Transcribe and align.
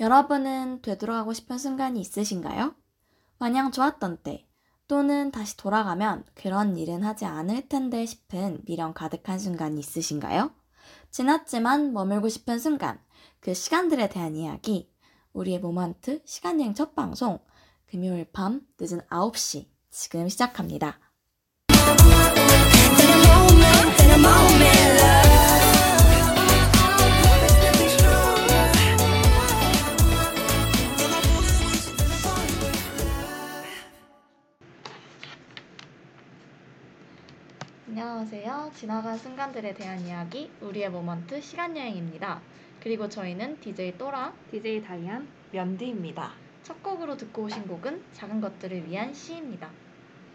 여러분은 0.00 0.82
되돌아가고 0.82 1.32
싶은 1.32 1.58
순간이 1.58 2.00
있으신가요? 2.00 2.74
마냥 3.38 3.70
좋았던 3.72 4.18
때, 4.22 4.46
또는 4.88 5.30
다시 5.30 5.56
돌아가면 5.56 6.24
그런 6.34 6.76
일은 6.76 7.02
하지 7.02 7.24
않을 7.24 7.68
텐데 7.68 8.04
싶은 8.04 8.62
미련 8.64 8.94
가득한 8.94 9.38
순간이 9.38 9.80
있으신가요? 9.80 10.50
지났지만 11.10 11.92
머물고 11.92 12.28
싶은 12.28 12.58
순간, 12.58 12.98
그 13.40 13.54
시간들에 13.54 14.08
대한 14.08 14.36
이야기, 14.36 14.90
우리의 15.32 15.60
모먼트 15.60 16.22
시간여행 16.24 16.74
첫 16.74 16.94
방송, 16.94 17.38
금요일 17.86 18.26
밤 18.32 18.62
늦은 18.78 19.00
9시, 19.08 19.68
지금 19.90 20.28
시작합니다. 20.28 20.98
안녕하세요. 38.02 38.72
지나간 38.74 39.16
순간들에 39.16 39.74
대한 39.74 40.00
이야기, 40.00 40.50
우리의 40.60 40.90
moment 40.90 41.40
시간여행입니다. 41.40 42.40
그리고 42.82 43.08
저희는 43.08 43.60
DJ 43.60 43.96
또라, 43.96 44.32
DJ 44.50 44.82
다이안 44.82 45.28
면디입니다. 45.52 46.32
첫 46.64 46.82
곡으로 46.82 47.16
듣고 47.16 47.44
오신 47.44 47.68
곡은 47.68 48.02
작은 48.12 48.40
것들을 48.40 48.88
위한 48.88 49.14
시입니다. 49.14 49.70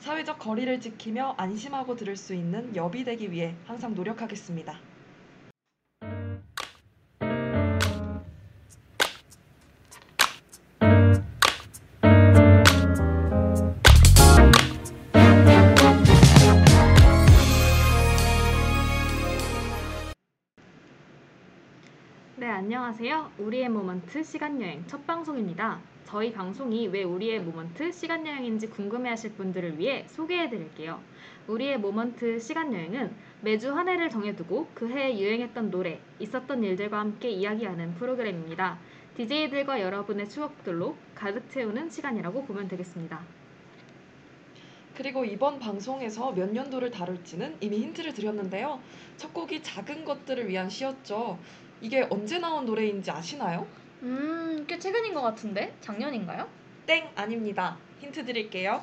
사회적 0.00 0.38
거리를 0.38 0.80
지키며 0.80 1.34
안심하고 1.36 1.96
들을 1.96 2.16
수 2.16 2.34
있는 2.34 2.74
엽이 2.76 3.04
되기 3.04 3.30
위해 3.30 3.54
항상 3.64 3.94
노력하겠습니다. 3.94 4.78
안녕하세요. 22.86 23.32
우리의 23.38 23.68
moment 23.68 24.22
시간여행 24.22 24.84
첫 24.86 25.04
방송입니다. 25.08 25.80
저희 26.04 26.32
방송이 26.32 26.86
왜 26.86 27.02
우리의 27.02 27.40
moment 27.40 27.90
시간여행인지 27.90 28.68
궁금해하실 28.68 29.32
분들을 29.32 29.76
위해 29.76 30.04
소개해드릴게요. 30.06 31.00
우리의 31.48 31.80
moment 31.80 32.38
시간여행은 32.38 33.12
매주 33.40 33.76
한 33.76 33.88
해를 33.88 34.08
정해두고 34.08 34.68
그 34.72 34.88
해에 34.88 35.18
유행했던 35.18 35.72
노래, 35.72 35.98
있었던 36.20 36.62
일들과 36.62 37.00
함께 37.00 37.28
이야기하는 37.28 37.96
프로그램입니다. 37.96 38.78
DJ들과 39.16 39.80
여러분의 39.80 40.28
추억들로 40.28 40.94
가득 41.16 41.50
채우는 41.50 41.90
시간이라고 41.90 42.44
보면 42.44 42.68
되겠습니다. 42.68 43.20
그리고 44.96 45.24
이번 45.24 45.58
방송에서 45.58 46.32
몇 46.32 46.50
년도를 46.52 46.92
다룰지는 46.92 47.56
이미 47.60 47.80
힌트를 47.80 48.14
드렸는데요. 48.14 48.80
첫 49.16 49.34
곡이 49.34 49.62
작은 49.62 50.04
것들을 50.04 50.48
위한 50.48 50.70
시였죠. 50.70 51.38
이게 51.80 52.06
언제 52.10 52.38
나온 52.38 52.64
노래인지 52.64 53.10
아시나요? 53.10 53.66
음, 54.02 54.64
꽤 54.66 54.78
최근인 54.78 55.14
것 55.14 55.22
같은데? 55.22 55.74
작년인가요? 55.80 56.48
땡 56.86 57.08
아닙니다. 57.14 57.76
힌트 58.00 58.24
드릴게요. 58.24 58.82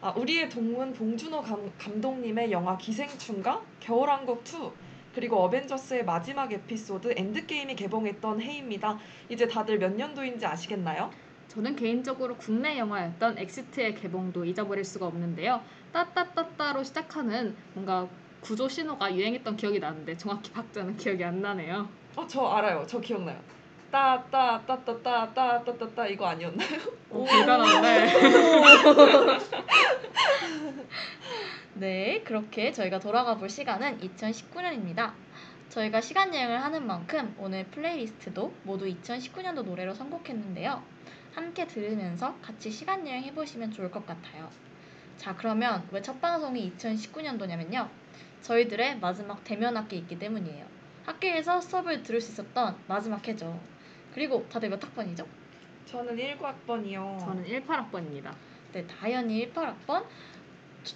아, 0.00 0.10
우리의 0.10 0.48
동문 0.48 0.94
봉준호 0.94 1.42
감, 1.42 1.70
감독님의 1.78 2.50
영화 2.50 2.76
기생충과 2.76 3.62
겨울왕국 3.80 4.42
2 4.46 4.70
그리고 5.14 5.36
어벤져스의 5.44 6.04
마지막 6.04 6.52
에피소드 6.52 7.14
엔드게임이 7.16 7.76
개봉했던 7.76 8.40
해입니다. 8.40 8.98
이제 9.28 9.46
다들 9.46 9.78
몇 9.78 9.94
년도인지 9.94 10.46
아시겠나요? 10.46 11.10
저는 11.48 11.76
개인적으로 11.76 12.36
국내 12.36 12.78
영화였던 12.78 13.38
엑시트의 13.38 13.94
개봉도 13.94 14.46
잊어버릴 14.46 14.84
수가 14.84 15.06
없는데요. 15.06 15.60
따따따따로 15.92 16.82
시작하는 16.82 17.54
뭔가 17.74 18.08
구조 18.40 18.68
신호가 18.68 19.14
유행했던 19.14 19.56
기억이 19.56 19.78
나는데 19.78 20.16
정확히 20.16 20.50
박자는 20.52 20.96
기억이 20.96 21.22
안 21.22 21.42
나네요. 21.42 22.01
어, 22.16 22.26
저 22.26 22.44
알아요. 22.46 22.84
저 22.86 22.98
기억나요. 23.00 23.38
따따따따따따따따따 23.90 26.06
이거 26.08 26.26
아니었나요? 26.26 26.68
오, 27.10 27.24
대단한데. 27.26 28.12
네, 31.74 32.22
그렇게 32.24 32.72
저희가 32.72 32.98
돌아가 33.00 33.36
볼 33.36 33.48
시간은 33.50 34.00
2019년입니다. 34.00 35.12
저희가 35.68 36.00
시간 36.00 36.34
여행을 36.34 36.62
하는 36.62 36.86
만큼 36.86 37.34
오늘 37.38 37.64
플레이리스트도 37.66 38.52
모두 38.64 38.86
2019년도 38.86 39.64
노래로 39.64 39.94
선곡했는데요. 39.94 40.82
함께 41.34 41.66
들으면서 41.66 42.34
같이 42.42 42.70
시간 42.70 43.06
여행 43.08 43.22
해보시면 43.24 43.72
좋을 43.72 43.90
것 43.90 44.06
같아요. 44.06 44.48
자, 45.16 45.34
그러면 45.36 45.86
왜 45.90 46.00
첫 46.02 46.20
방송이 46.20 46.72
2019년도냐면요. 46.76 47.88
저희들의 48.42 48.98
마지막 49.00 49.42
대면 49.44 49.76
학기 49.76 49.96
있기 49.98 50.18
때문이에요. 50.18 50.66
학교에서 51.04 51.60
수업을 51.60 52.02
들을 52.02 52.20
수 52.20 52.32
있었던 52.32 52.76
마지막 52.86 53.26
해죠. 53.26 53.58
그리고 54.14 54.46
다들 54.48 54.68
몇 54.68 54.82
학번이죠? 54.82 55.26
저는 55.86 56.16
19학번이요. 56.16 57.18
저는 57.18 57.44
18학번입니다. 57.44 58.32
네, 58.72 58.86
다현이 58.86 59.52
18학번, 59.52 60.04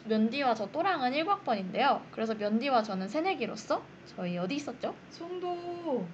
면디와 0.04 0.54
저 0.54 0.70
또랑은 0.70 1.12
19학번인데요. 1.12 2.00
그래서 2.10 2.34
면디와 2.34 2.82
저는 2.82 3.08
새내기로서 3.08 3.82
저희 4.06 4.38
어디 4.38 4.56
있었죠? 4.56 4.94
송도 5.10 6.06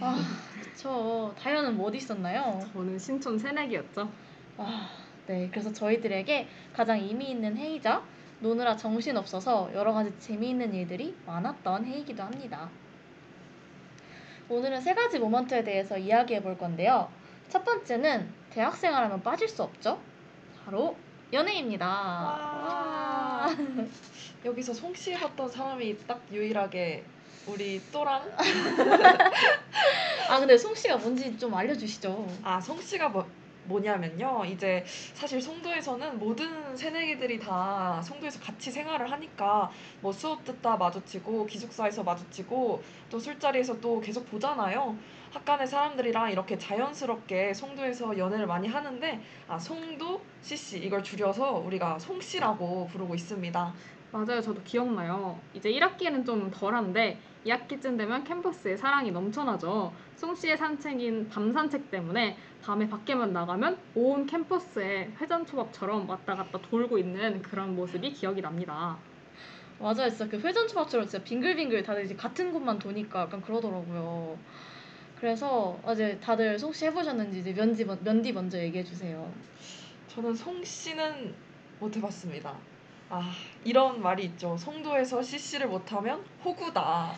아, 0.00 0.16
그쵸. 0.60 1.34
다현은 1.38 1.76
뭐 1.76 1.86
어디 1.88 1.98
있었나요? 1.98 2.60
저는 2.72 2.98
신촌 2.98 3.38
새내기였죠. 3.38 4.10
아, 4.56 4.90
네. 5.26 5.48
그래서 5.50 5.72
저희들에게 5.72 6.48
가장 6.72 6.98
의미 6.98 7.30
있는 7.30 7.56
회의자, 7.56 8.02
노느라 8.40 8.76
정신 8.76 9.16
없어서 9.16 9.70
여러 9.72 9.92
가지 9.92 10.12
재미있는 10.18 10.74
일들이 10.74 11.14
많았던 11.26 11.84
해이기도 11.84 12.22
합니다. 12.22 12.68
오늘은 14.48 14.80
세 14.82 14.94
가지 14.94 15.18
모먼트에 15.18 15.64
대해서 15.64 15.96
이야기해 15.96 16.42
볼 16.42 16.58
건데요. 16.58 17.10
첫 17.48 17.64
번째는 17.64 18.28
대학생활 18.50 19.04
하면 19.04 19.22
빠질 19.22 19.48
수 19.48 19.62
없죠. 19.62 19.98
바로 20.64 20.96
연애입니다. 21.32 21.86
와. 21.86 23.48
여기서 24.44 24.74
송씨 24.74 25.14
해봤던 25.14 25.48
사람이 25.48 26.06
딱 26.06 26.20
유일하게 26.30 27.04
우리 27.46 27.80
또랑 27.90 28.22
아 30.28 30.38
근데 30.38 30.56
송 30.56 30.74
씨가 30.74 30.98
뭔지 30.98 31.38
좀 31.38 31.54
알려주시죠. 31.54 32.26
아 32.42 32.60
송씨가 32.60 33.08
뭐, 33.08 33.26
뭐냐면요. 33.64 34.44
이제 34.46 34.84
사실 35.14 35.40
송도에서는 35.40 36.18
모든 36.18 36.76
새내기들이 36.76 37.38
다 37.38 38.00
송도에서 38.02 38.40
같이 38.40 38.70
생활을 38.70 39.10
하니까 39.10 39.70
뭐 40.00 40.12
수업 40.12 40.44
듣다 40.44 40.76
마주치고 40.76 41.46
기숙사에서 41.46 42.02
마주치고 42.02 42.82
또 43.10 43.18
술자리에서 43.18 43.80
또 43.80 44.00
계속 44.00 44.28
보잖아요. 44.30 44.96
학간의 45.34 45.66
사람들이랑 45.66 46.30
이렇게 46.30 46.56
자연스럽게 46.56 47.54
송도에서 47.54 48.16
연애를 48.16 48.46
많이 48.46 48.68
하는데 48.68 49.20
아 49.48 49.58
송도 49.58 50.20
씨씨 50.42 50.78
이걸 50.78 51.02
줄여서 51.02 51.54
우리가 51.54 51.98
송씨라고 51.98 52.86
부르고 52.86 53.14
있습니다 53.16 53.74
맞아요. 54.14 54.40
저도 54.40 54.62
기억나요. 54.62 55.40
이제 55.54 55.72
1학기에는 55.72 56.24
좀 56.24 56.48
덜한데 56.48 57.18
2학기쯤 57.44 57.98
되면 57.98 58.22
캠퍼스에 58.22 58.76
사랑이 58.76 59.10
넘쳐나죠. 59.10 59.92
송씨의 60.14 60.56
산책인 60.56 61.28
밤 61.30 61.52
산책 61.52 61.90
때문에 61.90 62.36
밤에 62.62 62.88
밖에만 62.88 63.32
나가면 63.32 63.76
온 63.96 64.24
캠퍼스에 64.26 65.10
회전초밥처럼 65.20 66.08
왔다 66.08 66.36
갔다 66.36 66.60
돌고 66.60 66.96
있는 66.96 67.42
그런 67.42 67.74
모습이 67.74 68.12
기억이 68.12 68.40
납니다. 68.40 68.96
맞아요, 69.80 70.08
진짜 70.08 70.28
그 70.28 70.38
회전 70.38 70.68
초밥처럼 70.68 71.08
진짜 71.08 71.24
빙글빙글 71.24 71.82
다들 71.82 72.04
이제 72.04 72.14
같은 72.14 72.52
곳만 72.52 72.78
도니까 72.78 73.22
약간 73.22 73.42
그러더라고요. 73.42 74.38
그래서 75.18 75.76
어제 75.82 76.20
다들 76.20 76.56
송씨 76.56 76.84
해보셨는지 76.86 77.40
이제 77.40 77.52
면디 77.52 77.84
먼- 77.84 77.98
면디 78.04 78.32
먼저 78.32 78.60
얘기해 78.60 78.84
주세요. 78.84 79.28
저는 80.06 80.34
송 80.34 80.62
씨는 80.62 81.34
못 81.80 81.96
해봤습니다 81.96 82.56
아, 83.10 83.30
이런 83.64 84.02
말이 84.02 84.24
있죠. 84.24 84.56
송도에서 84.56 85.22
CC를 85.22 85.68
못하면 85.68 86.24
호구다. 86.44 87.12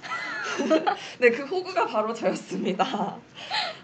네, 1.21 1.31
그 1.31 1.45
호구가 1.45 1.87
바로 1.87 2.13
저였습니다. 2.13 3.17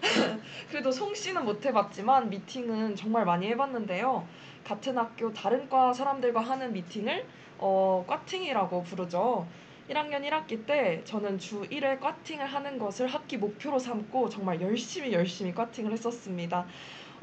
그래도 0.69 0.91
송 0.91 1.15
씨는 1.15 1.45
못 1.45 1.65
해봤지만 1.65 2.29
미팅은 2.29 2.95
정말 2.95 3.25
많이 3.25 3.47
해봤는데요. 3.47 4.27
같은 4.63 4.97
학교 4.97 5.33
다른 5.33 5.69
과 5.69 5.93
사람들과 5.93 6.41
하는 6.41 6.73
미팅을 6.73 7.25
어, 7.57 8.03
과팅이라고 8.07 8.83
부르죠. 8.83 9.47
1학년 9.89 10.27
1학기 10.27 10.65
때 10.65 11.01
저는 11.03 11.39
주 11.39 11.61
1회 11.63 11.99
과팅을 11.99 12.45
하는 12.45 12.79
것을 12.79 13.07
학기 13.07 13.37
목표로 13.37 13.79
삼고 13.79 14.29
정말 14.29 14.61
열심히 14.61 15.11
열심히 15.11 15.53
과팅을 15.53 15.91
했었습니다. 15.91 16.65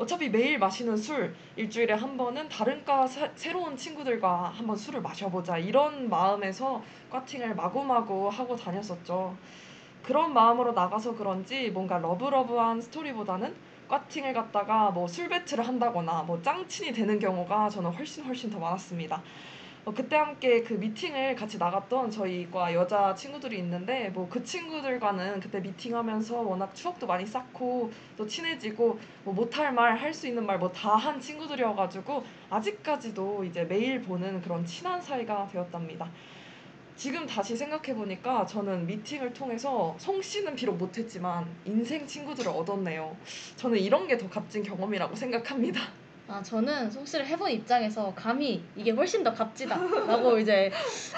어차피 0.00 0.30
매일 0.30 0.58
마시는 0.58 0.96
술, 0.96 1.34
일주일에 1.56 1.92
한 1.92 2.16
번은 2.16 2.48
다른 2.48 2.82
과 2.86 3.06
새- 3.06 3.30
새로운 3.36 3.76
친구들과 3.76 4.48
한번 4.48 4.74
술을 4.76 5.02
마셔보자 5.02 5.58
이런 5.58 6.08
마음에서 6.08 6.82
과팅을 7.10 7.54
마구마구 7.54 8.28
하고 8.28 8.56
다녔었죠. 8.56 9.36
그런 10.02 10.32
마음으로 10.32 10.72
나가서 10.72 11.14
그런지 11.16 11.70
뭔가 11.70 11.98
러브러브한 11.98 12.80
스토리보다는 12.80 13.54
과팅을 13.88 14.32
갔다가 14.32 14.90
뭐 14.90 15.06
술 15.06 15.28
배틀을 15.28 15.66
한다거나 15.68 16.22
뭐 16.22 16.40
짱친이 16.40 16.92
되는 16.92 17.18
경우가 17.18 17.68
저는 17.68 17.90
훨씬 17.92 18.24
훨씬 18.24 18.48
더 18.50 18.58
많았습니다. 18.58 19.22
어, 19.84 19.92
그때 19.94 20.16
함께 20.16 20.62
그 20.62 20.74
미팅을 20.74 21.34
같이 21.34 21.56
나갔던 21.58 22.10
저희 22.10 22.50
과 22.50 22.72
여자 22.74 23.14
친구들이 23.14 23.58
있는데 23.58 24.10
뭐 24.10 24.28
그 24.28 24.42
친구들과는 24.44 25.40
그때 25.40 25.60
미팅하면서 25.60 26.42
워낙 26.42 26.74
추억도 26.74 27.06
많이 27.06 27.26
쌓고 27.26 27.90
또 28.16 28.26
친해지고 28.26 28.98
뭐 29.24 29.34
못할 29.34 29.72
말 29.72 29.96
할 29.96 30.12
수 30.14 30.26
있는 30.28 30.44
말 30.46 30.58
뭐 30.58 30.70
다 30.72 30.96
한 30.96 31.18
친구들이어가지고 31.20 32.24
아직까지도 32.50 33.44
이제 33.44 33.64
매일 33.64 34.02
보는 34.02 34.42
그런 34.42 34.64
친한 34.64 35.00
사이가 35.00 35.48
되었답니다. 35.48 36.10
지금 36.96 37.26
다시 37.26 37.56
생각해 37.56 37.94
보니까 37.94 38.44
저는 38.46 38.86
미팅을 38.86 39.32
통해서 39.32 39.96
송 39.98 40.20
씨는 40.22 40.54
비록 40.56 40.76
못했지만 40.76 41.58
인생 41.64 42.06
친구들을 42.06 42.50
얻었네요. 42.50 43.16
저는 43.56 43.78
이런 43.78 44.06
게 44.06 44.18
더 44.18 44.28
값진 44.28 44.62
경험이라고 44.62 45.16
생각합니다. 45.16 45.80
아, 46.30 46.42
저는 46.42 46.90
송씨를 46.90 47.26
해본 47.26 47.50
입장에서 47.50 48.14
감히 48.14 48.62
이게 48.76 48.92
훨씬 48.92 49.24
더 49.24 49.32
값지다라고 49.34 50.38
이제 50.40 50.70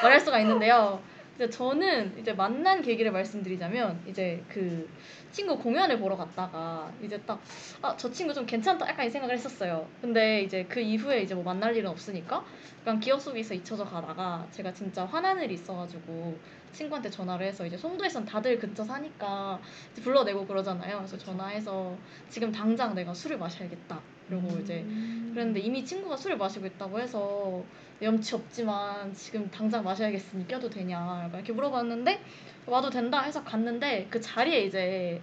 말할 0.03 0.19
수가 0.20 0.41
있는데요. 0.41 1.03
이제 1.37 1.49
저는 1.50 2.19
이제 2.19 2.32
만난 2.32 2.82
계기를 2.82 3.12
말씀드리자면 3.12 4.00
이제 4.09 4.43
그 4.49 4.88
친구 5.31 5.59
공연을 5.59 5.99
보러 5.99 6.17
갔다가 6.17 6.91
이제 7.03 7.19
딱 7.20 7.38
아 7.82 7.97
저 7.97 8.11
친구 8.11 8.32
좀 8.32 8.47
괜찮다 8.47 8.88
약간 8.88 9.06
이 9.06 9.11
생각을 9.11 9.35
했었어요. 9.35 9.88
근데 10.00 10.43
이제 10.43 10.64
그 10.69 10.81
이후에 10.81 11.23
이제 11.23 11.35
뭐 11.35 11.43
만날 11.43 11.76
일은 11.76 11.91
없으니까 11.91 12.44
그냥 12.85 13.00
기억 13.00 13.20
속에서 13.20 13.55
잊혀져 13.55 13.85
가다가 13.85 14.47
제가 14.53 14.73
진짜 14.73 15.05
화난 15.05 15.41
일이 15.43 15.55
있어가지고 15.55 16.38
친구한테 16.73 17.11
전화를 17.11 17.47
해서 17.47 17.67
이제 17.67 17.76
송도에선 17.76 18.25
다들 18.25 18.59
근처 18.59 18.85
사니까 18.85 19.61
불러내고 20.03 20.47
그러잖아요. 20.47 20.99
그래서 20.99 21.19
전화해서 21.19 21.97
지금 22.29 22.53
당장 22.53 22.94
내가 22.94 23.12
술을 23.12 23.38
마셔야겠다. 23.38 24.00
그리고 24.40 24.58
이제 24.61 24.84
그랬는데 25.32 25.61
이미 25.61 25.84
친구가 25.84 26.17
술을 26.17 26.37
마시고 26.38 26.67
있다고 26.67 26.99
해서 27.00 27.62
염치 28.00 28.34
없지만 28.34 29.12
지금 29.14 29.50
당장 29.50 29.84
마셔야겠으니 29.84 30.46
껴도 30.49 30.69
되냐 30.70 31.29
이렇게 31.32 31.52
물어봤는데 31.52 32.20
와도 32.67 32.88
된다 32.90 33.20
해서 33.20 33.44
갔는데 33.44 34.06
그 34.11 34.20
자리에 34.20 34.64
이제 34.64 35.20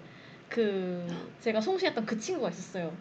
그 0.47 1.05
제가 1.39 1.59
송시했던 1.61 2.05
그 2.05 2.17
친구가 2.19 2.49
있었어요. 2.49 2.93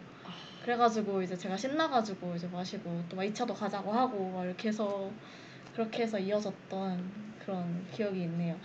그래가지고 0.63 1.21
이제 1.21 1.35
제가 1.37 1.55
신나가지고 1.57 2.35
이제 2.35 2.47
마시고 2.47 3.03
또 3.09 3.15
막 3.15 3.23
2차도 3.23 3.55
가자고 3.55 3.91
하고 3.91 4.29
막 4.35 4.45
이렇게 4.45 4.67
해서 4.69 5.09
그렇게 5.73 6.03
해서 6.03 6.19
이어졌던 6.19 7.29
그런 7.43 7.85
기억이 7.93 8.21
있네요. 8.23 8.55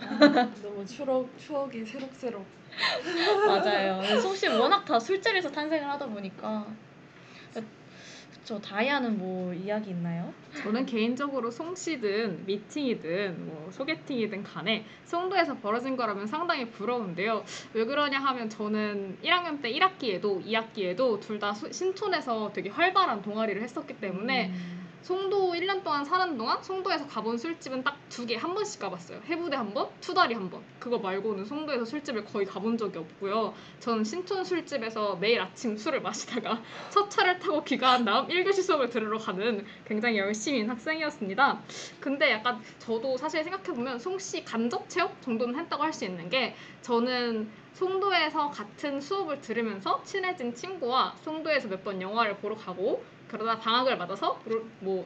너무 0.61 0.85
추억 0.85 1.29
추억이 1.37 1.85
새록새록. 1.85 2.45
맞아요. 3.47 4.19
송씨는 4.21 4.59
워낙 4.59 4.83
다 4.83 4.99
술자리에서 4.99 5.49
탄생을 5.49 5.87
하다 5.89 6.07
보니까 6.07 6.67
그쵸 8.45 8.61
다이아는 8.61 9.17
뭐 9.17 9.51
이야기 9.55 9.89
있나요? 9.89 10.31
저는 10.61 10.85
개인적으로 10.85 11.49
송씨든 11.49 12.45
미팅이든 12.45 13.47
뭐 13.47 13.69
소개팅이든 13.71 14.43
간에 14.43 14.85
송도에서 15.05 15.57
벌어진 15.57 15.97
거라면 15.97 16.27
상당히 16.27 16.69
부러운데요. 16.69 17.43
왜 17.73 17.85
그러냐 17.85 18.19
하면 18.19 18.47
저는 18.47 19.17
1학년 19.23 19.63
때 19.63 19.71
1학기에도 19.73 20.45
2학기에도 20.45 21.19
둘 21.21 21.39
다 21.39 21.53
신촌에서 21.55 22.51
되게 22.53 22.69
활발한 22.69 23.23
동아리를 23.23 23.59
했었기 23.63 23.99
때문에 23.99 24.49
음. 24.49 24.84
송도 25.05 25.53
1년 25.53 25.83
동안 25.83 26.03
사는 26.03 26.35
동안 26.35 26.63
송도에서 26.63 27.05
가본 27.05 27.37
술집은 27.37 27.83
딱 27.83 27.95
두 28.09 28.25
개 28.25 28.37
한 28.37 28.55
번씩 28.55 28.79
가봤어요. 28.81 29.21
해부대 29.27 29.55
한 29.55 29.71
번, 29.71 29.87
투다리 30.01 30.33
한 30.33 30.49
번. 30.49 30.63
그거 30.79 30.97
말고는 30.97 31.45
송도에서 31.45 31.85
술집을 31.85 32.25
거의 32.25 32.47
가본 32.47 32.75
적이 32.79 32.97
없고요. 32.99 33.53
저는 33.79 34.03
신촌 34.03 34.43
술집에서 34.43 35.17
매일 35.17 35.41
아침 35.41 35.77
술을 35.77 36.01
마시다가 36.01 36.59
첫 36.89 37.07
차를 37.11 37.37
타고 37.37 37.63
귀가한 37.63 38.03
다음 38.03 38.27
1교시 38.29 38.63
수업을 38.63 38.89
들으러 38.89 39.19
가는 39.19 39.63
굉장히 39.85 40.17
열심인 40.17 40.67
학생이었습니다. 40.71 41.61
근데 41.99 42.31
약간 42.31 42.59
저도 42.79 43.15
사실 43.17 43.43
생각해보면 43.43 43.99
송씨 43.99 44.43
간접 44.43 44.89
체험 44.89 45.11
정도는 45.21 45.59
했다고 45.59 45.83
할 45.83 45.93
수 45.93 46.03
있는 46.05 46.29
게 46.29 46.55
저는 46.81 47.47
송도에서 47.73 48.49
같은 48.49 48.99
수업을 49.01 49.39
들으면서 49.41 50.01
친해진 50.03 50.55
친구와 50.55 51.15
송도에서 51.23 51.67
몇 51.67 51.83
번 51.83 52.01
영화를 52.01 52.37
보러 52.37 52.55
가고 52.55 53.03
그러다 53.37 53.59
방학을 53.59 53.97
맞아서 53.97 54.39
로- 54.45 54.65
뭐 54.79 55.05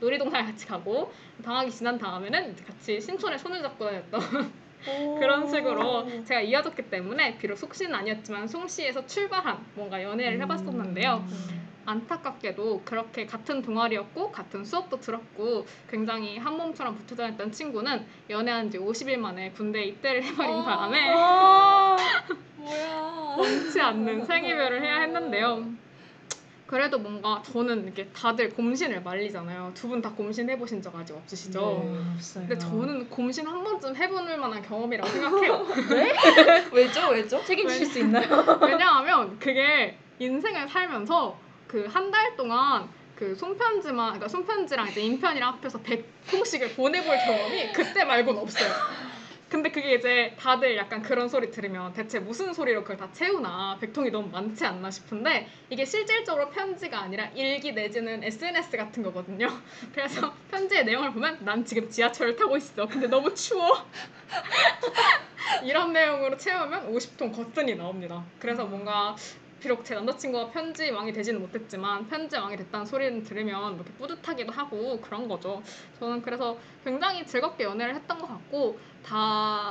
놀이동산에 0.00 0.44
같이 0.44 0.66
가고 0.66 1.12
방학이 1.44 1.70
지난 1.70 1.96
다음에는 1.98 2.56
같이 2.66 3.00
신촌에 3.00 3.38
손을 3.38 3.62
잡고 3.62 3.84
다녔던 3.84 4.52
그런 5.18 5.48
식으로 5.48 6.24
제가 6.24 6.40
이어졌기 6.40 6.90
때문에 6.90 7.38
비록 7.38 7.56
속시는 7.56 7.94
아니었지만 7.94 8.46
송시에서 8.48 9.06
출발한 9.06 9.64
뭔가 9.74 10.02
연애를 10.02 10.40
해봤었는데요. 10.42 11.24
음. 11.26 11.64
안타깝게도 11.86 12.82
그렇게 12.84 13.24
같은 13.26 13.60
동아리였고 13.62 14.32
같은 14.32 14.64
수업도 14.64 14.98
들었고 15.00 15.66
굉장히 15.88 16.38
한 16.38 16.56
몸처럼 16.56 16.96
붙어 16.96 17.14
다녔던 17.14 17.52
친구는 17.52 18.04
연애한 18.30 18.70
지 18.70 18.78
50일 18.78 19.18
만에 19.18 19.50
군대에 19.50 19.84
입대를 19.84 20.22
해버린 20.24 20.64
바람에 20.64 21.10
아, 21.14 21.96
뭐야. 22.56 23.36
원치 23.38 23.80
않는 23.80 24.24
생이별을 24.24 24.82
해야 24.82 25.00
했는데요. 25.00 25.64
그래도 26.66 26.98
뭔가 26.98 27.42
저는 27.44 27.84
이렇게 27.84 28.06
다들 28.08 28.48
곰신을 28.50 29.02
말리잖아요. 29.02 29.72
두 29.74 29.88
분 29.88 30.00
다 30.00 30.10
곰신 30.12 30.48
해보신 30.50 30.80
적 30.82 30.94
아직 30.96 31.14
없으시죠? 31.14 31.60
네, 31.60 32.00
없어요. 32.14 32.46
근데 32.48 32.58
저는 32.58 33.08
곰신 33.10 33.46
한 33.46 33.62
번쯤 33.62 33.94
해볼 33.94 34.36
만한 34.38 34.62
경험이라고 34.62 35.08
생각해요. 35.10 35.66
왜죠? 36.72 37.08
왜죠? 37.10 37.44
책임질 37.44 37.86
수 37.86 37.98
있나요? 37.98 38.58
왜냐하면 38.62 39.38
그게 39.38 39.98
인생을 40.18 40.68
살면서 40.68 41.38
그 41.68 41.86
한 41.88 42.10
달 42.10 42.36
동안 42.36 42.88
그 43.16 43.34
손편지만 43.34 44.06
그러니까 44.14 44.28
손편지랑 44.28 44.88
이제 44.88 45.00
인편이랑 45.02 45.54
합해서 45.54 45.78
100통씩을 45.80 46.74
보내볼 46.76 47.16
경험이 47.18 47.72
그때 47.72 48.04
말고는 48.04 48.40
없어요. 48.40 48.72
근데 49.54 49.70
그게 49.70 49.94
이제 49.94 50.34
다들 50.36 50.76
약간 50.76 51.00
그런 51.00 51.28
소리 51.28 51.48
들으면 51.52 51.92
대체 51.92 52.18
무슨 52.18 52.52
소리로 52.52 52.82
그걸 52.82 52.96
다 52.96 53.08
채우나 53.12 53.78
100통이 53.80 54.10
너무 54.10 54.28
많지 54.28 54.66
않나 54.66 54.90
싶은데 54.90 55.46
이게 55.70 55.84
실질적으로 55.84 56.50
편지가 56.50 56.98
아니라 56.98 57.26
일기 57.36 57.70
내지는 57.70 58.24
SNS 58.24 58.76
같은 58.76 59.04
거거든요. 59.04 59.46
그래서 59.94 60.34
편지의 60.50 60.84
내용을 60.86 61.12
보면 61.12 61.38
난 61.44 61.64
지금 61.64 61.88
지하철을 61.88 62.34
타고 62.34 62.56
있어. 62.56 62.88
근데 62.88 63.06
너무 63.06 63.32
추워. 63.32 63.88
이런 65.62 65.92
내용으로 65.92 66.36
채우면 66.36 66.92
50통 66.92 67.32
거뜬히 67.32 67.76
나옵니다. 67.76 68.24
그래서 68.40 68.64
뭔가 68.64 69.14
비록 69.64 69.82
제 69.82 69.94
남자친구가 69.94 70.50
편지 70.50 70.90
왕이 70.90 71.10
되지는 71.14 71.40
못했지만 71.40 72.06
편지 72.06 72.36
왕이 72.36 72.54
됐다는 72.58 72.84
소리를 72.84 73.22
들으면 73.22 73.76
이렇게 73.76 73.94
뿌듯하기도 73.94 74.52
하고 74.52 75.00
그런 75.00 75.26
거죠. 75.26 75.62
저는 75.98 76.20
그래서 76.20 76.58
굉장히 76.84 77.24
즐겁게 77.24 77.64
연애를 77.64 77.94
했던 77.94 78.18
것 78.18 78.26
같고 78.26 78.78
다 79.02 79.16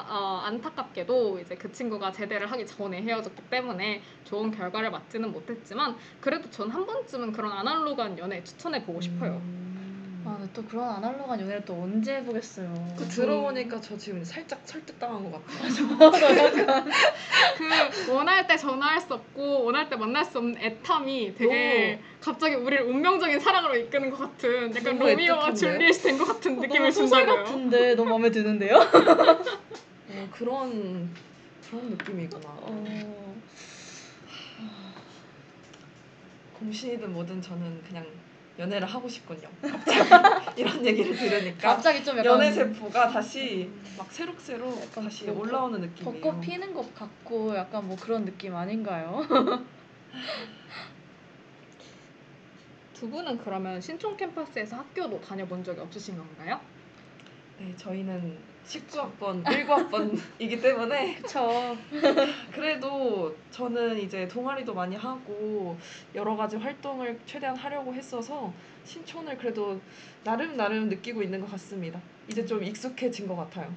어, 0.10 0.42
안타깝게도 0.46 1.40
이제 1.42 1.56
그 1.58 1.72
친구가 1.72 2.12
제대를 2.12 2.52
하기 2.52 2.66
전에 2.66 3.04
헤어졌기 3.04 3.44
때문에 3.52 4.02
좋은 4.24 4.50
결과를 4.50 4.90
맞지는 4.90 5.32
못했지만 5.32 5.96
그래도 6.20 6.50
전 6.50 6.72
한 6.72 6.88
번쯤은 6.88 7.32
그런 7.34 7.52
아날로그한 7.52 8.18
연애 8.18 8.44
추천해 8.44 8.84
보고 8.84 9.00
싶어요. 9.00 9.48
아, 10.26 10.38
근데 10.38 10.50
또 10.54 10.64
그런 10.64 10.90
아날로그한 10.90 11.42
연애를 11.42 11.66
또 11.66 11.74
언제 11.82 12.16
해보겠어요. 12.16 12.74
그 12.98 13.06
들어보니까 13.08 13.82
저 13.82 13.98
지금 13.98 14.24
살짝 14.24 14.62
설득당한 14.64 15.30
것 15.30 15.46
같아요. 15.46 16.12
그 17.58 18.12
원할 18.14 18.48
때 18.48 18.56
전화할 18.56 19.02
수 19.02 19.14
없고 19.14 19.66
원할 19.66 19.90
때 19.90 19.96
만날 19.98 20.24
수 20.24 20.38
없는 20.38 20.58
애탐이 20.58 21.36
되게 21.36 22.00
갑자기 22.22 22.56
우리를 22.56 22.86
운명적인 22.86 23.40
사랑으로 23.40 23.76
이끄는 23.76 24.12
것 24.12 24.18
같은 24.20 24.74
약간 24.76 24.98
로미오와? 24.98 25.54
줄리엣이 25.54 26.02
된 26.04 26.18
것 26.18 26.26
같은 26.26 26.56
느낌을 26.56 26.78
너무 26.80 26.92
소설 26.92 27.20
준다고요. 27.26 27.44
같은데 27.44 27.96
너무 27.96 28.10
마음에 28.12 28.32
드는데요? 28.32 28.78
어, 28.78 30.30
그런 30.32 31.10
그런 31.70 31.90
느낌이구나. 31.90 32.48
어... 32.48 33.34
공신이든 36.60 37.12
뭐든 37.12 37.42
저는 37.42 37.82
그냥 37.88 38.06
연애를 38.60 38.88
하고 38.88 39.10
싶군요. 39.10 39.50
갑자기 39.62 40.00
이런 40.62 40.86
얘기를 40.86 41.16
들으니까 41.16 41.76
갑자기 41.76 42.04
좀 42.04 42.18
약간 42.18 42.34
연애 42.34 42.52
세포가 42.52 43.10
다시 43.10 43.72
막 43.98 44.12
새록새록 44.12 44.80
약간 44.82 45.06
다시 45.06 45.26
뭐 45.26 45.42
올라오는 45.42 45.82
느낌이에요. 45.82 46.22
벚꽃 46.22 46.42
피는 46.42 46.74
것 46.74 46.94
같고 46.94 47.56
약간 47.56 47.88
뭐 47.88 47.98
그런 48.00 48.26
느낌 48.26 48.56
아닌가요? 48.56 49.26
두 52.94 53.10
분은 53.10 53.40
그러면 53.40 53.82
신촌 53.82 54.16
캠퍼스에서 54.16 54.78
학교도 54.78 55.20
다녀본 55.22 55.64
적이 55.64 55.82
없으신 55.82 56.16
건가요? 56.16 56.62
네, 57.60 57.74
저희는 57.76 58.38
19학번, 58.66 59.44
19학번이기 59.44 60.62
때문에 60.62 61.16
그쵸. 61.22 61.78
그래도 62.54 63.36
저는 63.52 64.00
이제 64.00 64.28
동아리도 64.28 64.74
많이 64.74 64.96
하고 64.96 65.78
여러 66.16 66.36
가지 66.36 66.56
활동을 66.56 67.20
최대한 67.26 67.56
하려고 67.56 67.94
했어서 67.94 68.54
신촌을 68.86 69.38
그래도 69.38 69.82
나름 70.24 70.56
나름 70.56 70.90
느끼고 70.90 71.22
있는 71.22 71.42
것 71.42 71.52
같습니다. 71.52 72.02
이제 72.28 72.46
좀 72.46 72.64
익숙해진 72.64 73.28
것 73.28 73.36
같아요. 73.36 73.74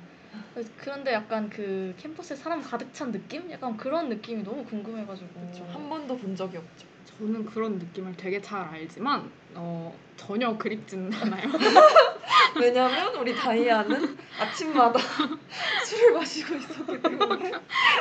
그런데 0.79 1.13
약간 1.13 1.51
그 1.51 1.95
캠퍼스에 1.99 2.37
사람 2.37 2.63
가득 2.63 2.93
찬 2.95 3.13
느낌? 3.13 3.51
약간 3.51 3.77
그런 3.77 4.09
느낌이 4.09 4.43
너무 4.43 4.65
궁금해가지고. 4.65 5.29
그렇죠. 5.35 5.65
한 5.73 5.89
번도 5.89 6.17
본 6.17 6.35
적이 6.35 6.59
없죠. 6.59 6.87
저는 7.19 7.45
그런 7.47 7.79
느낌을 7.79 8.17
되게 8.17 8.41
잘 8.41 8.63
알지만 8.63 9.31
어, 9.55 9.95
전혀 10.17 10.57
그립지는 10.57 11.13
않아요. 11.13 11.49
왜냐면 12.61 13.15
우리 13.17 13.35
다이아는 13.35 14.17
아침마다 14.41 14.99
술을 15.85 16.15
마시고 16.15 16.55
있었기 16.57 17.03
때문에 17.03 17.53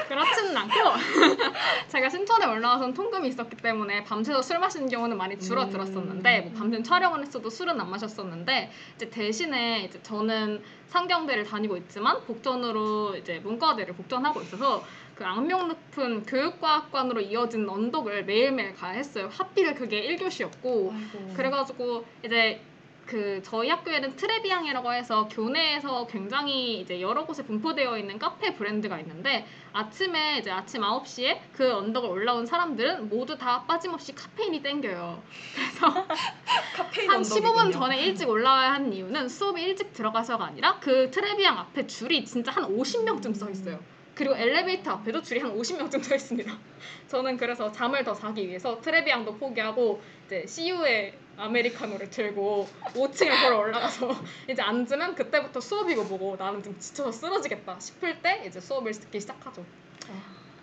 그렇지는 0.08 0.58
않고 0.58 0.74
제가 1.90 2.10
신촌에 2.10 2.46
올라와선 2.46 2.94
통금이 2.94 3.28
있었기 3.30 3.58
때문에 3.58 4.04
밤새서 4.04 4.42
술 4.42 4.60
마시는 4.60 4.90
경우는 4.90 5.18
많이 5.18 5.38
줄어들었었는데 5.40 6.42
뭐 6.42 6.54
밤샘 6.54 6.84
촬영을 6.84 7.22
했어도 7.22 7.50
술은 7.50 7.80
안 7.80 7.90
마셨었는데 7.90 8.72
이제 8.96 9.10
대신에 9.10 9.86
이제 9.86 10.02
저는 10.04 10.64
상경대를 10.88 11.44
다니고 11.46 11.78
있지만 11.78 12.22
복전으로 12.26 13.16
이제 13.18 13.40
문과대를 13.40 13.96
복전하고 13.96 14.42
있어서 14.44 14.84
그 15.16 15.26
악명 15.26 15.70
높은 15.70 16.26
교육과학관으로 16.26 17.22
이어진 17.22 17.68
언덕을 17.68 18.26
매일매일 18.26 18.76
가야 18.76 18.94
했어요. 18.94 19.30
하필 19.32 19.74
그게 19.74 20.16
1교시였고 20.16 20.92
아이고. 20.94 21.34
그래가지고 21.36 22.06
이제 22.24 22.62
그 23.06 23.40
저희 23.44 23.70
학교에는 23.70 24.16
트레비앙이라고 24.16 24.94
해서 24.94 25.28
교내에서 25.32 26.08
굉장히 26.08 26.80
이제 26.80 27.00
여러 27.02 27.26
곳에 27.26 27.44
분포되어 27.44 27.98
있는 27.98 28.18
카페 28.18 28.56
브랜드가 28.56 29.00
있는데 29.00 29.46
아침에 29.74 30.40
이제 30.40 30.50
아침 30.50 30.82
9시에 30.82 31.40
그 31.54 31.72
언덕을 31.72 32.10
올라온 32.10 32.46
사람들은 32.46 33.10
모두 33.10 33.38
다 33.38 33.64
빠짐없이 33.66 34.16
카페인이 34.16 34.62
땡겨요. 34.64 35.22
카페인 36.76 37.10
한 37.12 37.18
언덕이군요. 37.18 37.54
15분 37.54 37.74
전에 37.74 38.02
일찍 38.02 38.28
올라와야 38.28 38.74
하는 38.74 38.92
이유는 38.92 39.30
수업이 39.30 39.62
일찍 39.62 39.94
들어가서가 39.94 40.46
아니라 40.46 40.80
그 40.80 41.12
트레비앙 41.12 41.58
앞에 41.60 41.86
줄이 41.86 42.26
진짜 42.26 42.52
한 42.52 42.64
50명쯤 42.66 43.36
써 43.36 43.50
있어요. 43.50 43.80
그리고 44.16 44.36
엘리베이터 44.36 44.92
앞에도 44.92 45.22
줄이 45.22 45.42
한 45.42 45.54
50명쯤 45.56 46.02
서 46.02 46.16
있습니다. 46.16 46.58
저는 47.08 47.38
그래서 47.38 47.72
잠을 47.72 48.04
더 48.04 48.14
자기 48.14 48.48
위해서 48.48 48.80
트레비앙도 48.80 49.36
포기하고 49.36 50.02
이제 50.26 50.46
CU의 50.48 51.25
아메리카노를 51.38 52.10
들고 52.10 52.68
5층에 52.94 53.30
걸어 53.42 53.60
올라가서 53.60 54.10
이제 54.50 54.62
앉으면 54.62 55.16
그때부터 55.16 55.60
수업이고 55.60 56.04
뭐고 56.06 56.36
나는 56.38 56.64
좀 56.64 56.78
지쳐서 56.80 57.12
쓰러지겠다 57.12 57.80
싶을 57.80 58.22
때 58.22 58.44
이제 58.48 58.60
수업을 58.60 58.92
듣기 58.94 59.20
시작하죠. 59.20 59.66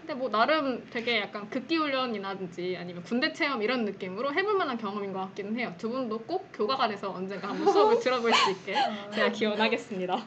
근데 0.01 0.15
뭐 0.15 0.29
나름 0.29 0.85
되게 0.91 1.21
약간 1.21 1.49
극기 1.49 1.77
훈련이라든지 1.77 2.77
아니면 2.77 3.05
군대 3.05 3.33
체험 3.33 3.63
이런 3.63 3.85
느낌으로 3.85 4.35
해볼 4.35 4.55
만한 4.55 4.77
경험인 4.77 5.13
것 5.13 5.21
같기는 5.21 5.57
해요. 5.57 5.73
두 5.79 5.91
분도 5.91 6.19
꼭 6.19 6.49
교과관에서 6.53 7.13
언젠가 7.13 7.51
한번 7.51 7.73
수업을 7.73 8.01
들어볼 8.03 8.35
수 8.35 8.51
있게 8.51 8.75
제가 9.15 9.31
기원하겠습니다. 9.31 10.27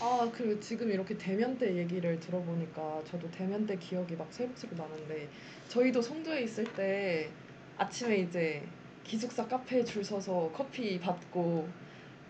아, 0.00 0.30
그 0.34 0.58
지금 0.60 0.90
이렇게 0.90 1.16
대면 1.16 1.56
때 1.56 1.76
얘기를 1.76 2.18
들어보니까 2.18 3.02
저도 3.08 3.30
대면 3.30 3.64
때 3.66 3.76
기억이 3.76 4.16
막 4.16 4.26
새록새록 4.30 4.76
나는데 4.76 5.28
저희도 5.68 6.02
송도에 6.02 6.42
있을 6.42 6.64
때 6.64 7.30
아침에 7.78 8.16
이제 8.16 8.66
기숙사 9.04 9.46
카페에 9.46 9.84
줄 9.84 10.02
서서 10.02 10.50
커피 10.54 10.98
받고 10.98 11.68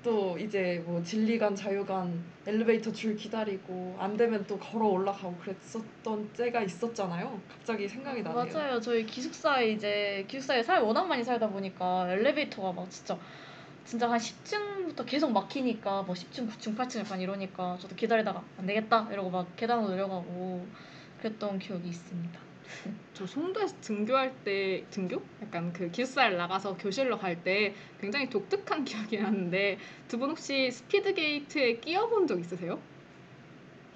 또 0.02 0.36
이제 0.36 0.82
뭐 0.84 1.02
진리관 1.02 1.56
자유관 1.56 2.22
엘리베이터 2.46 2.92
줄 2.92 3.16
기다리고 3.16 3.96
안 3.98 4.16
되면 4.18 4.44
또 4.46 4.58
걸어 4.58 4.88
올라가고 4.88 5.34
그랬었던 5.36 6.32
때가 6.34 6.60
있었잖아요. 6.60 7.40
갑자기 7.48 7.88
생각이 7.88 8.22
나네요. 8.22 8.52
맞아요. 8.52 8.80
저희 8.80 9.06
기숙사에 9.06 9.70
이제 9.70 10.26
기숙사에 10.28 10.62
살 10.62 10.82
워낙 10.82 11.06
많이 11.06 11.24
살다 11.24 11.48
보니까 11.48 12.12
엘리베이터가 12.12 12.72
막 12.72 12.90
진짜 12.90 13.18
진짜 13.86 14.10
한 14.10 14.18
10층부터 14.18 15.06
계속 15.06 15.32
막히니까 15.32 16.02
뭐 16.02 16.14
10층, 16.14 16.50
9층, 16.50 16.76
8층 16.76 17.00
약간 17.00 17.20
이러니까 17.20 17.78
저도 17.80 17.96
기다리다가 17.96 18.42
안 18.58 18.66
되겠다 18.66 19.08
이러고 19.10 19.30
막 19.30 19.56
계단으로 19.56 19.88
내려가고 19.90 20.66
그랬던 21.18 21.58
기억이 21.58 21.88
있습니다. 21.88 22.43
저 23.12 23.26
송도에서 23.26 23.80
등교할 23.80 24.42
때 24.44 24.86
등교? 24.90 25.22
약간 25.42 25.72
그 25.72 25.90
기숙사를 25.90 26.36
나가서 26.36 26.76
교실로 26.76 27.18
갈 27.18 27.42
때 27.42 27.74
굉장히 28.00 28.28
독특한 28.30 28.84
기억이 28.84 29.18
나는데 29.18 29.78
두 30.08 30.18
분 30.18 30.30
혹시 30.30 30.70
스피드 30.70 31.14
게이트에 31.14 31.80
끼어본 31.80 32.26
적 32.26 32.38
있으세요? 32.40 32.82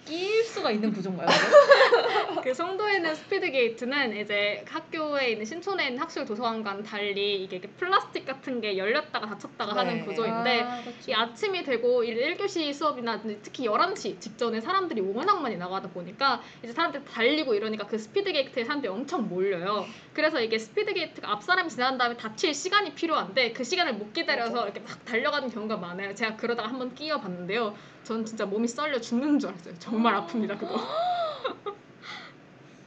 끼일 0.09 0.43
수가 0.43 0.71
있는 0.71 0.91
구조인가요? 0.91 1.29
그 2.43 2.55
송도에 2.55 2.97
있는 2.97 3.15
스피드 3.15 3.51
게이트는 3.51 4.17
이제 4.17 4.65
학교에 4.67 5.33
있는 5.33 5.45
신촌에 5.45 5.89
있는 5.89 6.01
학술 6.01 6.25
도서관과는 6.25 6.83
달리 6.83 7.45
이게 7.45 7.61
플라스틱 7.61 8.25
같은 8.25 8.63
게 8.63 8.79
열렸다가 8.79 9.27
닫혔다가 9.27 9.75
네. 9.75 9.79
하는 9.79 10.07
구조인데 10.07 10.61
아, 10.63 10.81
그렇죠. 10.81 11.11
이 11.11 11.15
아침이 11.15 11.63
되고 11.63 12.03
1교시 12.03 12.73
수업이나 12.73 13.21
특히 13.43 13.67
11시 13.67 14.19
직전에 14.19 14.63
사람들이 14.63 15.03
워낙 15.03 15.43
많이 15.43 15.57
나가다 15.57 15.91
보니까 15.91 16.41
이제 16.63 16.73
사람들이 16.73 17.05
달리고 17.05 17.55
이러니까 17.55 17.87
그 17.87 17.99
스피드 17.99 18.33
게이트에 18.33 18.65
사람들이 18.65 18.91
엄청 18.91 19.29
몰려요. 19.29 19.85
그래서 20.15 20.41
이게 20.41 20.59
스피드 20.59 20.95
게이트가 20.95 21.31
앞 21.31 21.43
사람이 21.43 21.69
지난 21.69 21.99
다음에 21.99 22.17
닫힐 22.17 22.55
시간이 22.55 22.95
필요한데 22.95 23.53
그 23.53 23.63
시간을 23.63 23.95
못 23.95 24.15
기다려서. 24.15 24.65
이렇게 24.65 24.81
막 24.81 25.05
달려가는 25.05 25.51
경우가 25.51 25.77
많아요. 25.77 26.15
제가 26.15 26.37
그러다가 26.37 26.69
한번 26.69 26.95
끼어 26.95 27.21
봤는데요. 27.21 27.75
전 28.09 28.25
진짜 28.25 28.47
몸이 28.47 28.67
썰려 28.67 28.99
죽는 29.03 29.39
줄 29.39 29.51
알았어요. 29.51 29.75
정말 29.79 30.15
아픕니다 30.15 30.59
그거. 30.59 30.81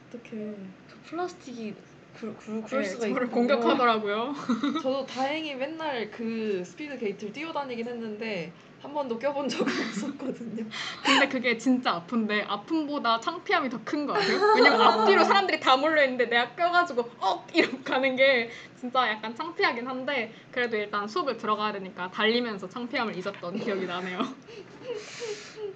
어떡해. 0.08 0.30
그 0.32 0.98
플라스틱이 1.10 1.74
그, 2.18 2.36
그, 2.40 2.60
그럴 2.66 2.82
네, 2.82 2.88
수가 2.88 3.06
저를 3.06 3.26
있고 3.28 3.36
공격하더라고요. 3.36 4.34
저도 4.82 5.06
다행히 5.06 5.54
맨날 5.54 6.10
그 6.10 6.64
스피드 6.64 6.98
게이트를 6.98 7.32
뛰어다니긴 7.32 7.86
했는데 7.86 8.52
한 8.80 8.92
번도 8.92 9.16
껴본 9.16 9.48
적은 9.48 9.64
없었거든요. 9.90 10.64
근데 11.04 11.28
그게 11.28 11.56
진짜 11.56 11.92
아픈데 11.92 12.42
아픔보다 12.48 13.20
창피함이 13.20 13.70
더 13.70 13.78
큰거 13.84 14.16
아세요? 14.16 14.40
왜냐면 14.56 14.80
앞뒤로 14.80 15.22
사람들이 15.22 15.60
다 15.60 15.76
몰려 15.76 16.02
있는데 16.02 16.24
내가 16.26 16.50
껴가지고 16.56 17.08
억 17.20 17.46
이러고 17.54 17.80
가는 17.84 18.16
게 18.16 18.50
진짜 18.76 19.08
약간 19.08 19.36
창피하긴 19.36 19.86
한데 19.86 20.34
그래도 20.50 20.76
일단 20.76 21.06
수업을 21.06 21.36
들어가야 21.36 21.70
되니까 21.74 22.10
달리면서 22.10 22.68
창피함을 22.68 23.16
잊었던 23.16 23.60
기억이 23.60 23.86
나네요. 23.86 24.18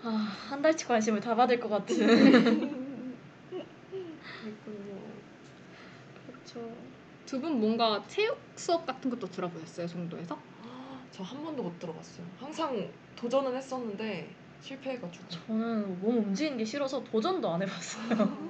아, 0.03 0.09
한 0.49 0.63
달치 0.63 0.87
관심을 0.87 1.21
다 1.21 1.35
받을 1.35 1.59
것 1.61 1.69
같은 1.69 1.97
그랬군요. 4.43 5.01
그렇죠. 6.27 6.71
두 7.27 7.41
분 7.41 7.59
뭔가 7.61 8.03
체육 8.07 8.39
수업 8.55 8.87
같은 8.87 9.11
것도 9.11 9.27
들어보셨어요 9.29 9.89
송도에서? 9.89 10.39
저 11.13 11.23
한 11.23 11.43
번도 11.43 11.63
못 11.63 11.79
들어봤어요. 11.79 12.27
항상 12.39 12.89
도전은 13.17 13.57
했었는데 13.57 14.31
실패해가지고. 14.61 15.25
저는 15.29 16.01
몸 16.01 16.19
움직이는 16.19 16.59
게 16.59 16.65
싫어서 16.65 17.03
도전도 17.05 17.51
안 17.51 17.63
해봤어요. 17.63 18.47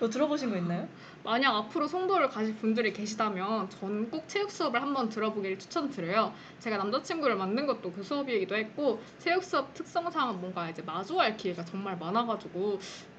뭐 0.00 0.08
들어보신 0.08 0.50
거 0.50 0.56
있나요? 0.56 0.88
만약 1.24 1.56
앞으로 1.56 1.88
송도를 1.88 2.28
가실 2.28 2.54
분들이 2.54 2.92
계시다면 2.92 3.70
저는 3.70 4.10
꼭 4.10 4.28
체육 4.28 4.50
수업을 4.50 4.82
한번 4.82 5.08
들어보기를 5.08 5.58
추천드려요. 5.58 6.34
제가 6.58 6.76
남자친구를 6.76 7.36
만든 7.36 7.66
것도 7.66 7.92
그 7.92 8.02
수업이기도 8.02 8.54
했고 8.54 9.02
체육 9.18 9.42
수업 9.42 9.72
특성상은 9.72 10.38
뭔가 10.42 10.68
이제 10.68 10.82
마주할 10.82 11.38
기회가 11.38 11.64
정말 11.64 11.96
많아가지고 11.96 12.78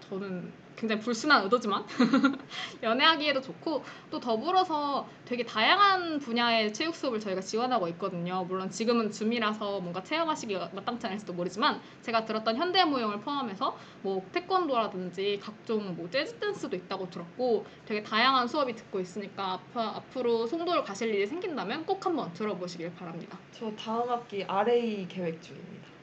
저는 0.10 0.52
굉장히 0.76 1.02
불순한 1.02 1.44
의도지만 1.44 1.86
연애하기에도 2.84 3.42
좋고 3.42 3.84
또 4.12 4.20
더불어서 4.20 5.08
되게 5.24 5.44
다양한 5.46 6.20
분야의 6.20 6.74
체육 6.74 6.96
수업을 6.96 7.20
저희가 7.20 7.42
지원하고 7.42 7.88
있거든요. 7.90 8.44
물론 8.44 8.70
지금은 8.70 9.12
줌이라서 9.12 9.80
뭔가 9.80 10.04
체험하시기가 10.04 10.72
마땅치 10.74 11.08
않을지도 11.08 11.34
모르지만 11.34 11.82
제가 12.02 12.26
들었던 12.26 12.58
현대 12.58 12.84
무용을 12.84 13.22
포함해서 13.22 13.78
뭐 14.02 14.26
태권도라든지 14.32 15.40
각종 15.42 15.96
뭐 15.96 16.10
재즈 16.10 16.36
댄스도 16.36 16.76
있다고 16.76 17.10
들었고 17.10 17.66
되게 17.86 18.04
다양한 18.04 18.48
수업이 18.48 18.76
듣고 18.76 19.00
있으니까 19.00 19.54
앞, 19.54 19.62
앞으로 19.76 20.46
송도를 20.46 20.84
가실 20.84 21.14
일이 21.14 21.26
생긴다면 21.26 21.86
꼭 21.86 22.06
한번 22.06 22.34
들어보시길 22.34 22.94
바랍니다. 22.96 23.38
저 23.52 23.72
다음 23.76 24.10
학기 24.10 24.44
RA 24.44 25.08
계획 25.08 25.42
중입니다. 25.42 25.95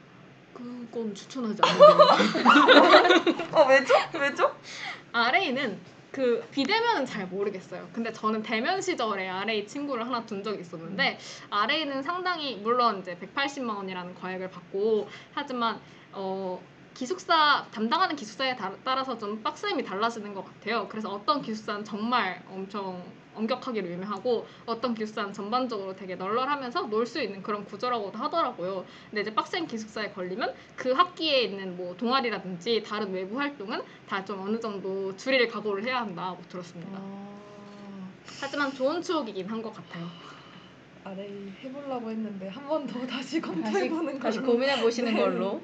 그건 0.54 1.14
추천하지 1.14 1.60
않는데 1.62 3.44
어 3.52 3.66
왜죠? 3.68 3.94
왜죠? 4.18 4.56
RA는 5.12 5.78
그 6.10 6.44
비대면은 6.50 7.06
잘 7.06 7.26
모르겠어요. 7.26 7.88
근데 7.92 8.12
저는 8.12 8.42
대면 8.42 8.80
시절에 8.82 9.28
RA 9.28 9.66
친구를 9.66 10.06
하나 10.06 10.24
둔 10.26 10.42
적이 10.42 10.60
있었는데 10.60 11.18
RA는 11.50 12.02
상당히 12.02 12.56
물론 12.56 13.00
이제 13.00 13.16
180만 13.16 13.76
원이라는 13.76 14.14
과액을 14.16 14.50
받고 14.50 15.08
하지만 15.32 15.80
어 16.12 16.60
기숙사 16.92 17.66
담당하는 17.72 18.14
기숙사에 18.16 18.54
다- 18.56 18.72
따라서 18.84 19.16
좀 19.16 19.42
빡셈이 19.42 19.82
달라지는 19.84 20.34
것 20.34 20.44
같아요. 20.44 20.86
그래서 20.88 21.08
어떤 21.08 21.40
기숙사는 21.40 21.82
정말 21.84 22.42
엄청 22.50 23.02
엄격하기로 23.34 23.88
유명하고 23.88 24.46
어떤 24.66 24.94
기숙사는 24.94 25.32
전반적으로 25.32 25.94
되게 25.96 26.14
널널하면서 26.16 26.82
놀 26.88 27.06
수 27.06 27.20
있는 27.20 27.42
그런 27.42 27.64
구조라고도 27.64 28.18
하더라고요. 28.18 28.84
근데 29.10 29.22
이제 29.22 29.34
빡센 29.34 29.66
기숙사에 29.66 30.10
걸리면 30.10 30.54
그 30.76 30.92
학기에 30.92 31.42
있는 31.42 31.76
뭐 31.76 31.96
동아리라든지 31.96 32.82
다른 32.82 33.12
외부 33.12 33.38
활동은 33.38 33.82
다 34.06 34.22
좀 34.24 34.40
어느 34.40 34.60
정도 34.60 35.14
줄일 35.16 35.48
각오를 35.48 35.84
해야 35.84 36.00
한다고 36.02 36.40
들었습니다. 36.48 36.92
아, 36.96 38.08
하지만 38.40 38.72
좋은 38.72 39.02
추억이긴 39.02 39.48
한 39.48 39.60
것 39.62 39.72
같아요. 39.74 40.06
RA 41.04 41.52
해보려고 41.64 42.10
했는데 42.10 42.48
한 42.48 42.68
번 42.68 42.86
더 42.86 43.00
다시 43.06 43.40
다시, 43.40 43.40
검토해보는 43.40 44.20
다시 44.20 44.38
걸로. 44.38 44.52
고민해 44.52 44.80
보시는 44.80 45.12
네. 45.14 45.20
걸로. 45.20 45.60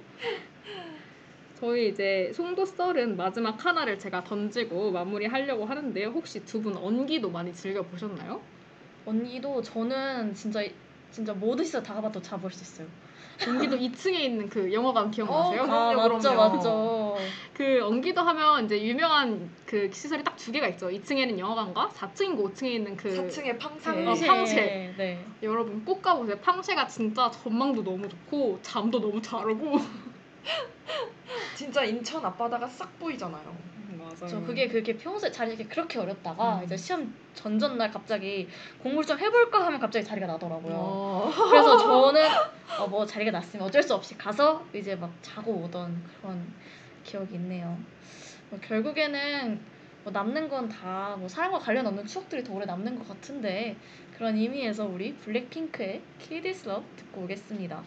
저희 1.58 1.88
이제 1.88 2.30
송도 2.34 2.64
썰은 2.66 3.16
마지막 3.16 3.64
하나를 3.64 3.98
제가 3.98 4.22
던지고 4.22 4.92
마무리하려고 4.92 5.64
하는데요. 5.64 6.08
혹시 6.10 6.44
두 6.44 6.58
분 6.62 6.76
언기도 6.76 7.30
많이 7.30 7.52
즐겨 7.52 7.82
보셨나요? 7.82 8.40
언니도 9.04 9.62
저는 9.62 10.34
진짜 10.34 10.60
진짜 11.10 11.32
모든 11.32 11.64
시설 11.64 11.82
다 11.82 11.94
가봐도 11.94 12.20
잡을 12.22 12.50
수 12.52 12.62
있어요. 12.62 12.86
언기도 13.48 13.74
2층에 13.80 14.20
있는 14.24 14.48
그 14.48 14.72
영화관 14.72 15.10
기억나세요? 15.10 15.62
어, 15.62 15.64
아 15.64 15.88
그럼요, 15.88 15.96
맞죠 16.14 16.28
그럼요. 16.30 16.56
맞죠. 16.56 17.18
그 17.54 17.80
언기도 17.84 18.20
하면 18.22 18.64
이제 18.66 18.80
유명한 18.80 19.50
그 19.66 19.90
시설이 19.92 20.22
딱 20.22 20.36
두 20.38 20.52
개가 20.52 20.68
있죠. 20.68 20.88
2층에는 20.90 21.38
영화관과 21.40 21.88
4층인가 21.90 22.40
5층에 22.42 22.70
있는 22.74 22.96
그 22.96 23.08
4층에 23.10 23.58
팡새. 23.58 24.04
팡새. 24.04 24.26
팡쉐. 24.28 24.94
네. 24.96 25.26
여러분 25.42 25.84
꼭 25.84 26.00
가보세요. 26.02 26.36
팡쉐가 26.40 26.86
진짜 26.86 27.30
전망도 27.30 27.82
너무 27.82 28.08
좋고 28.08 28.60
잠도 28.62 29.00
너무 29.00 29.20
잘 29.20 29.48
오고. 29.50 29.76
진짜 31.56 31.84
인천 31.84 32.24
앞바다가 32.24 32.66
싹 32.68 32.98
보이잖아요. 32.98 33.56
맞아요. 33.98 34.28
저 34.28 34.40
그게 34.40 34.68
그렇게 34.68 34.96
평소에 34.96 35.30
자리가 35.30 35.64
그렇게 35.68 35.98
어렵다가 35.98 36.58
음. 36.58 36.64
이제 36.64 36.76
시험 36.76 37.12
전전날 37.34 37.90
갑자기 37.90 38.48
공부를 38.82 39.06
좀 39.06 39.18
해볼까 39.18 39.66
하면 39.66 39.80
갑자기 39.80 40.04
자리가 40.04 40.26
나더라고요. 40.26 40.74
어. 40.74 41.32
그래서 41.50 41.76
저는 41.78 42.22
어, 42.78 42.86
뭐 42.86 43.04
자리가 43.04 43.30
났으면 43.30 43.66
어쩔 43.66 43.82
수 43.82 43.94
없이 43.94 44.16
가서 44.16 44.64
이제 44.72 44.94
막 44.94 45.12
자고 45.22 45.52
오던 45.52 46.02
그런 46.20 46.52
기억이 47.04 47.34
있네요. 47.34 47.78
뭐 48.50 48.58
결국에는 48.60 49.60
뭐 50.04 50.12
남는 50.12 50.48
건 50.48 50.68
다 50.68 51.16
뭐 51.18 51.28
사랑과 51.28 51.58
관련 51.58 51.86
없는 51.86 52.06
추억들이 52.06 52.44
더 52.44 52.54
오래 52.54 52.64
남는 52.64 52.98
것 52.98 53.08
같은데 53.08 53.76
그런 54.16 54.36
의미에서 54.36 54.86
우리 54.86 55.14
블랙핑크의 55.14 56.00
Kill 56.20 56.42
This 56.42 56.68
Love 56.68 56.86
듣고 56.96 57.22
오겠습니다. 57.22 57.82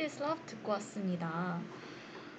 This 0.00 0.22
Love 0.22 0.40
듣고 0.46 0.72
왔습니다. 0.72 1.60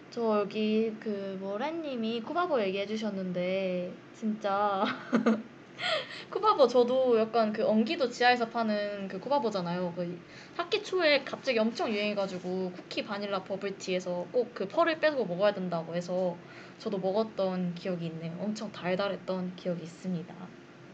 저 0.10 0.40
여기 0.40 0.92
그 1.00 1.38
모라님이 1.40 2.22
쿠바보 2.22 2.60
얘기해 2.60 2.88
주셨는데 2.88 3.94
진짜 4.16 4.84
쿠바보 6.32 6.68
저도 6.68 7.20
약간 7.20 7.54
그 7.54 7.64
엉기도 7.64 8.10
지하에서 8.10 8.50
파는 8.50 9.08
그 9.10 9.20
쿠바보잖아요. 9.20 9.94
그 9.96 10.20
학기 10.58 10.82
초에 10.82 11.24
갑자기 11.24 11.60
엄청 11.60 11.92
유행해가지고 11.92 12.72
쿠키 12.72 13.06
바닐라 13.06 13.44
버블티에서 13.44 14.26
꼭 14.32 14.56
그 14.56 14.68
펄을 14.68 15.00
빼고 15.00 15.26
먹어야 15.26 15.54
된다고 15.54 15.94
해서 15.94 16.36
저도 16.80 16.98
먹었던 16.98 17.76
기억이 17.76 18.08
있네요. 18.08 18.36
엄청 18.42 18.72
달달했던 18.72 19.56
기억이 19.56 19.84
있습니다. 19.84 20.34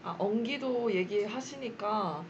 아, 0.03 0.15
엉기도 0.19 0.93
얘기하시니까 0.93 2.25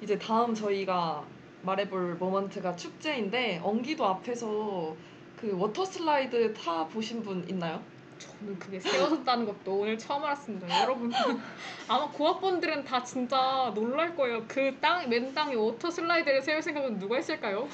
이제 0.00 0.18
다음 0.18 0.54
저희가 0.54 1.26
말해볼 1.66 2.14
moment가 2.14 2.76
축제인데 2.76 3.60
언기도 3.62 4.06
앞에서 4.06 4.96
그 5.40 5.52
water 5.58 5.84
slide 5.84 6.54
타 6.54 6.86
보신 6.86 7.22
분 7.22 7.44
있나요? 7.48 7.82
저는 8.18 8.58
그게 8.58 8.80
세워졌다는 8.80 9.44
것도 9.44 9.80
오늘 9.80 9.98
처음 9.98 10.24
알았습니다. 10.24 10.82
여러분 10.84 11.12
아마 11.86 12.08
고학번들은 12.10 12.84
다 12.84 13.04
진짜 13.04 13.70
놀랄 13.74 14.16
거예요. 14.16 14.42
그 14.48 14.74
땅 14.80 15.06
맨 15.10 15.34
땅에 15.34 15.54
water 15.54 15.90
slide를 15.90 16.40
세울 16.40 16.62
생각은 16.62 16.98
누가 16.98 17.16
했을까요? 17.16 17.68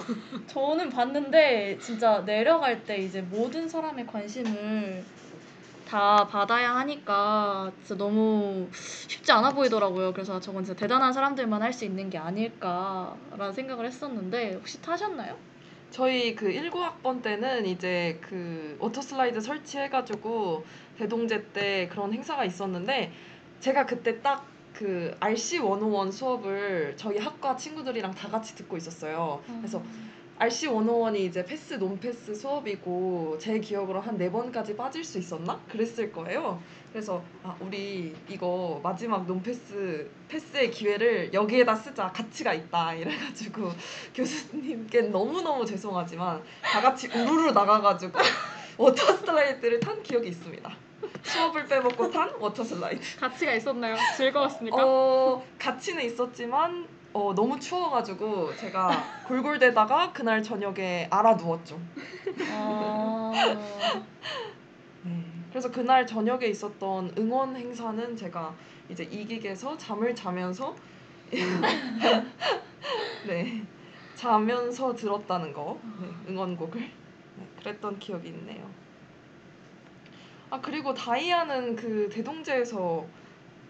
저는 0.49 0.91
봤는데 0.91 1.79
진짜 1.81 2.25
내려갈 2.25 2.83
때 2.83 2.97
이제 2.99 3.21
모든 3.23 3.69
사람의 3.69 4.07
관심을 4.09 5.05
다 5.93 6.27
받아야 6.27 6.75
하니까 6.77 7.71
진짜 7.85 7.97
너무 8.03 8.67
쉽지 8.73 9.31
않아 9.31 9.51
보이더라고요. 9.51 10.15
그래서 10.15 10.41
저건 10.41 10.65
진짜 10.65 10.81
대단한 10.81 11.13
사람들만 11.13 11.61
할 11.61 11.75
수 11.75 11.85
있는 11.85 12.09
게 12.09 12.17
아닐까라는 12.17 13.53
생각을 13.53 13.85
했었는데 13.85 14.55
혹시 14.55 14.81
타셨나요? 14.81 15.37
저희 15.91 16.35
그 16.35 16.49
19학번 16.49 17.23
때는 17.23 17.67
이제 17.67 18.19
그 18.23 18.79
water 18.81 19.03
slide 19.03 19.43
설치해가지고 19.43 20.65
대동제 20.97 21.53
때 21.53 21.89
그런 21.93 22.15
행사가 22.15 22.47
있었는데 22.47 23.13
제가 23.61 23.85
그때 23.85 24.23
딱 24.23 24.53
그 24.73 25.15
RC 25.21 25.61
101 25.61 26.11
수업을 26.11 26.95
저희 26.97 27.19
학과 27.19 27.55
친구들이랑 27.55 28.13
다 28.13 28.29
같이 28.29 28.55
듣고 28.55 28.77
있었어요. 28.79 29.43
그래서 29.59 29.83
RC 30.43 30.67
101이 30.67 31.19
이제 31.21 31.45
pass 31.45 31.75
non-pass 31.75 32.35
수업이고 32.35 33.39
제 33.39 33.61
기억으로 33.61 34.01
한 34.01 34.17
네 34.19 34.29
번까지 34.29 34.75
빠질 34.77 35.05
수 35.05 35.19
있었나? 35.19 35.61
그랬을 35.71 36.11
거예요. 36.11 36.61
그래서 36.93 37.23
아 37.45 37.57
우리 37.61 38.13
이거 38.29 38.81
마지막 38.83 39.25
non-pass 39.25 40.11
pass의 40.29 40.73
기회를 40.73 41.33
여기에다 41.33 41.77
쓰자 41.77 42.11
가치가 42.11 42.53
있다 42.55 42.93
이래가지고 42.95 43.71
교수님께 44.17 45.03
너무 45.03 45.41
너무 45.43 45.65
죄송하지만 45.65 46.43
다 46.61 46.81
같이 46.81 47.07
우르르 47.07 47.53
나가가지고 47.53 48.19
water 48.79 49.17
slide를 49.19 49.79
탄 49.79 50.03
기억이 50.03 50.29
있습니다. 50.29 50.69
수업을 51.23 51.67
빼먹고 51.69 52.11
탄 52.11 52.33
water 52.41 52.65
slide. 52.65 53.01
가치가 53.21 53.55
있었나요? 53.55 53.95
즐거웠습니까? 54.17 54.77
어 54.85 55.45
가치는 55.61 56.05
있었지만 56.05 56.89
어 57.15 57.35
너무 57.35 57.61
추워가지고 57.61 58.57
제가 58.57 58.91
골골대다가 59.27 60.13
그날 60.13 60.43
저녁에 60.43 61.09
앓아 61.11 61.35
누웠죠. 61.35 61.79
아, 62.51 63.79
네. 65.05 65.25
그래서 65.51 65.71
그날 65.71 66.07
저녁에 66.07 66.47
있었던 66.47 67.15
응원 67.19 67.55
행사는 67.55 68.17
제가 68.17 68.55
이제 68.89 69.05
이기에서 69.05 69.77
잠을 69.77 70.15
자면서 70.15 70.75
네 73.27 73.63
자면서 74.15 74.95
들었다는 74.95 75.53
거 75.53 75.79
네, 76.01 76.33
응원곡을 76.33 76.81
네, 76.81 77.47
그랬던 77.59 77.99
기억이 77.99 78.29
있네요. 78.29 78.71
아 80.49 80.61
그리고 80.63 80.95
다이아는 80.95 81.77
그 81.77 82.09
대동제에서 82.11 83.07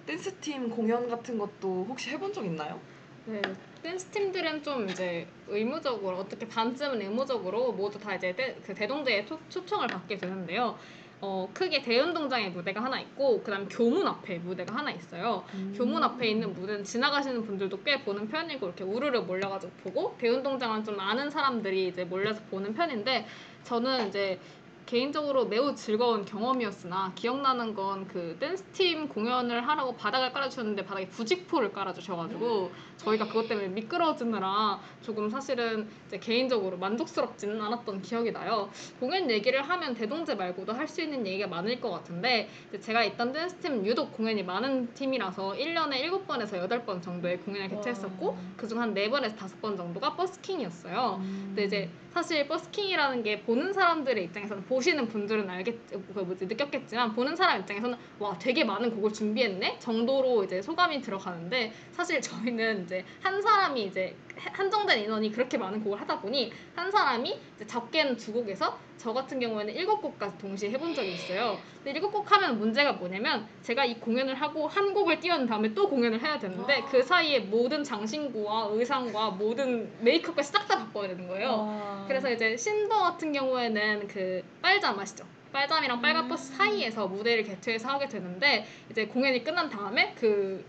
댄스 0.06 0.36
팀 0.36 0.70
공연 0.70 1.08
같은 1.08 1.38
것도 1.38 1.86
혹시 1.88 2.10
해본 2.10 2.32
적 2.32 2.44
있나요? 2.44 2.80
네, 3.24 3.40
댄스 3.82 4.06
팀들은 4.06 4.64
좀 4.64 4.88
이제 4.88 5.26
의무적으로 5.46 6.18
어떻게 6.18 6.46
반쯤은 6.48 7.00
의무적으로 7.02 7.72
모두 7.72 7.98
다 7.98 8.14
이제 8.16 8.34
대, 8.34 8.56
그 8.66 8.74
대동제에 8.74 9.26
초, 9.26 9.38
초청을 9.48 9.86
받게 9.86 10.16
되는데요. 10.16 10.76
어, 11.20 11.48
크게 11.54 11.82
대운동장에 11.82 12.48
무대가 12.48 12.82
하나 12.82 12.98
있고 12.98 13.40
그다음 13.44 13.68
교문 13.68 14.08
앞에 14.08 14.38
무대가 14.38 14.74
하나 14.74 14.90
있어요. 14.90 15.44
교문 15.76 16.02
앞에 16.02 16.26
있는 16.26 16.52
무대는 16.52 16.82
지나가시는 16.82 17.44
분들도 17.46 17.80
꽤 17.84 18.02
보는 18.02 18.26
편이고 18.28 18.66
이렇게 18.66 18.82
우르르 18.82 19.20
몰려가지고 19.20 19.72
보고 19.84 20.16
대운동장은 20.18 20.82
좀 20.82 20.98
아는 20.98 21.30
사람들이 21.30 21.86
이제 21.86 22.04
몰려서 22.04 22.42
보는 22.50 22.74
편인데 22.74 23.24
저는 23.62 24.08
이제 24.08 24.40
개인적으로 24.86 25.46
매우 25.46 25.74
즐거운 25.74 26.24
경험이었으나 26.24 27.12
기억나는 27.14 27.74
건 27.74 27.92
그 28.12 28.36
댄스팀 28.40 29.08
공연을 29.08 29.66
하라고 29.68 29.94
바닥을 29.96 30.32
깔아주셨는데 30.32 30.84
바닥에 30.84 31.08
부직포를 31.08 31.72
깔아주셔가지고 31.72 32.72
저희가 32.96 33.26
그것 33.26 33.48
때문에 33.48 33.68
미끄러지느라 33.68 34.80
조금 35.02 35.28
사실은 35.30 35.88
이제 36.06 36.18
개인적으로 36.18 36.76
만족스럽지는 36.78 37.60
않았던 37.60 38.02
기억이 38.02 38.32
나요. 38.32 38.70
공연 39.00 39.30
얘기를 39.30 39.62
하면 39.62 39.94
대동제 39.94 40.34
말고도 40.34 40.72
할 40.72 40.88
수 40.92 41.00
있는 41.00 41.26
얘기가 41.26 41.46
많을 41.48 41.80
것 41.80 41.90
같은데 41.90 42.50
제가 42.80 43.02
있던 43.04 43.32
댄스팀은 43.32 43.86
유독 43.86 44.12
공연이 44.12 44.42
많은 44.42 44.92
팀이라서 44.94 45.52
1년에 45.52 46.02
7번에서 46.02 46.68
8번 46.68 47.00
정도의 47.02 47.38
공연을 47.40 47.70
개최했었고 47.70 48.28
와. 48.28 48.36
그중 48.58 48.78
한 48.80 48.92
4번에서 48.92 49.36
5번 49.36 49.76
정도가 49.78 50.16
버스킹이었어요. 50.16 51.16
음. 51.20 51.42
근데 51.48 51.64
이제 51.64 51.90
사실 52.12 52.46
버스킹이라는 52.46 53.22
게 53.22 53.40
보는 53.40 53.72
사람들의 53.72 54.24
입장에서는 54.24 54.64
보시는 54.72 55.06
분들은 55.06 55.48
알겠 55.50 55.74
그 56.14 56.20
뭐지 56.20 56.46
느꼈겠지만 56.46 57.12
보는 57.12 57.36
사람 57.36 57.60
입장에서는 57.60 57.96
와 58.18 58.36
되게 58.38 58.64
많은 58.64 58.94
곡을 58.94 59.12
준비했네? 59.12 59.78
정도로 59.78 60.44
이제 60.44 60.62
소감이 60.62 61.02
들어가는데 61.02 61.72
사실 61.92 62.20
저희는 62.22 62.84
이제 62.84 63.04
한 63.20 63.40
사람이 63.42 63.84
이제 63.84 64.16
한정된 64.36 65.00
인원이 65.00 65.32
그렇게 65.32 65.58
많은 65.58 65.82
곡을 65.82 66.00
하다 66.00 66.20
보니 66.20 66.52
한 66.74 66.90
사람이 66.90 67.38
이제 67.56 67.66
적게는 67.66 68.16
두 68.16 68.32
곡에서 68.32 68.78
저 68.96 69.12
같은 69.12 69.40
경우에는 69.40 69.74
일곱 69.74 70.00
곡까지 70.00 70.38
동시에 70.38 70.70
해본 70.70 70.94
적이 70.94 71.14
있어요. 71.14 71.58
근데 71.76 71.90
일곱 71.92 72.12
곡 72.12 72.30
하면 72.30 72.58
문제가 72.58 72.92
뭐냐면 72.92 73.48
제가 73.62 73.84
이 73.84 73.98
공연을 73.98 74.34
하고 74.34 74.68
한 74.68 74.94
곡을 74.94 75.18
띄운 75.20 75.46
다음에 75.46 75.74
또 75.74 75.88
공연을 75.88 76.22
해야 76.22 76.38
되는데 76.38 76.82
그 76.90 77.02
사이에 77.02 77.40
모든 77.40 77.82
장신구와 77.82 78.68
의상과 78.70 79.30
모든 79.30 79.90
메이크업까지 80.00 80.52
싹다 80.52 80.78
바꿔야 80.78 81.08
되는 81.08 81.26
거예요. 81.26 81.48
와. 81.48 82.04
그래서 82.06 82.30
이제 82.30 82.56
신도 82.56 82.96
같은 82.96 83.32
경우에는 83.32 84.06
그 84.06 84.42
빨잠 84.60 84.98
아시죠? 84.98 85.24
빨잠이랑 85.52 86.00
빨간 86.00 86.28
버스 86.28 86.52
음. 86.52 86.56
사이에서 86.56 87.06
무대를 87.06 87.42
개최해서 87.44 87.88
하게 87.88 88.08
되는데 88.08 88.66
이제 88.90 89.06
공연이 89.06 89.44
끝난 89.44 89.68
다음에 89.68 90.14
그 90.18 90.64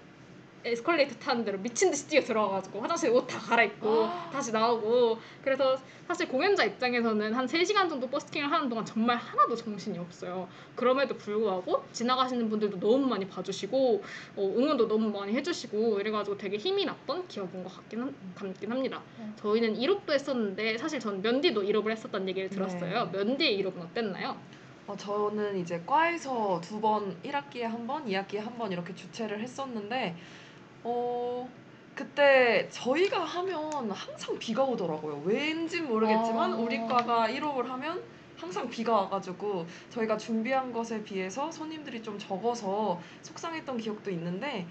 에스컬레이터 0.66 1.16
타는 1.16 1.44
대로 1.44 1.58
미친 1.60 1.92
듯이 1.92 2.08
뛰어 2.08 2.22
들어가가지고 2.22 2.80
화장실 2.82 3.10
옷 3.12 3.28
다 3.28 3.38
갈아입고 3.40 4.08
다시 4.32 4.52
나오고 4.52 5.18
그래서 5.44 5.78
사실 6.08 6.28
공연자 6.28 6.64
입장에서는 6.64 7.34
한 7.34 7.46
3시간 7.46 7.90
정도 7.90 8.08
버스킹을 8.10 8.52
하는 8.52 8.70
동안 8.70 8.86
정말 8.86 9.18
하나도 9.18 9.56
정신이 9.56 9.98
없어요. 10.00 10.48
그럼에도 10.76 11.16
불구하고 11.18 11.84
지나가시는 11.92 12.50
분들도 12.50 12.80
너무 12.80 13.06
많이 13.08 13.28
봐주시고 13.28 14.04
어, 14.38 14.54
응원도 14.58 14.88
너무 14.88 15.10
많이 15.18 15.34
해주시고 15.34 16.00
이래가지고 16.00 16.38
되게 16.38 16.58
힘이 16.58 16.86
났던 16.86 17.28
기억인 17.28 17.64
것 17.64 17.76
같긴, 17.76 18.02
한, 18.02 18.16
같긴 18.36 18.72
합니다. 18.72 19.02
음. 19.20 19.34
저희는 19.40 19.76
1롭도 19.76 20.12
했었는데 20.12 20.78
사실 20.78 21.00
전 21.00 21.22
면디도 21.22 21.62
1롭을 21.62 21.92
했었다는 21.92 22.28
얘기를 22.30 22.50
들었어요. 22.50 23.10
네. 23.12 23.18
면디의 23.24 23.62
1롭은 23.64 23.80
어땠나요? 23.82 24.38
어, 24.86 24.96
저는 24.98 25.58
이제 25.60 25.82
과에서 25.86 26.60
두 26.62 26.82
번, 26.82 27.16
1학기에 27.24 27.62
한 27.62 27.88
번, 27.88 28.06
2학기에 28.06 28.40
한 28.40 28.58
번 28.58 28.70
이렇게 28.70 28.94
주최를 28.94 29.40
했었는데, 29.40 30.14
어, 30.84 31.50
그때 31.96 32.68
저희가 32.72 33.24
하면 33.24 33.92
항상 33.92 34.38
비가 34.40 34.64
오더라고요. 34.64 35.22
왠지 35.26 35.82
모르겠지만 35.82 36.54
아. 36.54 36.56
우리 36.58 36.80
과가 36.80 37.28
1호를 37.28 37.66
하면 37.68 38.02
항상 38.38 38.70
비가 38.70 38.94
와가지고 38.94 39.66
저희가 39.92 40.18
준비한 40.18 40.74
것에 40.74 41.04
비해서 41.04 41.52
손님들이 41.52 42.02
좀 42.02 42.18
적어서 42.18 43.00
속상했던 43.22 43.78
기억도 43.78 44.10
있는데, 44.12 44.68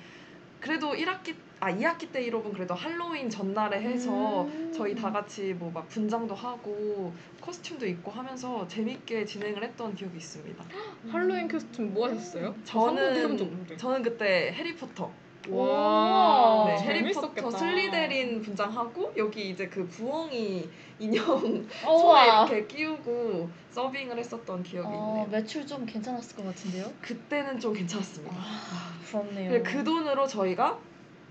그래도 0.60 0.92
1학기, 0.92 1.34
아, 1.58 1.72
2학기 1.72 2.12
때 2.12 2.24
1호는 2.28 2.52
그래도 2.52 2.74
할로윈 2.74 3.30
전날에 3.30 3.80
해서 3.80 4.42
음. 4.42 4.72
저희 4.72 4.94
다 4.94 5.10
같이 5.10 5.54
뭐 5.54 5.70
막 5.72 5.88
분장도 5.88 6.34
하고 6.34 7.12
코스튬도 7.40 7.86
입고 7.86 8.10
하면서 8.12 8.66
재밌게 8.68 9.24
진행을 9.24 9.62
했던 9.64 9.94
기억이 9.94 10.18
있습니다. 10.18 10.64
할로윈 11.10 11.48
코스튬 11.48 11.94
뭐 11.94 12.08
하셨어요? 12.08 12.54
저 12.64 12.80
저는. 12.94 13.76
저는 13.76 14.02
그때 14.02 14.52
해리포터, 14.54 15.10
와, 15.50 16.64
네, 16.68 16.76
재밌었겠다. 16.76 17.20
해리포터 17.34 17.50
슬리데린 17.58 18.42
분장하고 18.42 19.12
여기 19.16 19.50
이제 19.50 19.66
그 19.68 19.86
부엉이 19.88 20.68
인형 21.00 21.66
손에. 21.82 22.26
이렇게 22.26 22.66
끼우고 22.66 23.48
서빙을 23.70 24.18
했었던 24.18 24.62
기억이 24.62 24.88
어, 24.88 25.24
있네요. 25.24 25.26
매출 25.30 25.66
좀 25.66 25.84
괜찮았을 25.84 26.36
것 26.36 26.44
같은데요? 26.46 26.86
그때는 27.00 27.58
좀 27.58 27.72
괜찮았습니다. 27.74 28.34
아, 28.36 28.92
부럽네요. 29.04 29.62
그그 29.62 29.82
돈으로 29.82 30.26
저희가 30.26 30.78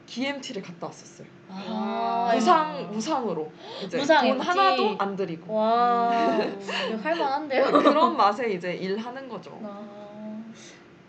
GMT를 0.08 0.62
갔다 0.62 0.88
왔었어요. 0.88 1.26
아, 1.50 2.34
우상 2.36 2.90
우상으로 2.94 3.50
이제 3.86 4.00
우상 4.00 4.28
돈 4.28 4.36
MT. 4.38 4.48
하나도 4.48 4.96
안 5.00 5.16
들이고 5.16 5.54
와, 5.54 6.12
이거 6.90 6.98
할만한데요? 7.02 7.72
그런 7.72 8.18
맛에 8.18 8.52
이제 8.52 8.74
일하는 8.74 9.30
거죠. 9.30 9.58
아, 9.64 10.01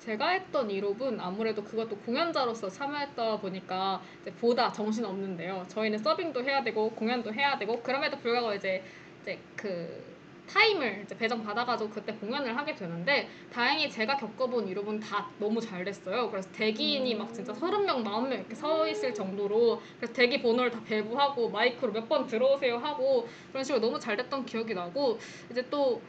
제가 0.05 0.31
했던 0.31 0.69
일홉은 0.69 1.19
아무래도 1.21 1.63
그것도 1.63 1.97
공연자로서 1.99 2.69
참여했다 2.69 3.39
보니까 3.41 4.03
이제 4.23 4.33
보다 4.33 4.73
정신 4.73 5.05
없는데요. 5.05 5.65
저희는 5.69 5.99
서빙도 5.99 6.43
해야 6.43 6.63
되고 6.65 6.91
공연도 6.91 7.33
해야 7.33 7.57
되고 7.57 7.81
그럼에도 7.83 8.19
불구하고 8.19 8.53
이제 8.55 8.83
이제 9.23 9.39
그 9.55 10.13
타임을 10.49 11.03
이제 11.05 11.17
배정 11.17 11.41
받아가지고 11.45 11.89
그때 11.89 12.13
공연을 12.15 12.57
하게 12.57 12.75
되는데 12.75 13.29
다행히 13.53 13.89
제가 13.89 14.17
겪어본 14.17 14.67
일홉은 14.75 15.01
다 15.01 15.31
너무 15.39 15.61
잘 15.61 15.85
됐어요. 15.85 16.29
그래서 16.31 16.51
대기인이 16.51 17.15
막 17.15 17.33
진짜 17.33 17.53
30명, 17.53 18.03
40명 18.05 18.33
이렇게 18.33 18.55
서 18.57 18.87
있을 18.89 19.15
정도로 19.15 19.81
그래서 19.99 20.13
대기 20.13 20.43
번호를 20.43 20.73
다 20.73 20.81
배부하고 20.85 21.49
마이크로 21.49 21.93
몇 21.93 22.09
번 22.09 22.27
들어오세요 22.27 22.77
하고 22.79 23.29
그런 23.53 23.63
식으로 23.63 23.81
너무 23.81 24.01
잘 24.01 24.17
됐던 24.17 24.45
기억이 24.45 24.75
나고 24.75 25.19
이제 25.49 25.65
또 25.71 26.03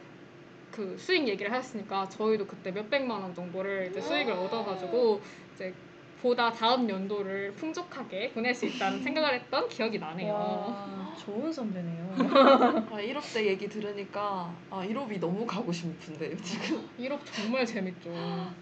그 0.74 0.96
수익 0.98 1.28
얘기를 1.28 1.52
하셨으니까 1.52 2.08
저희도 2.08 2.48
그때 2.48 2.72
몇 2.72 2.90
백만 2.90 3.22
원 3.22 3.32
정도를 3.32 3.90
이제 3.90 4.00
수익을 4.00 4.32
얻어가지고 4.32 5.20
이제 5.54 5.72
보다 6.20 6.50
다음 6.50 6.88
연도를 6.90 7.52
풍족하게 7.52 8.30
보낼 8.30 8.52
수 8.52 8.66
있다는 8.66 9.00
생각을 9.00 9.34
했던 9.34 9.68
기억이 9.68 10.00
나네요. 10.00 10.32
와, 10.32 11.14
좋은 11.16 11.52
선배네요. 11.52 12.14
아, 12.90 12.96
일홉 12.96 13.34
때 13.34 13.46
얘기 13.46 13.68
들으니까 13.68 14.52
아 14.68 14.84
일홉이 14.84 15.20
너무 15.20 15.46
가고 15.46 15.70
싶은데요 15.70 16.36
지금. 16.42 16.88
일홉 16.98 17.20
정말 17.32 17.64
재밌죠. 17.64 18.10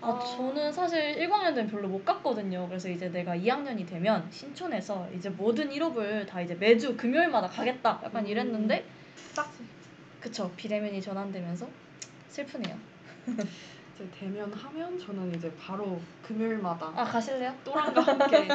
아, 0.03 0.19
저는 0.19 0.71
사실 0.71 1.17
1학년 1.17 1.55
때는 1.55 1.69
별로 1.69 1.89
못 1.89 2.05
갔거든요. 2.05 2.67
그래서 2.69 2.91
이제 2.91 3.09
내가 3.09 3.35
2학년이 3.35 3.89
되면 3.89 4.27
신촌에서 4.31 5.09
이제 5.17 5.31
모든 5.31 5.71
일홉을 5.71 6.27
다 6.27 6.43
이제 6.43 6.55
매주 6.57 6.95
금요일마다 6.95 7.47
가겠다. 7.49 8.03
약간 8.05 8.25
음. 8.25 8.29
이랬는데 8.29 8.85
딱 9.35 9.51
그쵸 10.21 10.51
비대면이 10.57 11.01
전환되면서 11.01 11.67
슬프네요. 12.33 12.75
이제 13.95 14.09
대면 14.11 14.51
하면 14.55 14.99
저는 14.99 15.35
이제 15.35 15.55
바로 15.55 16.01
금요일마다 16.23 16.87
아 16.97 17.05
가실래요? 17.05 17.55
또랑과 17.63 18.01
함께 18.01 18.49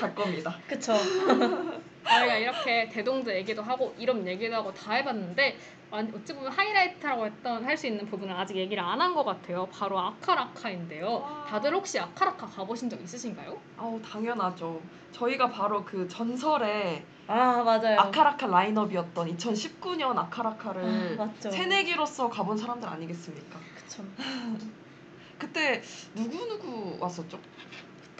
갈 0.00 0.14
겁니다. 0.14 0.58
그쵸. 0.66 0.92
저희가 2.04 2.36
이렇게 2.36 2.88
대동제 2.88 3.34
얘기도 3.36 3.62
하고 3.62 3.94
이런 3.98 4.26
얘기도 4.26 4.54
하고 4.56 4.72
다 4.74 4.94
해봤는데 4.94 5.56
완- 5.90 6.10
어찌 6.14 6.34
보면 6.34 6.50
하이라이트라고 6.52 7.26
했던 7.26 7.64
할 7.64 7.76
수 7.76 7.86
있는 7.86 8.06
부분은 8.06 8.34
아직 8.34 8.56
얘기를 8.56 8.82
안 8.82 9.00
한 9.00 9.14
것 9.14 9.24
같아요. 9.24 9.66
바로 9.72 9.98
아카라카인데요. 9.98 11.12
와. 11.20 11.44
다들 11.48 11.74
혹시 11.74 11.98
아카라카 11.98 12.46
가보신 12.46 12.88
적 12.90 13.00
있으신가요? 13.00 13.58
아우 13.76 14.00
당연하죠. 14.02 14.80
저희가 15.12 15.50
바로 15.50 15.84
그 15.84 16.08
전설의 16.08 17.04
아 17.26 17.62
맞아요. 17.62 17.98
아카라카 18.00 18.46
라인업이었던 18.46 19.36
2019년 19.36 20.16
아카라카를 20.18 21.18
아. 21.20 21.30
새내기로서 21.38 22.28
가본 22.30 22.56
사람들 22.56 22.88
아니겠습니까? 22.88 23.58
그쵸. 23.76 24.02
그때 25.38 25.82
누구 26.14 26.46
누구 26.46 26.96
왔었죠? 27.00 27.38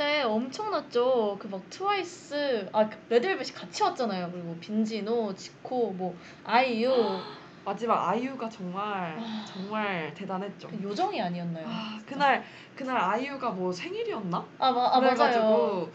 그때 0.02 0.22
엄청났죠. 0.22 1.38
그 1.40 1.46
막 1.48 1.62
트와이스, 1.70 2.68
아그 2.72 2.96
레드벨벳이 3.08 3.52
같이 3.52 3.82
왔잖아요. 3.84 4.30
그리고 4.32 4.58
빈지노, 4.58 5.34
지코, 5.34 5.92
뭐 5.92 6.16
아이유, 6.42 6.90
마지막 7.64 8.08
아이유가 8.08 8.48
정말 8.48 9.16
아. 9.20 9.44
정말 9.46 10.12
대단했죠. 10.14 10.66
그 10.68 10.82
요정이 10.82 11.22
아니었나요? 11.22 11.66
아, 11.68 12.00
그날 12.04 12.42
그날 12.74 12.96
아이유가 12.98 13.50
뭐 13.50 13.70
생일이었나? 13.70 14.44
아, 14.58 14.72
마, 14.72 14.88
아 14.92 15.00
맞아요. 15.00 15.88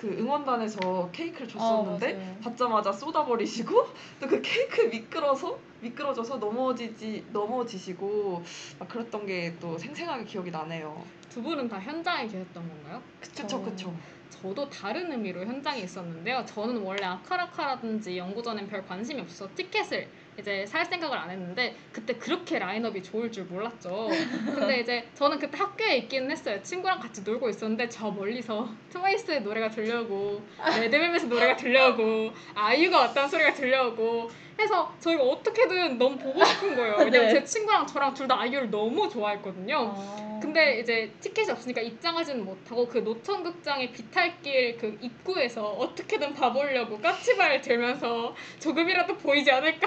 그 0.00 0.08
응원단에서 0.18 1.10
케이크를 1.12 1.46
줬었는데 1.46 2.12
아, 2.12 2.16
맞아요. 2.16 2.36
받자마자 2.42 2.90
쏟아버리시고 2.90 3.84
또 4.18 4.26
그 4.26 4.40
케이크 4.40 4.80
미끄러서 4.86 5.58
미끄러져서 5.80 6.38
넘어지지 6.38 7.26
넘어지시고 7.32 8.42
막 8.78 8.88
그랬던 8.88 9.26
게 9.26 9.58
또 9.60 9.76
생생하게 9.76 10.24
기억이 10.24 10.50
나네요. 10.50 11.04
두 11.28 11.42
분은 11.42 11.68
다 11.68 11.78
현장에 11.78 12.26
계셨던 12.28 12.66
건가요? 12.66 13.02
그쵸 13.20 13.62
그쵸. 13.62 13.94
저도 14.30 14.70
다른 14.70 15.12
의미로 15.12 15.44
현장에 15.44 15.80
있었는데요. 15.80 16.44
저는 16.46 16.80
원래 16.82 17.04
아카라카라든지 17.04 18.16
연구전엔 18.16 18.68
별 18.68 18.86
관심이 18.86 19.20
없어서 19.20 19.50
티켓을 19.54 20.08
이제 20.38 20.64
살 20.66 20.84
생각을 20.86 21.16
안 21.16 21.30
했는데 21.30 21.76
그때 21.92 22.14
그렇게 22.14 22.58
라인업이 22.58 23.02
좋을 23.02 23.30
줄 23.30 23.44
몰랐죠. 23.44 24.08
근데 24.46 24.80
이제 24.80 25.08
저는 25.14 25.38
그때 25.38 25.58
학교에 25.58 25.96
있기는 25.98 26.30
했어요. 26.30 26.62
친구랑 26.62 27.00
같이 27.00 27.22
놀고 27.22 27.48
있었는데 27.50 27.88
저 27.88 28.10
멀리서 28.10 28.68
트와이스의 28.90 29.42
노래가 29.42 29.70
들려오고 29.70 30.42
레드벨벳의 30.80 31.28
노래가 31.28 31.56
들려오고 31.56 32.32
아이유가 32.54 32.98
왔다는 33.00 33.28
소리가 33.28 33.54
들려오고 33.54 34.30
해서 34.60 34.92
저희가 35.00 35.22
어떻게든 35.22 35.98
너무 35.98 36.16
보고 36.18 36.44
싶은 36.44 36.76
거예요. 36.76 36.96
왜냐면 37.00 37.28
네. 37.28 37.34
제 37.34 37.44
친구랑 37.44 37.86
저랑 37.86 38.14
둘 38.14 38.28
다 38.28 38.38
아이유를 38.40 38.70
너무 38.70 39.08
좋아했거든요. 39.08 39.94
아. 39.96 40.38
근데 40.40 40.78
이제 40.80 41.12
티켓이 41.20 41.50
없으니까 41.50 41.80
입장하지는 41.80 42.44
못하고 42.44 42.86
그 42.88 42.98
노천극장의 42.98 43.92
비탈길 43.92 44.76
그 44.78 44.96
입구에서 45.00 45.64
어떻게든 45.66 46.34
봐보려고 46.34 46.98
까치발 47.00 47.60
들면서 47.60 48.34
조금이라도 48.60 49.16
보이지 49.16 49.50
않을까 49.50 49.86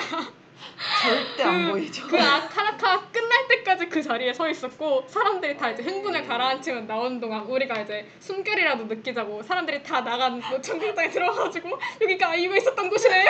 절대 1.02 1.44
안 1.44 1.66
그- 1.66 1.72
보이죠. 1.72 2.08
그 2.08 2.18
아카라카 2.20 3.10
끝날 3.12 3.48
때까지 3.50 3.88
그 3.90 4.02
자리에 4.02 4.32
서 4.34 4.50
있었고 4.50 5.06
사람들이 5.08 5.58
다 5.58 5.72
이제 5.72 5.84
흥분을 5.84 6.26
가라앉히면 6.28 6.88
나오는 6.88 7.20
동안 7.20 7.44
우리가 7.44 7.82
이제 7.82 8.06
숨결이라도 8.20 8.86
느끼자고 8.86 9.42
사람들이 9.44 9.82
다 9.84 10.02
나간 10.02 10.40
노천극장에 10.52 11.10
들어가가지고 11.10 11.70
여기가 12.02 12.30
아이유가 12.30 12.58
있었던 12.58 12.90
곳이네 12.90 13.26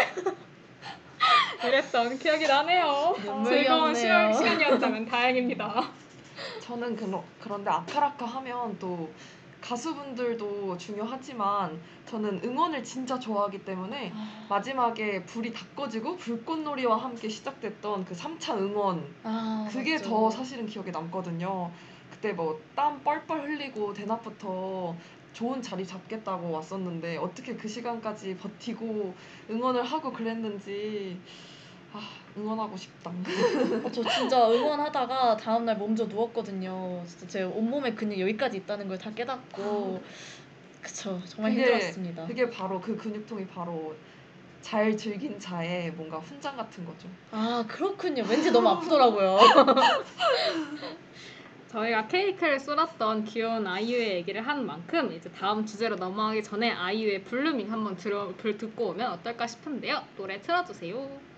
이랬던 1.66 2.20
기억이 2.20 2.48
나네요 2.48 3.16
즐거운. 3.46 3.96
시간, 3.96 4.34
시간이었다면 4.34 5.06
다행입니다 5.06 5.90
저는 6.62 6.96
그러, 6.96 7.24
그런데 7.42 7.70
아카라카 7.70 8.26
하면 8.26 8.78
또 8.80 9.10
가수분들도 9.62 10.78
중요하지만 10.78 11.80
저는 12.06 12.42
응원을 12.44 12.84
진짜 12.84 13.18
좋아하기 13.18 13.64
때문에 13.64 14.12
마지막에 14.50 15.24
불이 15.24 15.54
다 15.54 15.66
꺼지고 15.76 16.18
불꽃놀이와 16.18 16.98
함께 16.98 17.30
시작됐던 17.30 18.04
그 18.06 18.14
3차 18.14 18.58
응원 18.58 19.06
아, 19.24 19.68
그게 19.72 19.96
맞죠. 19.96 20.10
더 20.10 20.30
사실은 20.30 20.66
기억에 20.66 20.92
남거든요. 20.92 21.72
그때 22.12 22.34
뭐 22.34 22.60
땀 22.76 23.02
뻘뻘 23.04 23.42
흘리고 23.44 23.94
대낮부터 23.94 24.96
좋은 25.34 25.62
자리 25.62 25.86
잡겠다고 25.86 26.52
왔었는데 26.52 27.18
어떻게 27.18 27.56
그 27.56 27.68
시간까지 27.68 28.38
버티고 28.38 29.16
응원을 29.50 29.84
하고 29.84 30.14
그랬는지 30.14 31.20
아 31.92 32.00
응원하고 32.38 32.76
싶다. 32.78 33.12
아, 33.12 33.92
저 33.92 34.04
진짜 34.10 34.50
응원하다가 34.50 35.38
다음날 35.38 35.78
몸져 35.78 36.06
누웠거든요. 36.06 37.04
진짜 37.08 37.28
제 37.28 37.44
온몸에 37.44 37.94
근육 37.94 38.20
여기까지 38.20 38.58
있다는 38.58 38.88
걸 38.88 38.98
다 38.98 39.12
깨닫고 39.12 40.02
그쵸 40.82 41.20
정말 41.26 41.52
그게- 41.52 41.64
힘들었습니다. 41.66 42.26
그게 42.28 42.50
바로 42.50 42.80
그 42.82 42.96
근육통이 42.96 43.48
바로 43.48 43.96
잘 44.62 44.96
즐긴 44.96 45.40
자의 45.40 45.92
뭔가 45.92 46.18
훈장 46.20 46.56
같은 46.58 46.86
거죠. 46.86 47.08
아 47.32 47.64
그렇군요. 47.68 48.24
왠지 48.28 48.52
너무 48.52 48.70
아프더라고요. 48.70 49.38
저희가 51.74 52.08
케이크를 52.08 52.60
쏟았던 52.60 53.24
귀여운 53.26 53.66
아이유의 53.66 54.12
얘기를 54.18 54.46
한 54.46 54.64
만큼 54.64 55.12
이제 55.12 55.32
다음 55.32 55.66
주제로 55.66 55.96
넘어가기 55.96 56.44
전에 56.44 56.70
아이유의 56.72 57.24
Blooming 57.24 57.72
한번 57.72 57.96
들어 57.98 58.32
들- 58.38 58.58
듣고 58.60 58.90
오면 58.90 59.12
어떨까 59.14 59.48
싶은데요. 59.48 60.04
노래 60.16 60.40
틀어주세요. 60.40 61.33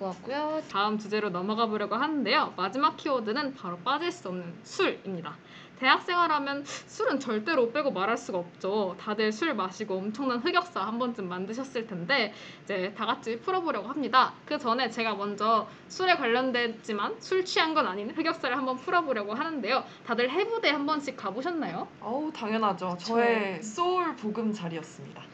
듣고 0.00 0.06
왔고요. 0.06 0.62
다음 0.70 0.98
주제로 0.98 1.28
넘어가 1.28 1.66
보려고 1.66 1.94
하는데요. 1.94 2.54
마지막 2.56 2.96
키워드는 2.96 3.54
바로 3.54 3.76
빠질 3.78 4.10
수 4.10 4.28
없는 4.28 4.54
술입니다. 4.64 5.36
대학생활 5.78 6.30
하면 6.32 6.64
술은 6.64 7.20
절대로 7.20 7.70
빼고 7.72 7.90
말할 7.92 8.18
수가 8.18 8.38
없죠. 8.38 8.96
다들 8.98 9.32
술 9.32 9.54
마시고 9.54 9.96
엄청난 9.96 10.38
흑역사 10.40 10.80
한 10.80 10.98
번쯤 10.98 11.28
만드셨을 11.28 11.86
텐데 11.86 12.34
이제 12.64 12.92
다 12.96 13.06
같이 13.06 13.38
풀어보려고 13.40 13.88
합니다. 13.88 14.34
그 14.44 14.58
전에 14.58 14.90
제가 14.90 15.14
먼저 15.14 15.68
술에 15.88 16.16
관련됐지만 16.16 17.20
술 17.20 17.44
취한 17.44 17.72
건 17.72 17.86
아닌 17.86 18.10
흑역사를 18.10 18.54
한번 18.54 18.76
풀어보려고 18.76 19.32
하는데요. 19.34 19.84
다들 20.06 20.30
해부대 20.30 20.70
한 20.70 20.84
번씩 20.84 21.16
가보셨나요? 21.16 21.88
어우 22.00 22.30
당연하죠. 22.32 22.96
저의 22.98 23.62
소울 23.62 24.16
보금 24.16 24.52
자리였습니다. 24.52 25.29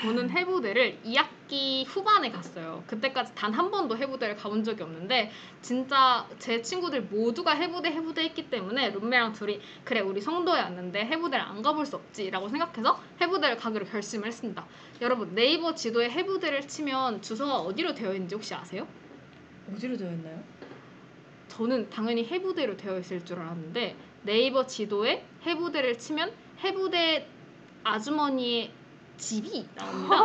저는 0.00 0.30
해부대를 0.30 1.00
2학기 1.04 1.84
후반에 1.84 2.30
갔어요. 2.30 2.84
그때까지 2.86 3.34
단 3.34 3.52
한 3.52 3.72
번도 3.72 3.96
해부대를 3.96 4.36
가본 4.36 4.62
적이 4.62 4.84
없는데 4.84 5.32
진짜 5.60 6.24
제 6.38 6.62
친구들 6.62 7.02
모두가 7.02 7.52
해부대 7.54 7.90
해부대 7.90 8.22
했기 8.22 8.48
때문에 8.48 8.90
룸메랑 8.90 9.32
둘이 9.32 9.60
그래 9.82 9.98
우리 9.98 10.20
성도에 10.20 10.60
왔는데 10.60 11.00
해부대를 11.06 11.44
안 11.44 11.60
가볼 11.62 11.84
수 11.84 11.96
없지라고 11.96 12.48
생각해서 12.48 13.00
해부대를 13.20 13.56
가기로 13.56 13.86
결심을 13.86 14.28
했습니다. 14.28 14.64
여러분 15.00 15.34
네이버 15.34 15.74
지도에 15.74 16.08
해부대를 16.10 16.68
치면 16.68 17.20
주소가 17.22 17.56
어디로 17.56 17.94
되어 17.94 18.12
있는지 18.12 18.36
혹시 18.36 18.54
아세요? 18.54 18.86
어디로 19.74 19.96
되어 19.96 20.12
있나요? 20.12 20.40
저는 21.48 21.90
당연히 21.90 22.24
해부대로 22.24 22.76
되어 22.76 23.00
있을 23.00 23.24
줄 23.24 23.40
알았는데 23.40 23.96
네이버 24.22 24.64
지도에 24.66 25.24
해부대를 25.44 25.98
치면 25.98 26.32
해부대 26.62 27.26
아주머니의 27.82 28.77
집이 29.18 29.68
나옵니다. 29.74 30.16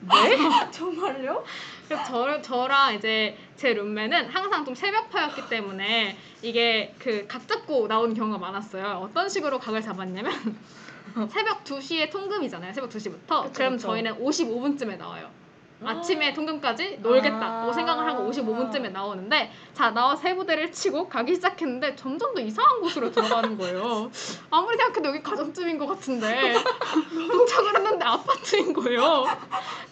네? 0.00 0.70
정말요? 0.70 1.44
그래서 1.88 2.04
저, 2.06 2.42
저랑 2.42 2.94
이제 2.94 3.36
제 3.56 3.72
룸메는 3.74 4.28
항상 4.30 4.64
좀 4.64 4.74
새벽파였기 4.74 5.48
때문에 5.48 6.16
이게 6.42 6.94
그 6.98 7.26
각 7.28 7.46
잡고 7.48 7.86
나오는 7.86 8.14
경우가 8.14 8.38
많았어요. 8.38 9.00
어떤 9.02 9.28
식으로 9.28 9.58
각을 9.58 9.80
잡았냐면 9.82 10.32
새벽 11.30 11.64
2시에 11.64 12.10
통금이잖아요. 12.10 12.72
새벽 12.72 12.90
2시부터. 12.90 13.42
그쵸, 13.44 13.52
그럼 13.54 13.72
그쵸. 13.76 13.88
저희는 13.88 14.18
55분쯤에 14.24 14.96
나와요. 14.98 15.30
아침에 15.84 16.32
통금까지 16.32 16.98
놀겠다고 17.02 17.70
아. 17.70 17.72
생각을 17.72 18.06
하고 18.06 18.30
55분쯤에 18.30 18.92
나오는데 18.92 19.50
자 19.74 19.90
나와서 19.90 20.22
해부대를 20.28 20.72
치고 20.72 21.08
가기 21.08 21.34
시작했는데 21.34 21.96
점점 21.96 22.34
더 22.34 22.40
이상한 22.40 22.80
곳으로 22.80 23.10
들어가는 23.10 23.56
거예요. 23.56 24.10
아무리 24.50 24.76
생각해도 24.76 25.08
여기 25.08 25.22
가정집인 25.22 25.78
것 25.78 25.86
같은데 25.86 26.54
도착을 27.30 27.76
했는데 27.76 28.04
아파트인 28.04 28.72
거예요. 28.72 29.26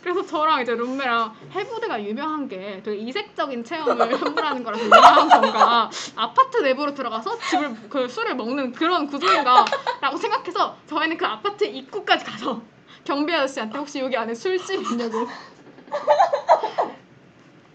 그래서 0.03 0.24
저랑 0.24 0.62
이제 0.62 0.74
룸메랑 0.74 1.35
해부대가 1.53 2.03
유명한 2.03 2.48
게 2.48 2.81
되게 2.85 2.96
이색적인 2.98 3.64
체험을 3.64 4.16
선물하는 4.18 4.64
거라서 4.64 4.85
유명한 4.85 5.29
건가 5.29 5.90
아파트 6.16 6.59
내부로 6.59 6.94
들어가서 6.94 7.38
집을 7.38 7.76
그 7.88 8.09
술을 8.09 8.35
먹는 8.37 8.72
그런 8.72 9.07
구조인가라고 9.07 10.16
생각해서 10.18 10.76
저희는 10.87 11.16
그 11.16 11.26
아파트 11.26 11.64
입구까지 11.64 12.24
가서 12.24 12.62
경비 13.05 13.33
아저씨한테 13.35 13.79
혹시 13.79 13.98
여기 13.98 14.16
안에 14.16 14.35
술집 14.35 14.83
있냐고 14.83 15.26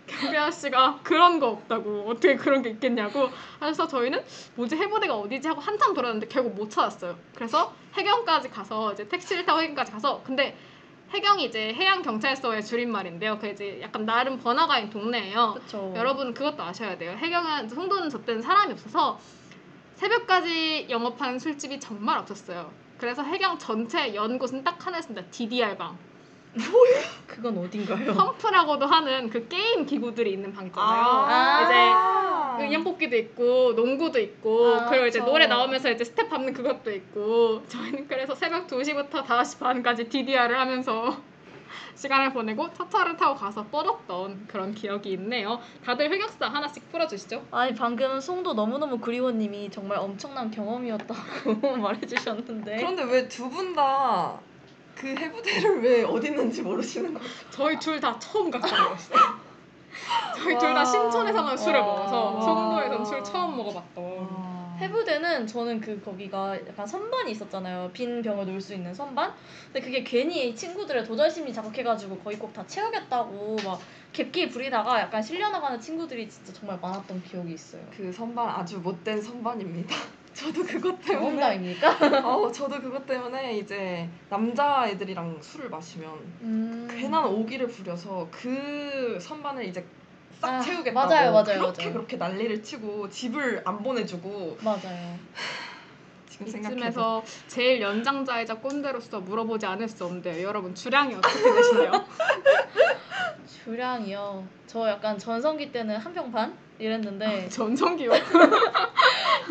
경비 0.08 0.38
아저씨가 0.38 0.99
그런 1.04 1.39
거 1.39 1.49
없다고 1.49 2.06
어떻게 2.08 2.36
그런 2.36 2.62
게 2.62 2.69
있겠냐고 2.69 3.30
그래서 3.60 3.88
저희는 3.88 4.23
뭐지 4.56 4.75
해부대가 4.75 5.15
어디지 5.15 5.47
하고 5.47 5.62
한참 5.62 5.93
돌았는데 5.93 6.28
결국 6.28 6.56
못 6.56 6.69
찾았어요 6.69 7.17
그래서 7.36 7.73
해경까지 7.95 8.49
가서 8.49 8.93
이제 8.93 9.08
택시를 9.08 9.45
타고 9.45 9.62
해경까지 9.62 9.91
가서 9.91 10.21
근데 10.23 10.58
해경이 11.12 11.45
이제 11.45 11.73
해양 11.73 12.01
경찰서의 12.01 12.65
줄임말인데요 12.65 13.39
그 13.39 13.47
이제 13.47 13.80
약간 13.82 14.06
나름 14.06 14.39
번화가인 14.39 14.89
동네예요 14.89 15.54
그렇죠. 15.54 15.93
여러분 15.95 16.34
그것도 16.34 16.63
아셔야 16.63 16.97
돼요. 16.97 17.12
해경은 17.17 17.69
송도는 17.69 18.10
저 18.10 18.21
때는 18.23 18.41
사람이 18.41 18.73
없어서 18.73 19.19
새벽까지 19.95 20.88
영업하는 20.89 21.39
술집이 21.39 21.80
정말 21.80 22.17
없었어요. 22.17 22.71
그래서 22.97 23.23
해경 23.23 23.58
전체 23.58 24.13
연 24.15 24.38
곳은 24.38 24.63
딱 24.63 24.86
하나 24.86 24.97
있습니다. 24.97 25.30
DDR 25.32 25.78
방. 25.78 25.97
그건 27.28 27.58
어딘가요? 27.58 28.13
펌프라고도 28.13 28.86
하는 28.86 29.30
그 29.30 29.48
게임 29.48 29.86
기구들이 29.86 30.32
있는 30.34 30.54
방 30.54 30.68
있잖아요. 30.68 31.02
아. 31.04 32.58
이제 32.58 32.74
양볶이도 32.74 33.15
있고 33.18 33.74
농구도 33.74 34.20
있고 34.20 34.76
아, 34.76 34.86
그리고 34.89 35.06
이제 35.08 35.20
그쵸. 35.20 35.30
노래 35.32 35.48
나오면서 35.48 35.91
이제 35.91 36.04
스텝 36.06 36.30
밟는 36.30 36.54
그것도 36.54 36.91
있고 36.91 37.63
저희는 37.68 38.08
그래서 38.08 38.34
새벽 38.36 38.68
2시부터 38.68 39.26
5시 39.26 39.60
반까지 39.60 40.08
DDR을 40.08 40.58
하면서 40.58 41.18
시간을 41.96 42.32
보내고 42.32 42.72
차차를 42.74 43.18
타고 43.18 43.36
가서 43.36 43.65
뻗었던 43.65 44.48
그런 44.48 44.74
기억이 44.74 45.12
있네요. 45.13 45.60
다들 45.84 46.10
흑역사 46.10 46.48
하나씩 46.48 46.89
풀어주시죠. 46.91 47.44
아니 47.52 47.74
방금 47.76 48.20
송도 48.22 48.54
너무너무 48.54 49.00
그리워님이 49.00 49.70
정말 49.72 49.98
엄청난 49.98 50.50
경험이었다고 50.52 51.76
말해주셨는데 51.78 52.78
그런데 52.78 53.04
왜 53.04 53.28
두 53.28 53.50
분 53.50 53.74
다 53.76 54.39
그 54.95 55.08
해부대를 55.08 55.81
왜 55.84 56.03
어디 56.03 56.27
있는지 56.27 56.62
모르시는 56.62 57.13
거예요? 57.13 57.29
저희 57.51 57.77
둘 57.79 57.99
다 57.99 58.17
처음 58.19 58.49
갔던 58.49 58.69
거였어요. 58.69 59.19
저희 60.36 60.58
둘다 60.58 60.73
와. 60.73 60.86
신촌에서만 60.86 61.58
술을 61.58 61.79
와. 61.79 61.86
먹어서 61.86 62.31
와. 62.31 62.41
송도에선 62.41 63.05
술 63.05 63.23
처음 63.23 63.58
먹어봤던. 63.58 64.03
아, 64.31 64.77
해부대는 64.79 65.47
저는 65.47 65.79
그 65.79 66.01
거기가 66.01 66.58
약간 66.67 66.86
선반이 66.86 67.31
있었잖아요. 67.31 67.91
빈 67.93 68.21
병을 68.21 68.45
놓을 68.45 68.60
수 68.60 68.73
있는 68.73 68.93
선반. 68.93 69.34
근데 69.71 69.81
그게 69.86 70.03
괜히 70.03 70.53
친구들의 70.55 71.03
도전심이 71.05 71.53
자극해가지고 71.53 72.19
거의 72.19 72.38
꼭 72.38 72.51
다 72.53 72.65
채우겠다고 72.67 73.58
막 73.63 73.79
갭기 74.13 74.51
부리다가 74.51 74.99
약간 75.01 75.21
실려나가는 75.21 75.79
친구들이 75.79 76.29
진짜 76.29 76.53
정말 76.53 76.77
많았던 76.81 77.21
기억이 77.23 77.53
있어요. 77.53 77.81
그 77.95 78.12
선반 78.13 78.49
아주 78.49 78.79
못된 78.79 79.21
선반입니다. 79.21 79.95
저도 80.36 80.63
그것 80.65 81.02
때문에 81.02 81.38
경험담입니까? 81.38 81.89
어, 82.28 82.52
저도 82.52 82.82
그것 82.82 83.06
때문에 83.08 83.58
이제 83.58 84.08
남자 84.30 84.86
애들이랑 84.88 85.39
술을 85.41 85.69
마시면 85.69 86.10
음. 86.41 86.88
괜한 86.91 87.26
오기를 87.26 87.67
부려서 87.67 88.28
그 88.32 89.17
선반을 89.21 89.63
이제 89.65 89.84
싹 90.41 90.56
아, 90.56 90.60
채우겠다고 90.60 90.93
맞아요, 91.08 91.32
맞아요, 91.32 91.45
그렇게 91.62 91.82
맞아요. 91.84 91.93
그렇게 91.93 92.17
난리를 92.17 92.62
치고 92.63 93.10
집을 93.10 93.62
안 93.65 93.82
보내주고 93.82 94.58
맞아요. 94.62 95.17
지금 96.30 96.48
생각해도 96.48 96.78
이쯤에서 96.80 97.24
제일 97.48 97.80
연장자이자 97.80 98.56
꼰대로서 98.56 99.21
물어보지 99.21 99.65
않을 99.65 99.88
수 99.88 100.04
없는데요. 100.04 100.45
여러분 100.45 100.76
주량이 100.76 101.15
어떻게 101.15 101.41
되시나요? 101.54 102.06
주량이요. 103.63 104.45
저 104.67 104.89
약간 104.89 105.17
전성기 105.17 105.71
때는 105.71 105.95
한 105.98 106.13
병 106.13 106.30
반 106.32 106.54
이랬는데 106.79 107.49
전성기요. 107.49 108.11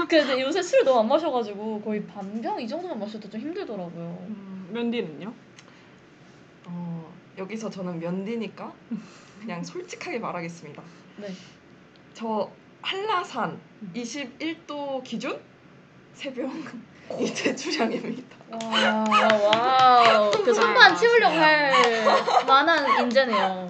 근데 0.09 0.41
요새 0.43 0.63
술 0.63 0.85
너무 0.85 1.01
안 1.01 1.09
마셔가지고 1.09 1.81
거의 1.83 2.05
반병 2.07 2.61
이 2.61 2.69
정도만 2.69 2.99
마셔도 2.99 3.29
좀 3.31 3.41
힘들더라고요. 3.41 4.25
음, 4.29 4.69
면디는요? 4.73 5.33
어, 6.67 7.13
여기서 7.39 7.71
저는 7.71 7.99
면디니까 7.99 8.73
그냥 9.41 9.63
솔직하게 9.65 10.19
말하겠습니다. 10.19 10.83
네. 11.17 11.29
저 12.13 12.51
한라산 12.83 13.59
21도 13.95 15.03
기준 15.03 15.41
세병 16.13 16.53
이제 17.21 17.55
주량입니다. 17.55 18.37
와, 18.51 19.05
wow. 19.05 20.31
그 20.31 20.55
선반 20.55 20.97
채우려고 20.97 21.35
할 21.35 21.73
만한 22.47 23.03
인재네요. 23.03 23.69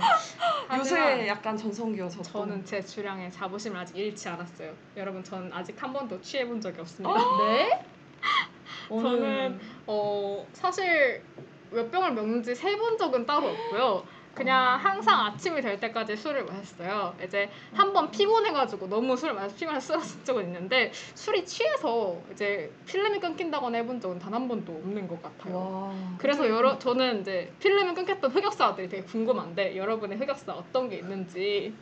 요새 0.76 0.96
하지만 0.98 1.26
약간 1.26 1.56
전성기여서 1.56 2.16
또 2.18 2.22
저는 2.22 2.64
제 2.64 2.82
주량에 2.82 3.30
자부심을 3.30 3.76
아직 3.76 3.96
잃지 3.96 4.28
않았어요. 4.28 4.74
여러분 4.96 5.22
전 5.22 5.50
아직 5.52 5.80
한 5.82 5.92
번도 5.92 6.20
취해본 6.20 6.60
적이 6.60 6.80
없습니다. 6.80 7.14
네? 7.44 7.84
저는 8.88 9.60
어 9.86 10.46
사실 10.52 11.22
몇 11.70 11.90
병을 11.90 12.12
먹는지 12.12 12.54
세 12.54 12.76
본 12.76 12.96
적은 12.98 13.26
따로 13.26 13.48
없고요. 13.48 14.04
그냥 14.34 14.78
항상 14.78 15.26
아침이 15.26 15.60
될 15.62 15.78
때까지 15.80 16.16
술을 16.16 16.44
마셨어요. 16.44 17.14
이제 17.24 17.48
한 17.72 17.92
번 17.92 18.10
피곤해가지고 18.10 18.88
너무 18.88 19.16
술을 19.16 19.34
마셔서 19.34 19.54
피곤해서 19.56 19.98
쓰러진 20.00 20.24
적은 20.24 20.44
있는데 20.46 20.90
술이 21.14 21.44
취해서 21.46 22.18
이제 22.32 22.72
필름이 22.86 23.20
끊긴다거나 23.20 23.78
해본 23.78 24.00
적은 24.00 24.18
단 24.18 24.34
한 24.34 24.48
번도 24.48 24.72
없는 24.72 25.06
것 25.06 25.22
같아요. 25.22 25.56
와. 25.56 25.94
그래서 26.18 26.48
여러 26.48 26.76
저는 26.78 27.20
이제 27.20 27.52
필름이 27.60 27.94
끊겼던 27.94 28.32
흑역사들이 28.32 28.88
되게 28.88 29.02
궁금한데 29.04 29.76
여러분의 29.76 30.18
흑역사 30.18 30.52
어떤 30.52 30.88
게 30.88 30.96
있는지 30.96 31.72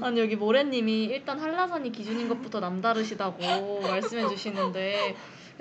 아니 0.00 0.18
여기 0.20 0.36
모래님이 0.36 1.04
일단 1.04 1.38
한라산이 1.38 1.92
기준인 1.92 2.28
것부터 2.30 2.60
남다르시다고 2.60 3.80
말씀해 3.82 4.28
주시는데 4.28 5.14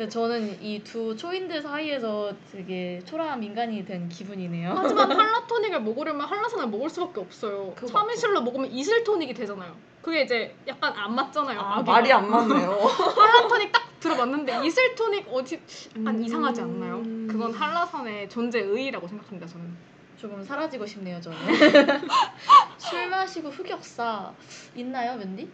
저는 0.08 0.62
이 0.64 0.82
두 0.84 1.16
초인들 1.16 1.62
사이에서 1.62 2.32
되게 2.52 3.02
초라한 3.06 3.40
민간이 3.40 3.84
된 3.86 4.08
기분이네요. 4.08 4.74
하지만 4.76 5.12
할라토닉을 5.12 5.82
먹으려면 5.82 6.26
한라산을 6.28 6.68
먹을 6.68 6.90
수밖에 6.90 7.20
없어요. 7.20 7.76
참이슬로 7.86 8.42
먹으면 8.42 8.72
이슬토닉이 8.72 9.34
되잖아요. 9.34 9.76
그게 10.02 10.22
이제 10.22 10.56
약간 10.68 10.94
안 10.96 11.14
맞잖아요. 11.16 11.60
아. 11.60 11.82
말이 11.82 12.12
안 12.14 12.30
맞네요. 12.30 12.72
할라토닉 12.80 13.72
딱 13.74 14.00
들어봤는데 14.00 14.66
이슬토닉 14.66 15.28
어디 15.30 15.60
안 16.06 16.08
음. 16.16 16.24
이상하지 16.24 16.62
않나요? 16.62 17.02
그건 17.28 17.54
한라산의 17.54 18.30
존재 18.30 18.60
의의라고 18.60 19.08
생각합니다. 19.08 19.48
저는. 19.48 19.90
조금 20.18 20.44
사라지고 20.44 20.86
싶네요 20.86 21.20
저는. 21.22 21.38
술 22.78 23.08
마시고 23.10 23.50
흑역사 23.50 24.34
있나요 24.76 25.16
면디? 25.18 25.50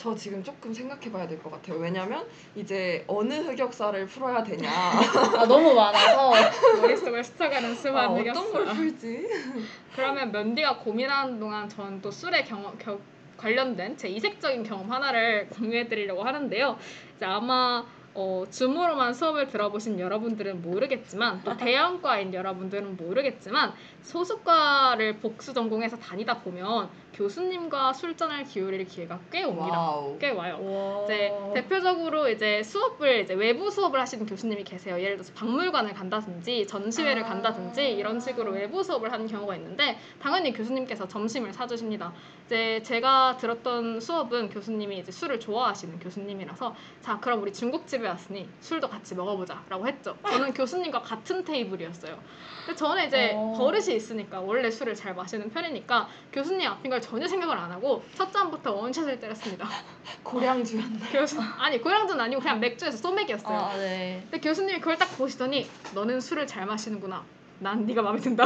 저 0.00 0.14
지금 0.14 0.42
조금 0.42 0.72
생각해 0.72 1.12
봐야 1.12 1.28
될 1.28 1.38
것 1.42 1.50
같아요. 1.52 1.76
왜냐면 1.78 2.26
이제 2.56 3.04
어느 3.06 3.34
흑역사를 3.34 4.06
풀어야 4.06 4.42
되냐, 4.42 4.70
아 5.36 5.44
너무 5.46 5.74
많아서 5.74 6.32
머릿속을 6.80 7.22
스쳐가는 7.22 7.70
아, 7.70 7.74
수많은 7.74 8.30
어떤 8.30 8.50
걸 8.50 8.62
흑역사. 8.62 8.74
풀지? 8.74 9.28
그러면 9.94 10.32
면디가 10.32 10.78
고민하는 10.78 11.38
동안 11.38 11.68
전또 11.68 12.10
술에 12.10 12.44
경험, 12.44 12.78
겨, 12.78 12.98
관련된 13.36 13.98
제 13.98 14.08
이색적인 14.08 14.62
경험 14.62 14.90
하나를 14.90 15.48
공유해 15.50 15.86
드리려고 15.86 16.22
하는데요. 16.22 16.78
이제 17.16 17.26
아마 17.26 17.84
어, 18.14 18.44
줌으로만 18.50 19.14
수업을 19.14 19.48
들어보신 19.48 20.00
여러분들은 20.00 20.62
모르겠지만 20.62 21.42
또 21.44 21.54
대형과인 21.56 22.34
여러분들은 22.34 22.96
모르겠지만 22.96 23.72
소수과를 24.02 25.18
복수 25.18 25.54
전공해서 25.54 25.96
다니다 25.96 26.38
보면 26.38 26.88
교수님과 27.12 27.92
술잔을 27.92 28.44
기울일 28.44 28.86
기회가 28.86 29.20
꽤 29.30 29.42
옵니다. 29.42 29.78
wow. 29.78 30.18
꽤 30.18 30.30
와요. 30.30 30.58
와. 30.62 31.04
이제 31.04 31.30
대표적으로 31.54 32.28
이제 32.28 32.62
수업을 32.62 33.20
이제 33.20 33.34
외부 33.34 33.70
수업을 33.70 34.00
하시는 34.00 34.24
교수님이 34.24 34.64
계세요. 34.64 34.98
예를 34.98 35.16
들어서 35.16 35.32
박물관을 35.34 35.92
간다든지 35.92 36.66
전시회를 36.66 37.24
아. 37.24 37.28
간다든지 37.28 37.90
이런 37.90 38.20
식으로 38.20 38.52
외부 38.52 38.82
수업을 38.82 39.12
하는 39.12 39.26
경우가 39.26 39.56
있는데 39.56 39.98
당연히 40.20 40.52
교수님께서 40.52 41.08
점심을 41.08 41.52
사주십니다. 41.52 42.12
이제 42.46 42.82
제가 42.84 43.36
들었던 43.36 44.00
수업은 44.00 44.48
교수님이 44.48 44.98
이제 44.98 45.12
술을 45.12 45.40
좋아하시는 45.40 45.98
교수님이라서 45.98 46.74
자 47.02 47.18
그럼 47.20 47.42
우리 47.42 47.52
중국집에 47.52 48.08
왔으니 48.10 48.48
술도 48.60 48.88
같이 48.88 49.14
먹어보자라고 49.14 49.86
했죠. 49.88 50.16
저는 50.26 50.52
교수님과 50.52 51.00
같은 51.02 51.44
테이블이었어요. 51.44 52.18
근데 52.66 52.76
저는 52.76 53.06
이제 53.06 53.32
어. 53.34 53.54
버릇이 53.56 53.94
있으니까 53.96 54.40
원래 54.40 54.70
술을 54.70 54.94
잘 54.94 55.14
마시는 55.14 55.50
편이니까 55.50 56.08
교수님 56.32 56.68
앞인 56.68 56.90
걸 56.90 57.00
전혀 57.00 57.26
생각을 57.26 57.56
안 57.56 57.70
하고 57.72 58.04
첫 58.14 58.30
잔부터 58.32 58.72
원샷을 58.72 59.18
때렸습니다. 59.18 59.68
고량주였나? 60.22 61.08
교수 61.10 61.40
아니 61.58 61.80
고량주는 61.80 62.20
아니고 62.20 62.40
그냥 62.40 62.60
맥주에서 62.60 62.96
소맥이었어요. 62.98 63.58
아 63.58 63.76
네. 63.76 64.20
근데 64.30 64.46
교수님이 64.46 64.80
그걸 64.80 64.98
딱 64.98 65.06
보시더니 65.16 65.68
너는 65.94 66.20
술을 66.20 66.46
잘 66.46 66.66
마시는구나. 66.66 67.24
난 67.58 67.84
네가 67.86 68.02
마음에 68.02 68.20
든다. 68.20 68.44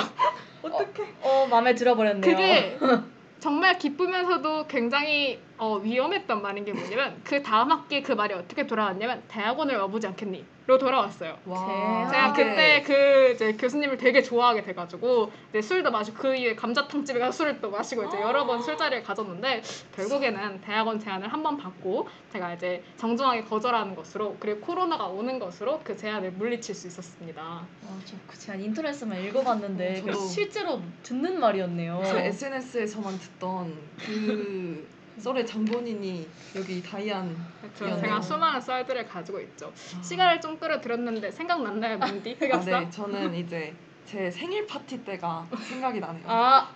어떡해. 0.62 1.14
어 1.22 1.46
마음에 1.50 1.74
들어버렸네요. 1.74 2.20
그게 2.20 2.78
정말 3.40 3.78
기쁘면서도 3.78 4.66
굉장히 4.68 5.38
어, 5.56 5.76
위험했던 5.76 6.42
말인 6.42 6.64
게 6.64 6.72
뭐냐면 6.72 7.20
그 7.24 7.42
다음 7.42 7.70
학기에 7.70 8.02
그 8.02 8.12
말이 8.12 8.34
어떻게 8.34 8.66
돌아왔냐면 8.66 9.22
대학원을 9.28 9.76
와보지 9.78 10.06
않겠니? 10.08 10.44
로 10.66 10.78
돌아왔어요. 10.78 11.36
와. 11.44 12.08
제가 12.10 12.28
이게- 12.30 12.42
그때 12.42 12.82
그 12.86 13.32
이제 13.34 13.52
교수님을 13.52 13.98
되게 13.98 14.22
좋아하게 14.22 14.62
돼가지고 14.62 15.30
이제 15.50 15.60
술도 15.60 15.90
마시고 15.90 16.16
그 16.16 16.34
이후에 16.34 16.54
감자탕집에 16.54 17.18
가서 17.18 17.32
술을 17.32 17.60
또 17.60 17.70
마시고 17.70 18.04
이제 18.04 18.18
여러 18.18 18.46
번 18.46 18.62
술자리를 18.62 19.02
가졌는데 19.04 19.60
결국에는 19.94 20.62
대학원 20.62 20.98
제안을 20.98 21.30
한 21.30 21.42
번 21.42 21.58
받고 21.58 22.08
제가 22.32 22.54
이제 22.54 22.82
정중하게 22.96 23.44
거절하는 23.44 23.94
것으로 23.94 24.38
그리고 24.40 24.60
코로나가 24.60 25.04
오는 25.08 25.38
것으로 25.38 25.82
그 25.84 25.94
제안을 25.94 26.30
물리칠 26.32 26.74
수 26.74 26.86
있었습니다. 26.86 27.42
아, 27.42 27.66
저그 28.06 28.38
제가 28.38 28.56
인터넷에만 28.56 29.22
읽어봤는데 29.22 30.02
어. 30.08 30.12
실제로 30.14 30.80
듣는 31.02 31.38
말이었네요. 31.40 32.00
저 32.06 32.18
SNS에서만 32.18 33.18
듣던 33.18 33.76
그 33.98 34.86
썰의 35.18 35.46
장본인이 35.46 36.28
여기 36.56 36.82
다이안 36.82 37.36
그렇죠. 37.60 38.00
제가 38.00 38.20
수많은 38.20 38.60
썰들을 38.60 39.06
가지고 39.06 39.40
있죠. 39.40 39.72
아. 39.96 40.02
시간을 40.02 40.40
좀 40.40 40.58
끌어들였는데 40.58 41.30
생각났나요, 41.30 41.98
민디? 41.98 42.36
아? 42.52 42.60
네, 42.60 42.90
저는 42.90 43.34
이제 43.34 43.74
제 44.06 44.30
생일 44.30 44.66
파티 44.66 45.04
때가 45.04 45.46
생각이 45.68 46.00
나네요. 46.00 46.24
아, 46.26 46.72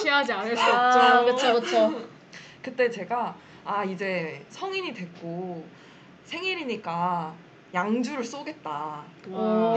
취하지 0.00 0.32
않을 0.32 0.56
수 0.56 0.62
아, 0.62 1.20
없죠. 1.20 1.34
그쵸 1.34 1.60
그쵸. 1.60 2.08
그때 2.62 2.90
제가 2.90 3.36
아 3.64 3.84
이제 3.84 4.44
성인이 4.50 4.92
됐고 4.94 5.66
생일이니까 6.24 7.34
양주를 7.74 8.24
쏘겠다. 8.24 9.02
오, 9.28 9.74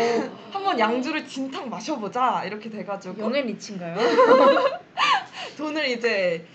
한번 0.52 0.80
양주를 0.80 1.28
진탕 1.28 1.70
마셔보자 1.70 2.44
이렇게 2.46 2.70
돼가지고 2.70 3.20
영앤 3.22 3.48
리치인가요? 3.48 3.98
돈을 5.58 5.90
이제 5.90 6.46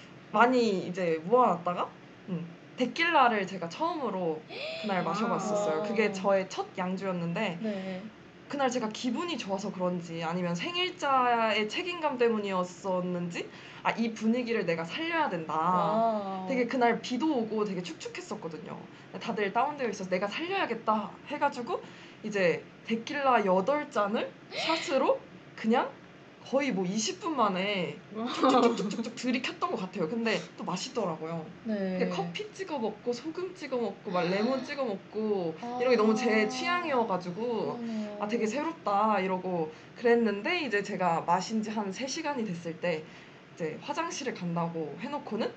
많이 0.41 0.87
이제 0.87 1.19
모아놨다가 1.25 1.89
음, 2.29 2.47
데킬라를 2.77 3.47
제가 3.47 3.71
처음으로 3.71 4.43
그날 4.83 5.03
마셔봤었어요. 5.03 5.83
그게 5.85 6.13
저의 6.13 6.47
첫 6.51 6.67
양주였는데 6.77 7.59
네. 7.63 8.03
그날 8.47 8.71
제가 8.71 8.91
기분이 8.91 9.39
좋아서 9.39 9.73
그런지 9.73 10.23
아니면 10.23 10.55
생일자의 10.55 11.69
책임감 11.69 12.19
때문이었었는지 12.19 13.49
아 13.83 13.93
이 13.97 14.13
분위기를 14.13 14.67
내가 14.67 14.85
살려야 14.85 15.31
된다. 15.31 15.55
와. 15.55 16.47
되게 16.49 16.67
그날 16.67 17.01
비도 17.01 17.35
오고 17.39 17.65
되게 17.65 17.83
축축했었거든요. 17.83 18.79
다들 19.21 19.53
다운되어 19.53 19.89
있어서 19.89 20.11
내가 20.11 20.27
살려야겠다 20.27 21.11
해가지고 21.29 21.81
이제 22.25 22.63
데킬라 22.87 23.43
8잔을 23.45 24.29
샷으로 24.51 25.19
그냥 25.55 25.89
거의 26.49 26.71
뭐 26.73 26.85
20분 26.85 27.31
만에 27.31 27.97
쭉쭉쭉쭉 28.15 29.15
들이켰던 29.17 29.71
것 29.71 29.77
같아요. 29.81 30.09
근데 30.09 30.39
또 30.57 30.65
맛있더라고요. 30.65 31.45
네. 31.65 32.09
커피 32.13 32.53
찍어 32.53 32.79
먹고 32.79 33.13
소금 33.13 33.55
찍어 33.55 33.77
먹고 33.77 34.11
막 34.11 34.23
레몬 34.29 34.65
찍어 34.65 34.85
먹고 34.85 35.57
아. 35.61 35.79
이런 35.81 35.91
게 35.91 35.97
너무 35.97 36.15
제 36.15 36.49
취향이어가지고 36.49 37.77
그러네요. 37.77 38.17
아 38.21 38.29
되게 38.29 38.47
새롭다 38.47 39.19
이러고 39.21 39.73
그랬는데 39.97 40.61
이제 40.63 40.83
제가 40.83 41.23
마신 41.23 41.63
지 41.63 41.71
한 41.71 41.91
3시간이 41.91 42.47
됐을 42.47 42.79
때 42.81 43.03
이제 43.55 43.79
화장실을 43.83 44.33
간다고 44.35 44.97
해놓고는 45.01 45.51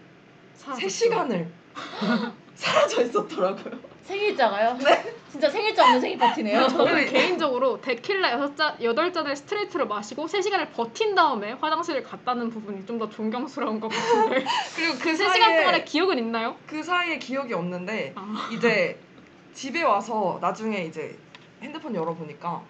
사라졌죠. 0.55 0.88
3시간을 0.88 1.47
사라져 2.60 3.03
있었더라고요. 3.03 3.80
생일자가요? 4.03 4.78
네. 4.78 5.14
진짜 5.32 5.49
생일자 5.49 5.86
없는 5.86 6.01
생일 6.01 6.18
파티네요. 6.18 6.68
저는 6.68 7.05
개인적으로 7.05 7.80
데킬라 7.80 8.38
6잔, 8.38 8.80
8잔을 8.80 9.36
스트레이트로 9.36 9.88
마시고 9.88 10.26
3시간을 10.26 10.72
버틴 10.74 11.16
다음에 11.16 11.53
화장실을 11.53 12.03
갔다는 12.03 12.49
부분이 12.49 12.86
좀 12.86 12.99
더 12.99 13.10
존경스러운 13.10 13.80
것 13.80 13.88
같은데 13.88 14.43
그리고 14.76 14.93
그 14.99 15.14
3시간 15.14 15.28
사이에 15.28 15.57
동안의 15.60 15.86
기억은 15.86 16.18
있나요? 16.18 16.57
그 16.68 16.84
사이에 16.84 17.18
기억이 17.18 17.53
없는데 17.53 18.12
아. 18.16 18.49
이제 18.51 18.99
집에 19.53 19.84
와서 19.84 20.38
나중에 20.41 20.84
이제 20.84 21.18
핸드폰 21.62 21.95
열어보니까 21.95 22.62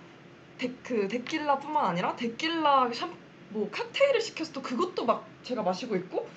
데, 0.60 0.72
그 0.84 1.08
데킬라뿐만 1.08 1.84
아니라 1.86 2.16
데킬라 2.16 2.92
샴, 2.94 3.10
뭐 3.50 3.68
칵테일을 3.72 4.22
시켜서 4.22 4.52
또 4.54 4.62
그것도 4.62 5.06
막 5.06 5.26
제가 5.42 5.64
마시고 5.64 5.96
있고 5.96 6.28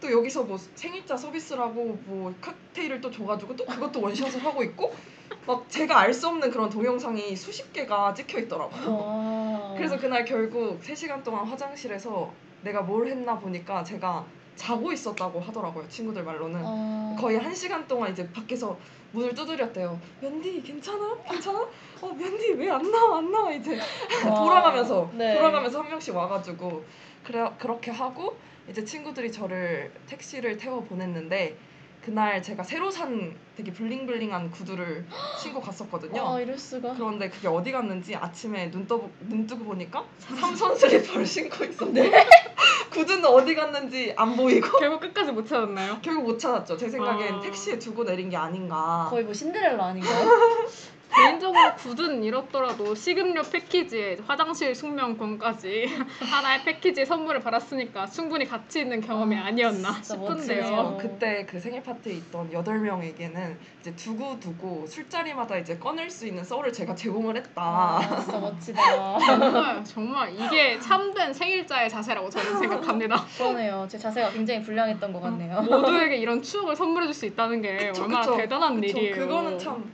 또 0.00 0.10
여기서 0.10 0.44
뭐 0.44 0.56
생일자 0.74 1.16
서비스라고 1.16 1.98
뭐 2.06 2.34
칵테일을 2.40 3.00
또 3.00 3.10
줘가지고 3.10 3.56
또 3.56 3.64
그것도 3.66 4.00
원샷을 4.00 4.44
하고 4.44 4.62
있고 4.64 4.94
막 5.46 5.68
제가 5.68 5.98
알 6.00 6.12
수 6.14 6.28
없는 6.28 6.50
그런 6.50 6.68
동영상이 6.70 7.34
수십 7.36 7.72
개가 7.72 8.14
찍혀 8.14 8.40
있더라고요. 8.40 8.94
와. 8.96 9.74
그래서 9.76 9.98
그날 9.98 10.24
결국 10.24 10.80
3시간 10.82 11.22
동안 11.22 11.46
화장실에서 11.46 12.32
내가 12.62 12.82
뭘 12.82 13.06
했나 13.08 13.38
보니까 13.38 13.82
제가 13.84 14.24
자고 14.56 14.92
있었다고 14.92 15.40
하더라고요. 15.40 15.88
친구들 15.88 16.22
말로는. 16.24 16.60
어... 16.62 17.16
거의 17.18 17.38
한 17.38 17.54
시간 17.54 17.86
동안 17.88 18.12
이제 18.12 18.30
밖에서 18.32 18.76
문을 19.12 19.34
두드렸대요. 19.34 19.98
면디 20.20 20.62
괜찮아? 20.62 21.16
괜찮아? 21.28 21.60
어 22.02 22.06
면디 22.12 22.52
왜 22.52 22.70
안 22.70 22.90
나와 22.90 23.18
안 23.18 23.30
나와 23.30 23.52
이제 23.52 23.78
와. 24.28 24.34
돌아가면서 24.44 25.10
네. 25.14 25.36
돌아가면서 25.36 25.80
한 25.80 25.88
명씩 25.88 26.14
와가지고 26.14 26.84
그래 27.24 27.50
그렇게 27.58 27.90
하고 27.90 28.36
이제 28.68 28.84
친구들이 28.84 29.32
저를 29.32 29.92
택시를 30.06 30.56
태워 30.56 30.82
보냈는데 30.82 31.56
그날 32.04 32.42
제가 32.42 32.62
새로 32.62 32.90
산 32.90 33.36
되게 33.56 33.72
블링블링한 33.72 34.50
구두를 34.50 35.04
신고 35.38 35.60
갔었거든요. 35.60 36.26
아 36.26 36.40
이럴 36.40 36.56
수가. 36.56 36.94
그런데 36.94 37.28
그게 37.28 37.46
어디 37.46 37.72
갔는지 37.72 38.16
아침에 38.16 38.70
눈, 38.70 38.86
떠, 38.86 39.08
눈 39.20 39.46
뜨고 39.46 39.64
보니까 39.64 40.04
삼선 40.18 40.76
슬리퍼를 40.76 41.26
신고 41.26 41.62
있었네. 41.64 42.08
네. 42.08 42.26
구두는 42.90 43.26
어디 43.26 43.54
갔는지 43.54 44.14
안 44.16 44.34
보이고 44.34 44.78
결국 44.78 45.00
끝까지 45.00 45.32
못 45.32 45.46
찾았나요? 45.46 45.98
결국 46.00 46.24
못 46.24 46.38
찾았죠. 46.38 46.76
제 46.78 46.88
생각엔 46.88 47.34
아. 47.34 47.40
택시에 47.40 47.78
두고 47.78 48.04
내린 48.04 48.30
게 48.30 48.36
아닌가. 48.36 49.06
거의 49.10 49.24
뭐 49.24 49.34
신데렐라 49.34 49.84
아닌가요? 49.84 50.28
개인적으로 51.14 51.74
굳은 51.76 52.22
이렇더라도 52.24 52.94
식음료 52.94 53.42
패키지에 53.42 54.18
화장실 54.26 54.74
숙면권까지 54.74 55.86
하나의 56.20 56.64
패키지에 56.64 57.04
선물을 57.04 57.40
받았으니까 57.40 58.06
충분히 58.06 58.46
가치 58.46 58.80
있는 58.80 59.00
경험이 59.00 59.36
아, 59.36 59.46
아니었나 59.46 60.00
진짜 60.02 60.14
싶은데요. 60.14 60.74
어, 60.76 60.96
그때 61.00 61.44
그 61.46 61.60
생일 61.60 61.82
파티에 61.82 62.12
있던 62.14 62.52
여덟 62.52 62.78
명에게는 62.78 63.58
이제 63.80 63.94
두고 63.96 64.38
두고 64.40 64.86
술자리마다 64.86 65.56
이제 65.58 65.78
꺼낼 65.78 66.10
수 66.10 66.26
있는 66.26 66.44
썰을 66.44 66.72
제가 66.72 66.94
제공을 66.94 67.36
했다. 67.36 67.62
아, 67.62 68.20
진짜 68.22 68.38
멋지다. 68.38 69.18
정말 69.18 69.84
정말 69.84 70.34
이게 70.34 70.78
참된 70.80 71.32
생일자의 71.32 71.88
자세라고 71.90 72.30
저는 72.30 72.58
생각합니다. 72.58 73.24
그러네요. 73.36 73.86
제 73.90 73.98
자세가 73.98 74.30
굉장히 74.30 74.62
불량했던 74.62 75.12
것 75.12 75.20
같네요. 75.20 75.60
모두에게 75.62 76.16
이런 76.16 76.42
추억을 76.42 76.76
선물해 76.76 77.06
줄 77.06 77.10
수 77.20 77.26
있다는 77.26 77.60
게 77.60 77.88
그쵸, 77.88 78.04
얼마나 78.04 78.20
그쵸. 78.24 78.36
대단한 78.36 78.80
그쵸, 78.80 78.96
일이에요. 78.98 79.16
그거는 79.16 79.58
참 79.58 79.92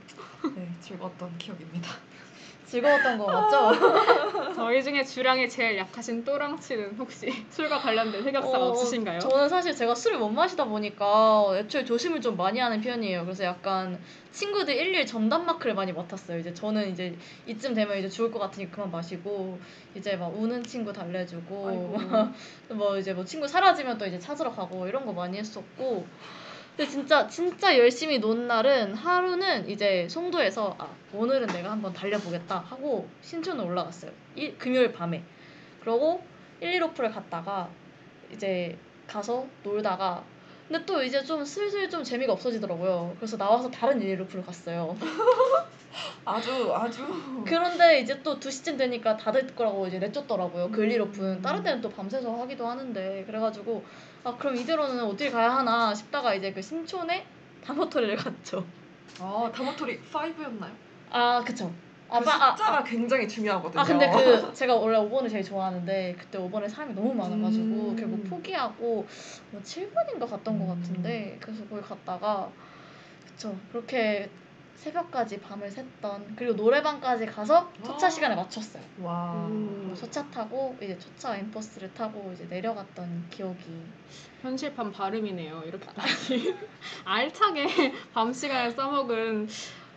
네, 0.55 0.75
즐거웠던 0.81 1.37
기억입니다. 1.37 1.89
즐거웠던 2.65 3.17
거 3.17 3.27
맞죠? 3.27 3.71
저희 4.53 4.83
중에 4.83 5.03
주량이 5.03 5.47
제일 5.47 5.77
약하신 5.77 6.25
또랑치는 6.25 6.97
혹시 6.97 7.31
술과 7.49 7.79
관련된 7.79 8.21
흑역사가 8.25 8.65
어, 8.65 8.69
없으신가요? 8.69 9.19
저는 9.19 9.47
사실 9.47 9.73
제가 9.73 9.95
술을 9.95 10.17
못 10.19 10.29
마시다 10.29 10.65
보니까 10.65 11.53
애초에 11.55 11.85
조심을 11.85 12.19
좀 12.19 12.35
많이 12.35 12.59
하는 12.59 12.81
편이에요. 12.81 13.23
그래서 13.23 13.45
약간 13.45 13.97
친구들 14.31 14.75
일일 14.75 15.05
전담 15.05 15.45
마크를 15.45 15.75
많이 15.75 15.93
맡았어요. 15.93 16.39
이제 16.39 16.53
저는 16.53 16.91
이제 16.91 17.17
이쯤 17.45 17.73
되면 17.73 17.97
이제 17.97 18.09
죽을 18.09 18.31
것 18.31 18.39
같으니 18.39 18.69
그만 18.69 18.91
마시고 18.91 19.61
이제 19.95 20.17
막 20.17 20.27
우는 20.27 20.63
친구 20.63 20.91
달래주고. 20.91 21.95
뭐 22.75 22.97
이제 22.97 23.13
뭐 23.13 23.23
친구 23.23 23.47
사라지면 23.47 23.97
또 23.97 24.05
이제 24.05 24.19
찾으러 24.19 24.51
가고 24.51 24.87
이런 24.87 25.05
거 25.05 25.13
많이 25.13 25.37
했었고 25.37 26.05
근데 26.77 26.91
진짜 26.91 27.27
진짜 27.27 27.75
열심히 27.75 28.19
논 28.19 28.47
날은 28.47 28.93
하루는 28.93 29.67
이제 29.67 30.07
송도에서 30.07 30.75
아 30.77 30.87
오늘은 31.11 31.47
내가 31.47 31.71
한번 31.71 31.91
달려보겠다 31.91 32.59
하고 32.59 33.09
신촌을 33.23 33.65
올라갔어요. 33.65 34.11
일, 34.35 34.55
금요일 34.59 34.93
밤에 34.93 35.23
그러고 35.81 36.23
115풀에 36.61 37.11
갔다가 37.11 37.67
이제 38.31 38.77
가서 39.07 39.47
놀다가 39.63 40.23
근데 40.67 40.85
또 40.85 41.01
이제 41.01 41.23
좀 41.23 41.43
슬슬 41.43 41.89
좀 41.89 42.03
재미가 42.03 42.33
없어지더라고요. 42.33 43.15
그래서 43.17 43.37
나와서 43.37 43.71
다른 43.71 43.99
115풀을 43.99 44.45
갔어요. 44.45 44.95
아주 46.25 46.73
아주 46.75 47.01
그런데 47.45 48.01
이제 48.01 48.21
또 48.21 48.39
2시쯤 48.39 48.77
되니까 48.77 49.17
닫을 49.17 49.47
거라고 49.55 49.87
이제 49.87 49.97
내쫓더라고요. 49.97 50.69
그 50.71 50.83
음. 50.83 50.89
115푼. 50.89 51.41
다른 51.41 51.63
때는 51.63 51.81
또 51.81 51.89
밤새서 51.89 52.39
하기도 52.41 52.67
하는데 52.67 53.23
그래가지고 53.25 53.83
아 54.27 54.35
그럼 54.37 54.57
이대로는 54.57 55.05
어딜 55.05 55.31
가야 55.31 55.55
하나 55.55 55.95
싶다가 55.95 56.33
이제 56.33 56.51
그 56.51 56.61
신촌에 56.61 57.25
다모토리를 57.63 58.13
갔죠. 58.17 58.65
아 59.21 59.49
다모토리 59.55 60.01
5였나요? 60.11 60.71
아 61.09 61.41
그쵸. 61.45 61.71
아, 62.09 62.19
그 62.19 62.25
빠- 62.25 62.47
아, 62.47 62.51
숫자가 62.51 62.79
아, 62.79 62.83
굉장히 62.83 63.25
중요하거든요. 63.25 63.79
아 63.79 63.85
근데 63.85 64.09
그 64.11 64.51
제가 64.53 64.75
원래 64.75 64.97
5번을 64.97 65.29
제일 65.29 65.43
좋아하는데 65.45 66.17
그때 66.19 66.37
5번에 66.37 66.67
사람이 66.67 66.93
너무 66.93 67.13
많아가지고 67.13 67.63
음. 67.63 67.95
결국 67.97 68.21
포기하고 68.29 69.07
뭐 69.51 69.61
7번인가 69.63 70.27
갔던 70.29 70.59
것 70.59 70.73
음. 70.73 70.81
같은데 70.81 71.37
그래서 71.39 71.63
거기 71.69 71.81
갔다가 71.81 72.49
그쵸 73.25 73.55
그렇게 73.71 74.29
새벽까지 74.77 75.39
밤을 75.41 75.69
샜던 75.69 76.35
그리고 76.35 76.53
노래방까지 76.53 77.25
가서 77.25 77.71
첫차 77.83 78.05
와. 78.05 78.09
시간에 78.09 78.35
맞췄어요. 78.35 78.83
와 79.01 79.47
음. 79.47 79.93
첫차 79.97 80.29
타고 80.29 80.75
이제 80.81 80.97
첫차 80.99 81.35
엠버스를 81.37 81.93
타고 81.93 82.31
이제 82.33 82.45
내려갔던 82.45 83.27
기억이 83.31 83.83
현실판 84.41 84.91
발음이네요. 84.91 85.63
이렇게까지 85.65 86.55
알차게 87.05 87.67
밤 88.13 88.31
시간을 88.31 88.71
써먹은. 88.71 89.47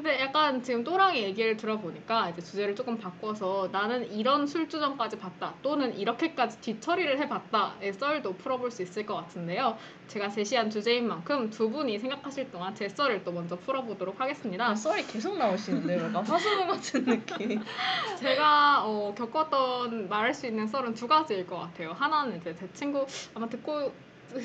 근데 0.00 0.18
약간 0.18 0.62
지금 0.62 0.82
또랑이 0.82 1.22
얘기를 1.22 1.58
들어보니까 1.58 2.30
이제 2.30 2.40
주제를 2.40 2.74
조금 2.74 2.96
바꿔서 2.96 3.68
나는 3.70 4.10
이런 4.10 4.46
술주정까지 4.46 5.18
봤다 5.18 5.52
또는 5.60 5.94
이렇게까지 5.94 6.58
뒤처리를 6.62 7.18
해봤다의 7.18 7.92
썰도 7.92 8.38
풀어볼 8.38 8.70
수 8.70 8.80
있을 8.80 9.04
것 9.04 9.14
같은데요. 9.16 9.76
제가 10.06 10.30
제시한 10.30 10.70
주제인 10.70 11.06
만큼 11.06 11.50
두 11.50 11.68
분이 11.68 11.98
생각하실 11.98 12.50
동안 12.50 12.74
제 12.74 12.88
썰을 12.88 13.24
또 13.24 13.32
먼저 13.32 13.58
풀어보도록 13.58 14.18
하겠습니다. 14.18 14.68
아, 14.68 14.74
썰이 14.74 15.06
계속 15.06 15.36
나오시는데요. 15.36 16.06
약간 16.06 16.24
화수분 16.24 16.68
같은 16.68 17.04
느낌. 17.04 17.60
제가 18.20 18.86
어, 18.86 19.14
겪었던 19.14 20.08
말할 20.08 20.32
수 20.32 20.46
있는 20.46 20.66
썰은 20.66 20.94
두 20.94 21.08
가지일 21.08 21.46
것 21.46 21.58
같아요. 21.58 21.92
하나는 21.92 22.38
이제 22.38 22.56
제 22.56 22.66
친구 22.72 23.06
아마 23.34 23.46
듣고 23.50 23.92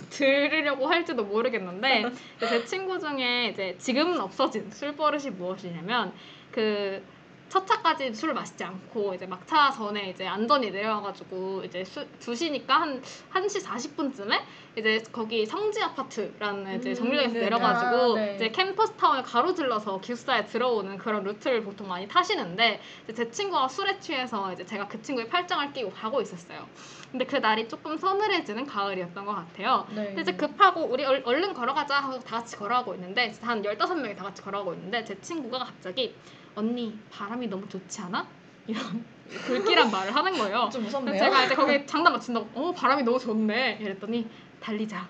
들으려고 0.09 0.87
할지도 0.87 1.23
모르겠는데 1.23 2.05
제 2.39 2.65
친구 2.65 2.99
중에 2.99 3.49
이제 3.49 3.75
지금은 3.77 4.19
없어진 4.19 4.69
술 4.71 4.95
버릇이 4.95 5.29
무엇이냐면 5.31 6.13
그 6.51 7.03
첫 7.47 7.65
차까지 7.65 8.13
술을 8.13 8.33
마시지 8.33 8.63
않고 8.63 9.13
이제 9.13 9.25
막차 9.25 9.71
전에 9.71 10.09
이제 10.09 10.25
안전히 10.25 10.71
내려와가지고 10.71 11.63
이제 11.65 11.83
수, 11.83 12.05
2시니까 12.19 12.67
한 12.67 13.01
1시 13.01 13.63
40분쯤에 13.63 14.41
이제 14.75 15.01
거기 15.11 15.45
성지 15.45 15.81
아파트라는 15.81 16.79
이제 16.79 16.89
음, 16.89 16.95
정류장에서 16.95 17.33
네. 17.33 17.39
내려가지고 17.41 17.95
아, 17.95 18.15
네. 18.15 18.35
이제 18.35 18.49
캠퍼스 18.49 18.93
타운을 18.93 19.23
가로질러서 19.23 20.01
기숙사에 20.01 20.45
들어오는 20.47 20.97
그런 20.97 21.23
루트를 21.23 21.63
보통 21.63 21.87
많이 21.87 22.07
타시는데 22.07 22.81
이제 23.03 23.13
제 23.13 23.31
친구가 23.31 23.67
술에 23.67 23.99
취해서 23.99 24.51
이제 24.51 24.65
제가 24.65 24.87
그 24.87 25.01
친구의 25.01 25.29
팔짱을 25.29 25.71
끼고 25.71 25.91
가고 25.91 26.21
있었어요. 26.21 26.67
근데 27.11 27.25
그 27.25 27.37
날이 27.37 27.67
조금 27.69 27.97
서늘해지는 27.97 28.65
가을이었던 28.65 29.25
것 29.25 29.33
같아요. 29.33 29.87
네. 29.95 30.07
근데 30.07 30.21
이제 30.21 30.33
급하고 30.33 30.81
우리 30.81 31.05
얼, 31.05 31.21
얼른 31.23 31.53
걸어가자 31.53 31.99
하고 31.99 32.19
다 32.19 32.39
같이 32.39 32.57
걸어가고 32.57 32.95
있는데 32.95 33.33
한 33.41 33.61
15명이 33.61 34.17
다 34.17 34.25
같이 34.25 34.41
걸어가고 34.41 34.73
있는데 34.73 35.05
제 35.05 35.19
친구가 35.21 35.59
갑자기 35.59 36.15
언니 36.55 36.97
바람이 37.11 37.47
너무 37.47 37.67
좋지 37.67 38.01
않아? 38.01 38.25
이런 38.67 39.03
불길한 39.45 39.91
말을 39.91 40.15
하는 40.15 40.37
거예요. 40.37 40.69
좀 40.71 40.83
무섭네요. 40.83 41.17
제가 41.17 41.45
이제 41.45 41.55
거기에 41.55 41.85
장난 41.85 42.13
맞춘다고 42.13 42.47
어 42.53 42.73
바람이 42.73 43.03
너무 43.03 43.19
좋네 43.19 43.79
이랬더니 43.81 44.27
달리자 44.61 45.07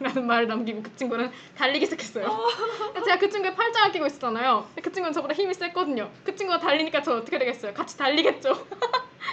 라는 0.00 0.26
말을 0.26 0.48
남기고 0.48 0.82
그 0.82 0.94
친구는 0.96 1.30
달리기 1.56 1.86
시작했어요. 1.86 2.26
그래서 2.92 3.06
제가 3.06 3.18
그 3.18 3.30
친구의 3.30 3.54
팔짱을 3.54 3.92
끼고 3.92 4.06
있었잖아요. 4.06 4.68
그 4.82 4.92
친구는 4.92 5.12
저보다 5.12 5.32
힘이 5.34 5.54
셌거든요. 5.54 6.10
그 6.24 6.34
친구가 6.34 6.58
달리니까 6.58 7.02
저 7.02 7.16
어떻게 7.16 7.38
되겠어요? 7.38 7.72
같이 7.72 7.96
달리겠죠. 7.96 8.50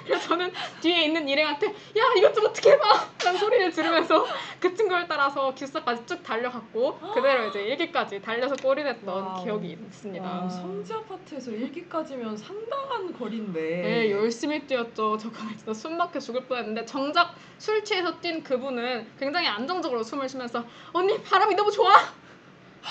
그래서 0.10 0.28
저는 0.30 0.52
뒤에 0.82 1.06
있는 1.06 1.30
일행한테 1.30 1.68
야 1.68 2.04
이것 2.18 2.34
좀 2.34 2.48
어떻게 2.48 2.72
해봐 2.72 3.10
라는 3.24 3.40
소리를 3.40 3.72
들으면서 3.72 4.26
그 4.60 4.74
친구를 4.74 5.08
따라서 5.08 5.54
기숙사까지 5.54 6.04
쭉 6.08 6.24
달려갔고 6.24 6.98
그대로 7.14 7.46
이제 7.46 7.62
일기까지 7.62 8.20
달려서 8.20 8.56
와우. 9.12 9.44
기억이 9.44 9.78
있습니다. 9.80 10.26
와. 10.26 10.50
성지 10.50 10.94
아파트에서 10.94 11.52
일기까지면 11.52 12.36
상당한 12.38 13.14
거리인데. 13.14 13.60
네, 13.62 14.12
열심히 14.12 14.66
뛰었죠. 14.66 15.16
저 15.20 15.30
그날 15.30 15.56
진짜 15.56 15.74
숨 15.76 15.96
막혀 15.96 16.20
죽을 16.20 16.44
뻔했는데 16.46 16.86
정작 16.86 17.36
술 17.60 17.84
취해서 17.84 18.20
뛴 18.20 18.42
그분은 18.44 19.12
굉장히 19.20 19.48
안정적으로 19.48 20.02
숨을 20.02 20.28
쉬면서 20.28 20.66
언니 20.92 21.22
바람이 21.22 21.54
너무 21.54 21.72
좋아. 21.72 21.94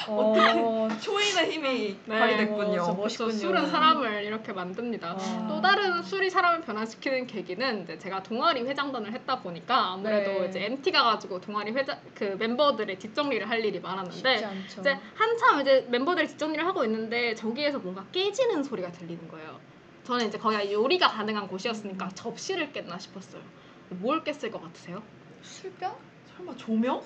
어, 0.06 0.88
초인의 1.00 1.50
힘이 1.50 1.96
네. 2.04 2.18
발휘됐군요. 2.18 2.82
어, 2.82 2.94
멋있군요. 2.94 3.30
술은 3.32 3.70
사람을 3.70 4.24
이렇게 4.24 4.52
만듭니다. 4.52 5.14
와. 5.14 5.46
또 5.48 5.60
다른 5.60 6.02
술이 6.02 6.30
사람을 6.30 6.60
변화시키는 6.62 7.26
계기는 7.26 7.84
이제 7.84 7.98
제가 7.98 8.22
동아리 8.22 8.62
회장단을 8.62 9.12
했다 9.12 9.40
보니까 9.40 9.92
아무래도 9.92 10.40
네. 10.40 10.46
이제 10.48 10.64
MT 10.64 10.92
가 10.92 11.04
가지고 11.04 11.40
동아리 11.40 11.72
회장 11.72 11.98
그 12.14 12.36
멤버들의 12.38 12.98
뒷정리를 12.98 13.48
할 13.48 13.64
일이 13.64 13.80
많았는데. 13.80 14.34
이제 14.78 14.98
한참 15.14 15.60
이제 15.60 15.86
멤버들이 15.90 16.28
뒷정리를 16.28 16.64
하고 16.64 16.84
있는데 16.84 17.34
저기에서 17.34 17.78
뭔가 17.78 18.04
깨지는 18.12 18.62
소리가 18.62 18.92
들리는 18.92 19.28
거예요. 19.28 19.58
저는 20.04 20.28
이제 20.28 20.38
거기가 20.38 20.70
요리가 20.72 21.08
가능한 21.08 21.48
곳이었으니까 21.48 22.06
음. 22.06 22.10
접시를 22.14 22.72
깼나 22.72 22.98
싶었어요. 22.98 23.42
뭘 23.90 24.22
깼을 24.24 24.50
것 24.50 24.62
같으세요? 24.62 25.02
술병? 25.42 25.94
설마 26.36 26.56
조명? 26.56 27.02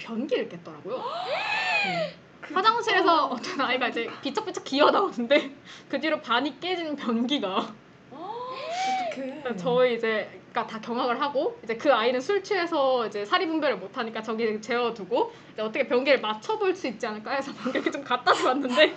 변기를 0.00 0.48
깼더라고요. 0.48 1.02
그- 2.40 2.54
화장실에서 2.54 3.26
어. 3.26 3.34
어떤 3.34 3.60
아이가 3.60 3.88
이제 3.88 4.08
비쩍비쩍 4.22 4.64
기어 4.64 4.90
나오는데 4.90 5.54
그 5.88 6.00
뒤로 6.00 6.20
반이 6.20 6.58
깨진 6.58 6.96
변기가 6.96 7.72
어떡해. 8.10 9.56
저희 9.56 9.94
이제 9.94 10.40
그러니까 10.50 10.66
다 10.66 10.80
경악을 10.80 11.20
하고 11.20 11.58
이제 11.62 11.76
그 11.76 11.92
아이는 11.92 12.20
술 12.20 12.42
취해서 12.42 13.06
이제 13.06 13.24
사리 13.24 13.46
분별을 13.46 13.76
못 13.76 13.96
하니까 13.96 14.22
저기 14.22 14.60
재워두고 14.60 15.32
이제 15.52 15.62
어떻게 15.62 15.86
변기를 15.86 16.20
맞춰볼 16.20 16.74
수 16.74 16.88
있지 16.88 17.06
않을까 17.06 17.32
해서 17.32 17.52
변기를 17.62 17.92
좀 17.92 18.02
갖다 18.02 18.32
줬는데 18.32 18.96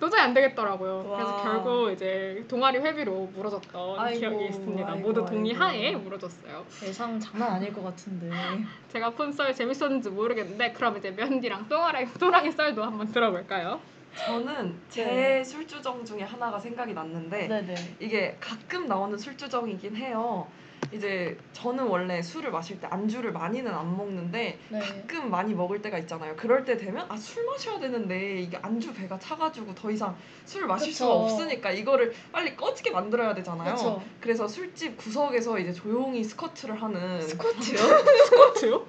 도저히 0.00 0.20
안 0.20 0.32
되겠더라고요. 0.32 1.02
그래서 1.14 1.34
와. 1.34 1.42
결국 1.42 1.90
이제 1.92 2.44
동아리 2.48 2.78
회비로 2.78 3.30
물어줬던 3.34 3.98
아이고, 3.98 4.18
기억이 4.20 4.46
있습니다. 4.46 4.92
아이고, 4.92 5.00
모두 5.08 5.24
동의하에 5.24 5.88
아이고. 5.88 6.00
물어줬어요. 6.00 6.64
예상 6.84 7.18
장난 7.18 7.52
아닐 7.52 7.72
것 7.72 7.82
같은데. 7.82 8.30
제가 8.92 9.10
폰썰 9.10 9.54
재밌었는지 9.54 10.10
모르겠는데 10.10 10.72
그럼 10.72 10.96
이제 10.96 11.10
면디랑 11.10 11.68
또랑이 11.68 12.06
또랑이 12.18 12.50
썰도 12.52 12.82
한번 12.82 13.10
들어볼까요? 13.10 13.80
저는 14.26 14.74
제 14.88 15.04
네. 15.04 15.44
술주정 15.44 16.04
중에 16.04 16.22
하나가 16.22 16.58
생각이 16.58 16.92
났는데 16.94 17.46
네네. 17.46 17.74
이게 18.00 18.36
가끔 18.40 18.86
나오는 18.86 19.16
술주정이긴 19.16 19.96
해요. 19.96 20.46
이제 20.92 21.36
저는 21.52 21.86
원래 21.86 22.22
술을 22.22 22.50
마실 22.50 22.80
때 22.80 22.86
안주를 22.90 23.32
많이는 23.32 23.72
안 23.72 23.96
먹는데 23.96 24.58
네. 24.68 24.78
가끔 24.78 25.30
많이 25.30 25.54
먹을 25.54 25.82
때가 25.82 25.98
있잖아요. 25.98 26.34
그럴 26.36 26.64
때 26.64 26.76
되면 26.76 27.04
아 27.08 27.16
술 27.18 27.44
마셔야 27.44 27.78
되는데 27.78 28.40
이게 28.40 28.56
안주 28.62 28.94
배가 28.94 29.18
차가지고 29.18 29.74
더 29.74 29.90
이상 29.90 30.16
술을 30.46 30.66
마실 30.66 30.94
수가 30.94 31.08
그쵸. 31.12 31.20
없으니까 31.24 31.70
이거를 31.72 32.14
빨리 32.32 32.56
꺼지게 32.56 32.90
만들어야 32.90 33.34
되잖아요. 33.34 33.64
그렇죠. 33.74 34.02
그래서 34.20 34.48
술집 34.48 34.96
구석에서 34.96 35.58
이제 35.58 35.72
조용히 35.72 36.24
스쿼트를 36.24 36.80
하는 36.80 37.20
스쿼트요? 37.20 37.76
스쿼트요? 38.28 38.86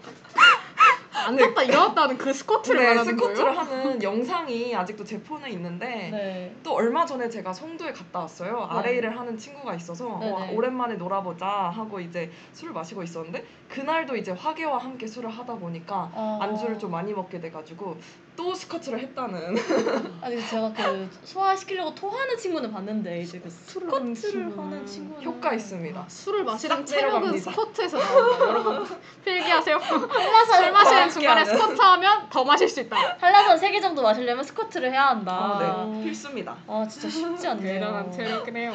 앉았다 1.28 1.64
일어났다 1.64 2.04
하는 2.04 2.18
그 2.18 2.34
스쿼트를 2.34 2.80
네, 2.80 2.88
말하는 2.88 3.18
스쿼트를 3.18 3.46
거예요? 3.46 3.60
하는 3.60 4.04
영상이 4.04 4.76
아직도 4.76 5.04
제 5.04 5.22
폰에 5.22 5.50
있는데 5.52 5.86
네. 6.12 6.56
또 6.64 6.74
얼마 6.74 7.06
전에 7.06 7.30
제가 7.30 7.54
성도에 7.54 7.92
갔다 7.92 8.20
왔어요. 8.20 8.68
네. 8.72 8.80
RA를 8.80 9.18
하는 9.18 9.38
친구가 9.38 9.76
있어서 9.76 10.08
어, 10.08 10.20
네네. 10.20 10.56
오랜만에 10.56 10.96
놀아보자 10.96 11.48
하고 11.48 12.00
이제 12.00 12.32
술을 12.54 12.74
마시고 12.74 13.04
있었는데 13.04 13.46
그날도 13.70 14.16
이제 14.16 14.32
화계와 14.32 14.78
함께 14.78 15.08
술을 15.08 15.30
하다 15.30 15.56
보니까 15.56 16.12
어... 16.14 16.40
안주를 16.42 16.80
좀 16.80 16.92
많이 16.92 17.14
먹게 17.14 17.40
돼가지고 17.40 17.98
또 18.40 18.56
스쿼트를 18.56 19.00
했다는 19.02 19.54
아니 20.24 20.48
제가 20.48 20.72
그 20.72 21.10
소화시키려고 21.26 21.94
토하는 21.94 22.38
친구는 22.38 22.72
봤는데 22.72 23.20
이제 23.22 23.38
그 23.38 23.50
스쿼트를 23.50 24.16
친구는 24.16 24.58
하는 24.58 24.86
친구는 24.86 25.22
효과 25.26 25.54
있습니다. 25.54 26.00
아, 26.00 26.06
술을 26.08 26.46
마시는 26.46 26.78
싹 26.78 26.86
체력은. 26.86 27.38
스쿼트에서 27.38 27.98
나온다. 27.98 28.46
여러분 28.48 28.88
필기하세요. 29.26 29.76
한라산 29.84 30.64
술 30.64 30.72
마시는 30.72 31.10
중간에. 31.10 31.44
스쿼트 31.44 31.82
하면 31.82 32.30
더 32.30 32.46
마실 32.46 32.70
수 32.70 32.80
있다. 32.80 33.18
한라산 33.20 33.58
세개 33.58 33.82
정도 33.82 34.02
마시려면 34.04 34.42
스쿼트를 34.46 34.90
해야 34.90 35.08
한다. 35.08 35.34
아, 35.34 35.86
네, 35.94 36.04
필수입니다. 36.06 36.56
아 36.66 36.88
진짜 36.90 37.10
쉽지 37.10 37.46
않네요. 37.46 37.74
대단한 37.74 38.10
체력이네요. 38.10 38.72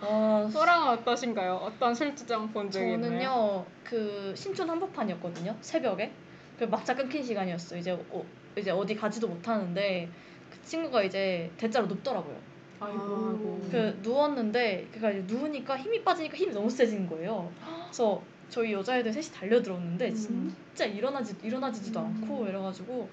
아, 0.00 0.48
소랑은 0.52 0.88
어떠신가요? 0.88 1.54
어떤 1.62 1.94
술주정 1.94 2.50
본 2.52 2.68
적 2.68 2.82
이 2.82 2.94
있나요? 2.94 3.02
저는요 3.02 3.64
그 3.84 4.34
신촌 4.36 4.68
한복판이었거든요 4.70 5.54
새벽에 5.60 6.10
그 6.58 6.64
막차 6.64 6.94
끊긴 6.96 7.22
시간이었어 7.22 7.76
이제 7.76 7.92
어, 8.10 8.24
이제 8.56 8.70
어디 8.70 8.94
가지도 8.94 9.28
못하는데 9.28 10.08
그 10.50 10.62
친구가 10.62 11.02
이제 11.02 11.50
대자로 11.56 11.86
눕더라고요 11.86 12.36
아이고. 12.80 13.68
그 13.70 13.98
누웠는데 14.02 14.88
그니까 14.90 15.10
이제 15.10 15.22
누우니까 15.26 15.78
힘이 15.78 16.02
빠지니까 16.02 16.36
힘이 16.36 16.52
너무 16.52 16.68
세지는 16.68 17.08
거예요 17.08 17.50
그래서 17.86 18.22
저희 18.48 18.72
여자애들 18.72 19.12
셋이 19.12 19.28
달려들었는데 19.28 20.08
음. 20.10 20.56
진짜 20.74 20.84
일어나지 20.84 21.34
일어나지도 21.42 22.00
음. 22.00 22.22
않고 22.22 22.46
이래가지고 22.46 23.08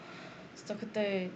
진짜 0.56 0.76
그때 0.76 1.30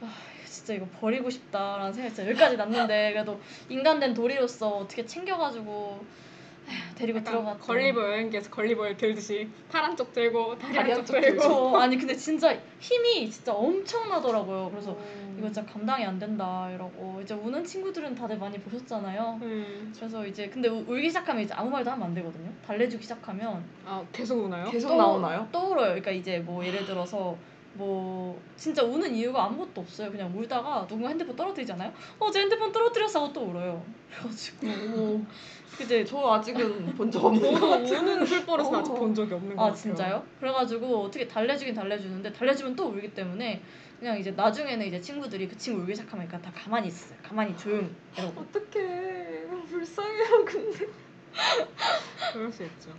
아 0.00 0.14
진짜 0.46 0.74
이거 0.74 0.86
버리고 1.00 1.28
싶다라는 1.28 1.92
생각이 1.92 2.14
진짜 2.14 2.30
여기까지 2.30 2.56
났는데 2.56 3.12
그래도 3.12 3.40
인간된 3.68 4.14
도리로서 4.14 4.78
어떻게 4.78 5.04
챙겨가지고 5.04 6.04
데리고 6.94 7.22
들어갔죠. 7.22 7.58
걸리버 7.60 8.00
여행기에서 8.00 8.50
걸리버를 8.50 8.96
들듯이 8.96 9.48
팔 9.70 9.84
한쪽 9.84 10.12
들고 10.12 10.58
다리 10.58 10.74
다리 10.74 10.92
한쪽 10.92 11.20
들고 11.20 11.38
그렇죠. 11.38 11.76
아니 11.78 11.96
근데 11.96 12.14
진짜 12.14 12.56
힘이 12.80 13.30
진짜 13.30 13.52
엄청나더라고요. 13.54 14.70
그래서 14.70 14.92
음. 14.92 15.36
이거 15.38 15.46
진짜 15.50 15.64
감당이 15.72 16.04
안 16.04 16.18
된다 16.18 16.70
이러고 16.72 17.20
이제 17.22 17.34
우는 17.34 17.64
친구들은 17.64 18.14
다들 18.14 18.38
많이 18.38 18.58
보셨잖아요. 18.58 19.38
음. 19.42 19.92
그래서 19.96 20.26
이제 20.26 20.48
근데 20.48 20.68
우- 20.68 20.84
울기 20.88 21.08
시작하면 21.08 21.42
이제 21.44 21.54
아무 21.54 21.70
말도 21.70 21.90
하면 21.90 22.08
안 22.08 22.14
되거든요. 22.14 22.50
달래주기 22.66 23.02
시작하면 23.02 23.64
아 23.86 24.04
계속 24.12 24.44
우나요? 24.44 24.70
계속 24.70 24.88
떠- 24.88 24.96
나오나요? 24.96 25.48
떠오르요. 25.52 25.84
그러니까 25.86 26.10
이제 26.10 26.38
뭐 26.38 26.64
예를 26.64 26.84
들어서 26.84 27.36
뭐 27.74 28.40
진짜 28.56 28.82
우는 28.82 29.14
이유가 29.14 29.44
아무것도 29.44 29.80
없어요. 29.82 30.10
그냥 30.10 30.36
울다가 30.36 30.86
누군가 30.88 31.08
핸드폰 31.08 31.36
떨어뜨리잖아요. 31.36 31.92
어, 32.18 32.30
제 32.30 32.40
핸드폰 32.40 32.72
떨어뜨렸어 32.72 33.20
하고 33.24 33.32
또 33.32 33.42
울어요. 33.42 33.84
그래가지고 34.10 35.24
이제 35.80 36.04
저 36.04 36.18
아직은 36.32 36.94
본 36.96 37.10
적 37.10 37.24
없는 37.24 37.40
것 37.60 37.68
같아요. 37.68 37.98
우는 38.00 38.26
술버릇은 38.26 38.74
아직 38.74 38.90
어. 38.90 38.94
본 38.94 39.14
적이 39.14 39.34
없는 39.34 39.54
것 39.54 39.62
아 39.62 39.66
같아요. 39.66 39.80
진짜요? 39.82 40.24
그래가지고 40.40 41.04
어떻게 41.04 41.28
달래주긴 41.28 41.74
달래주는데 41.74 42.32
달래주면 42.32 42.74
또 42.74 42.86
울기 42.88 43.14
때문에 43.14 43.62
그냥 44.00 44.18
이제 44.18 44.30
나중에는 44.32 44.86
이제 44.86 45.00
친구들이 45.00 45.46
그 45.48 45.56
친구 45.56 45.82
울기 45.82 45.94
시작하면 45.94 46.26
그냥 46.26 46.42
다 46.42 46.50
가만히 46.54 46.88
있어요. 46.88 47.18
가만히 47.22 47.56
조용 47.56 47.94
이러고. 48.16 48.40
어떡해. 48.40 49.46
불쌍해요, 49.68 50.44
근데. 50.46 50.86
그럴 52.32 52.52
수 52.52 52.62
있죠. 52.64 52.90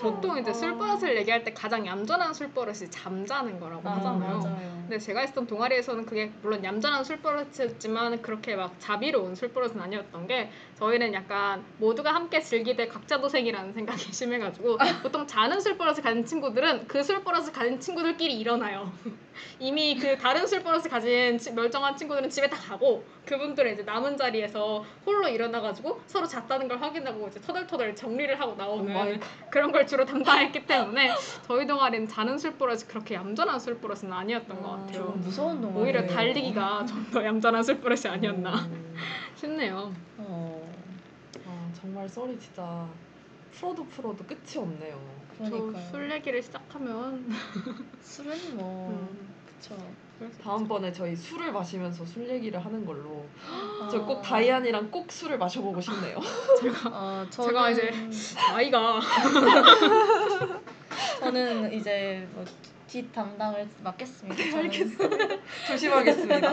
보통 0.00 0.36
이제 0.38 0.50
아. 0.50 0.54
술버릇을 0.54 1.16
얘기할 1.18 1.44
때 1.44 1.52
가장 1.52 1.86
얌전한 1.86 2.34
술버릇이 2.34 2.90
잠자는 2.90 3.60
거라고 3.60 3.88
아, 3.88 3.96
하잖아요. 3.96 4.38
맞아요. 4.38 4.72
근데 4.82 4.98
제가 4.98 5.22
있었던 5.22 5.46
동아리에서는 5.46 6.04
그게 6.06 6.32
물론 6.42 6.64
얌전한 6.64 7.04
술버릇이었지만 7.04 8.20
그렇게 8.22 8.56
막 8.56 8.74
자비로운 8.80 9.36
술버릇은 9.36 9.80
아니었던 9.80 10.26
게 10.26 10.50
저희는 10.78 11.14
약간 11.14 11.64
모두가 11.78 12.12
함께 12.12 12.40
즐기되 12.40 12.88
각자 12.88 13.20
도생이라는 13.20 13.72
생각이 13.72 14.02
심해가지고 14.12 14.78
보통 15.02 15.26
자는 15.26 15.60
술버릇을 15.60 16.02
가진 16.02 16.24
친구들은 16.24 16.88
그 16.88 17.02
술버릇을 17.04 17.52
가진 17.52 17.78
친구들끼리 17.78 18.38
일어나요. 18.40 18.92
이미 19.60 19.96
그 19.98 20.18
다른 20.18 20.46
술버릇을 20.46 20.90
가진 20.90 21.38
치- 21.38 21.52
멀쩡한 21.52 21.96
친구들은 21.96 22.28
집에 22.28 22.48
다 22.48 22.56
가고 22.56 23.04
그분들은 23.26 23.74
이제 23.74 23.82
남은 23.82 24.16
자리에서 24.16 24.84
홀로 25.06 25.28
일어나가지고 25.28 26.00
서로 26.06 26.26
잤다는 26.26 26.66
걸 26.68 26.82
확인하고 26.82 27.28
이제 27.28 27.40
터덜터덜 27.40 27.81
정리를 27.94 28.38
하고 28.40 28.52
오 28.52 28.54
나오는 28.56 28.92
마이 28.92 29.18
그런 29.50 29.72
걸 29.72 29.86
주로 29.86 30.04
담당했기 30.04 30.64
때문에 30.66 31.12
저희 31.46 31.66
동아리는 31.66 32.06
자는 32.08 32.38
술버릇이 32.38 32.80
그렇게 32.88 33.14
얌전한 33.16 33.58
술버릇은 33.58 34.12
아니었던 34.12 34.62
것 34.62 34.68
아, 34.72 34.76
같아요. 34.78 35.04
무서운 35.16 35.60
동아리. 35.60 35.80
오히려 35.82 36.06
달리기가 36.06 36.86
좀 36.86 37.02
더 37.12 37.24
얌전한 37.24 37.62
술버릇이 37.62 38.02
아니었나 38.06 38.54
음. 38.66 38.94
싶네요. 39.36 39.92
어, 40.18 40.72
아, 41.46 41.68
정말 41.74 42.08
썰이 42.08 42.38
진짜 42.38 42.86
풀어도 43.52 43.84
풀어도 43.86 44.24
끝이 44.24 44.56
없네요. 44.56 44.98
그러니까요. 45.36 45.72
저술 45.72 46.10
얘기를 46.10 46.42
시작하면 46.42 47.26
술은 48.02 48.56
뭐 48.56 48.90
음, 48.90 49.31
있죠. 49.62 49.76
다음번에 50.42 50.92
저희 50.92 51.16
술을 51.16 51.52
마시면서 51.52 52.04
술 52.04 52.28
얘기를 52.28 52.62
하는 52.64 52.84
걸로 52.84 53.24
저 53.90 53.98
아. 53.98 54.04
꼭 54.04 54.22
다이안이랑 54.22 54.90
꼭 54.90 55.10
술을 55.10 55.38
마셔보고 55.38 55.80
싶네요. 55.80 56.18
어, 56.92 57.26
저는, 57.30 57.48
제가 57.48 57.70
이제 57.70 57.90
나이가 58.52 59.00
저는 61.20 61.72
이제 61.72 62.28
뭐 62.34 62.44
뒷 62.92 63.10
담당을 63.10 63.66
맡겠습니다. 63.82 64.36
저는. 64.36 64.64
알겠어요. 64.66 65.08
조심하겠습니다. 65.66 66.52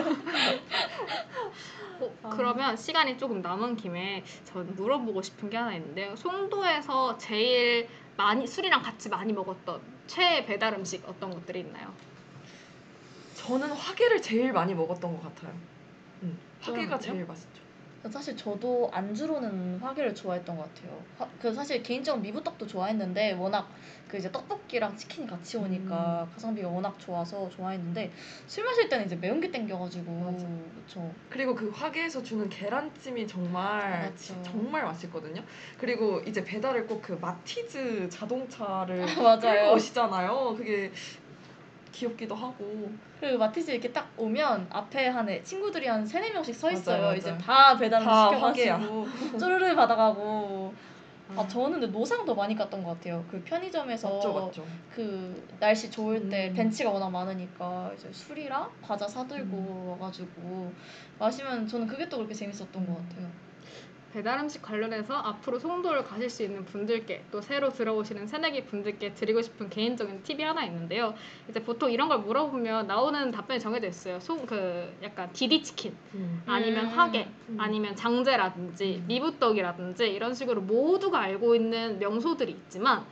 어, 2.00 2.14
아. 2.22 2.30
그러면 2.30 2.78
시간이 2.78 3.18
조금 3.18 3.42
남은 3.42 3.76
김에 3.76 4.24
전 4.44 4.74
물어보고 4.74 5.20
싶은 5.20 5.50
게 5.50 5.58
하나 5.58 5.74
있는데요. 5.74 6.16
송도에서 6.16 7.18
제일 7.18 7.90
많이 8.16 8.46
술이랑 8.46 8.80
같이 8.80 9.10
많이 9.10 9.34
먹었던 9.34 9.82
최애 10.06 10.46
배달 10.46 10.72
음식 10.72 11.06
어떤 11.06 11.28
것들이 11.28 11.60
있나요? 11.60 11.92
저는 13.46 13.70
화게를 13.72 14.20
제일 14.20 14.52
많이 14.52 14.74
먹었던 14.74 15.16
것 15.16 15.22
같아요. 15.22 15.52
음, 16.22 16.38
저는요? 16.62 16.98
제일 16.98 17.24
맛있죠. 17.24 17.60
사실 18.10 18.34
저도 18.36 18.90
안주로는 18.92 19.78
화게를 19.78 20.14
좋아했던 20.14 20.56
것 20.56 20.62
같아요. 20.74 21.02
화- 21.18 21.28
그 21.40 21.52
사실 21.52 21.82
개인적으로 21.82 22.22
미부떡도 22.22 22.66
좋아했는데 22.66 23.32
워낙 23.32 23.68
그 24.08 24.16
이제 24.16 24.30
떡볶이랑 24.32 24.96
치킨이 24.96 25.26
같이 25.26 25.58
오니까 25.58 26.26
음. 26.26 26.32
가성비가 26.34 26.68
워낙 26.68 26.98
좋아서 26.98 27.48
좋아했는데 27.50 28.10
술 28.46 28.64
마실 28.64 28.88
때는 28.88 29.04
이제 29.06 29.16
매운 29.16 29.38
게 29.40 29.50
땡겨가지고. 29.50 30.34
그쵸. 30.86 31.12
그리고 31.28 31.54
그 31.54 31.68
화게에서 31.70 32.22
주는 32.22 32.48
계란찜이 32.48 33.26
정말 33.26 34.02
맞죠. 34.10 34.42
정말 34.44 34.82
맛있거든요. 34.84 35.42
그리고 35.78 36.20
이제 36.26 36.42
배달을 36.44 36.86
꼭 36.86 37.00
그 37.02 37.12
마티즈 37.20 38.08
자동차를 38.10 39.00
맞아요. 39.22 39.38
끌고 39.40 39.74
오시잖아요. 39.74 40.54
그게 40.56 40.90
귀엽기도 41.92 42.34
하고. 42.34 42.90
그리고 43.20 43.36
마티즈 43.38 43.70
이렇게 43.70 43.92
딱 43.92 44.10
오면 44.16 44.68
앞에 44.70 45.08
한 45.08 45.28
애- 45.28 45.42
친구들이 45.44 45.86
한 45.86 46.06
세네 46.06 46.32
명씩 46.32 46.54
서 46.54 46.70
있어요. 46.72 46.96
맞아요, 46.96 47.02
맞아요. 47.08 47.16
이제 47.18 47.36
다 47.38 47.76
배달을 47.76 48.06
다 48.06 48.30
시켜가지고 48.30 49.06
쪼르르 49.38 49.74
받아가고. 49.76 50.72
아 51.36 51.42
아. 51.42 51.46
저는 51.46 51.78
근데 51.78 51.86
노상도 51.86 52.34
많이 52.34 52.56
갔던 52.56 52.82
것 52.82 52.94
같아요. 52.94 53.24
그 53.30 53.40
편의점에서 53.44 54.10
맞죠, 54.10 54.32
맞죠. 54.32 54.66
그 54.92 55.46
날씨 55.60 55.90
좋을 55.90 56.28
때 56.28 56.48
음. 56.48 56.54
벤치가 56.54 56.90
워낙 56.90 57.10
많으니까 57.10 57.92
이제 57.96 58.10
술이랑 58.10 58.68
과자 58.82 59.06
사들고 59.06 59.56
음. 59.56 59.88
와가지고 59.90 60.72
마시면 61.18 61.68
저는 61.68 61.86
그게 61.86 62.08
또 62.08 62.16
그렇게 62.16 62.34
재밌었던 62.34 62.84
것 62.86 63.08
같아요. 63.08 63.28
배달 64.12 64.40
음식 64.40 64.60
관련해서 64.60 65.14
앞으로 65.14 65.58
송도를 65.58 66.04
가실 66.04 66.28
수 66.28 66.42
있는 66.42 66.64
분들께 66.64 67.24
또 67.30 67.40
새로 67.40 67.70
들어오시는 67.70 68.26
새내기 68.26 68.64
분들께 68.64 69.14
드리고 69.14 69.40
싶은 69.40 69.70
개인적인 69.70 70.22
팁이 70.24 70.42
하나 70.42 70.64
있는데요. 70.64 71.14
이제 71.48 71.62
보통 71.62 71.90
이런 71.90 72.08
걸 72.08 72.18
물어보면 72.20 72.86
나오는 72.88 73.30
답변이 73.30 73.60
정해져 73.60 73.86
있어요. 73.86 74.18
송 74.20 74.40
그 74.50 74.92
약간 75.02 75.30
디디 75.32 75.62
치킨 75.62 75.94
아니면 76.46 76.86
음. 76.86 76.90
화게 76.90 77.28
음. 77.50 77.56
아니면 77.60 77.94
장제라든지 77.94 78.96
음. 79.02 79.04
미부떡이라든지 79.06 80.08
이런 80.08 80.34
식으로 80.34 80.60
모두가 80.62 81.20
알고 81.20 81.54
있는 81.54 81.98
명소들이 82.00 82.50
있지만 82.52 83.04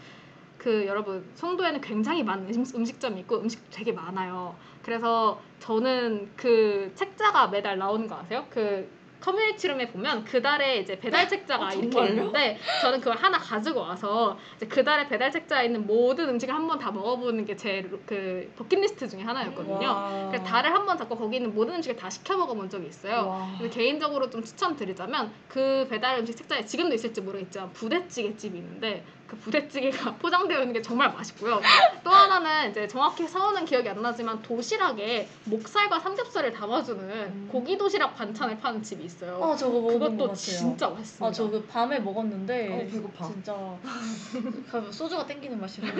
그 0.56 0.86
여러분 0.86 1.24
송도에는 1.36 1.80
굉장히 1.80 2.24
많은 2.24 2.52
음식, 2.52 2.74
음식점이 2.76 3.20
있고 3.20 3.40
음식 3.40 3.62
되게 3.70 3.92
많아요. 3.92 4.56
그래서 4.82 5.40
저는 5.60 6.30
그 6.34 6.90
책자가 6.94 7.48
매달 7.48 7.78
나오는 7.78 8.08
거 8.08 8.16
아세요? 8.16 8.44
그 8.50 8.88
커뮤니티룸에 9.20 9.88
보면 9.88 10.24
그 10.24 10.40
달에 10.40 10.78
이제 10.78 10.98
배달 10.98 11.28
책자가 11.28 11.66
어, 11.66 11.70
이렇게? 11.70 12.08
있는데 12.08 12.58
저는 12.80 13.00
그걸 13.00 13.16
하나 13.16 13.36
가지고 13.38 13.80
와서 13.80 14.38
이제 14.56 14.66
그 14.66 14.84
달에 14.84 15.08
배달 15.08 15.30
책자에 15.30 15.66
있는 15.66 15.86
모든 15.86 16.28
음식을 16.28 16.54
한 16.54 16.66
번 16.68 16.78
다 16.78 16.90
먹어보는 16.92 17.44
게 17.44 17.56
제 17.56 17.82
그 18.06 18.52
버킷리스트 18.56 19.08
중에 19.08 19.22
하나였거든요. 19.22 19.86
와. 19.88 20.28
그래서 20.30 20.44
달에 20.44 20.68
한번 20.68 20.96
잡고 20.96 21.16
거기 21.16 21.36
있는 21.36 21.54
모든 21.54 21.74
음식을 21.76 21.96
다 21.96 22.08
시켜 22.10 22.36
먹어본 22.36 22.68
적이 22.70 22.86
있어요. 22.88 23.26
와. 23.28 23.54
그래서 23.58 23.74
개인적으로 23.74 24.30
좀 24.30 24.42
추천드리자면 24.44 25.32
그 25.48 25.86
배달 25.90 26.18
음식 26.18 26.36
책자에 26.36 26.64
지금도 26.64 26.94
있을지 26.94 27.20
모르겠지만 27.20 27.72
부대찌개 27.72 28.36
집이 28.36 28.58
있는데 28.58 29.04
그 29.28 29.36
부대찌개가 29.36 30.14
포장되어 30.16 30.60
있는 30.60 30.72
게 30.72 30.80
정말 30.80 31.12
맛있고요. 31.12 31.60
또 32.02 32.10
하나는 32.10 32.70
이제 32.70 32.88
정확히 32.88 33.28
사오는 33.28 33.64
기억이 33.66 33.86
안 33.88 34.00
나지만 34.00 34.40
도시락에 34.40 35.28
목살과 35.44 36.00
삼겹살을 36.00 36.52
담아주는 36.52 37.10
음. 37.10 37.48
고기 37.52 37.76
도시락 37.76 38.16
반찬을 38.16 38.58
파는 38.58 38.82
집이 38.82 39.04
있어요. 39.04 39.38
아 39.42 39.54
저거 39.54 39.82
그것도 39.82 40.16
같아요. 40.16 40.34
진짜 40.34 40.88
맛있습니다. 40.88 41.26
아저그 41.26 41.66
밤에 41.66 42.00
먹었는데 42.00 42.72
어, 42.72 42.90
배고파. 42.90 43.26
진짜 43.26 43.54
그 44.72 44.90
소주가 44.90 45.26
땡기는 45.26 45.60
맛이에요. 45.60 45.92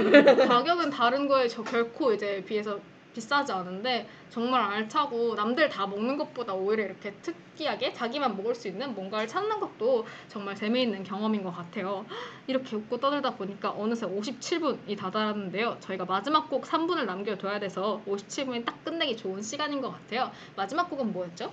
가격은 0.49 0.89
다른 0.89 1.29
거에 1.29 1.49
저 1.49 1.63
결코 1.63 2.15
이제 2.15 2.43
비해서 2.49 2.81
비싸지 3.19 3.51
않은데 3.51 4.09
정말 4.31 4.63
알차고 4.63 5.35
남들 5.35 5.69
다 5.69 5.87
먹는 5.87 6.17
것보다 6.17 6.55
오히려 6.55 6.85
이렇게 6.85 7.13
특이하게 7.15 7.93
자기만 7.93 8.37
먹을 8.37 8.55
수 8.55 8.69
있는 8.69 8.95
뭔가를 8.95 9.27
찾는 9.27 9.59
것도 9.59 10.07
정말 10.29 10.55
재미있는 10.55 11.03
경험인 11.03 11.43
것 11.43 11.51
같아요. 11.51 12.07
이렇게 12.47 12.77
웃고 12.77 13.01
떠들다 13.01 13.35
보니까 13.35 13.71
어느새 13.71 14.07
57분이 14.07 14.97
다다랐는데요. 14.97 15.79
저희가 15.81 16.05
마지막 16.05 16.49
곡 16.49 16.63
3분을 16.63 17.07
남겨둬야 17.07 17.59
돼서 17.59 18.01
57분이 18.07 18.65
딱 18.65 18.85
끝내기 18.85 19.17
좋은 19.17 19.43
시간인 19.43 19.81
것 19.81 19.91
같아요. 19.91 20.31
마지막 20.55 20.89
곡은 20.89 21.13
뭐였죠? 21.13 21.53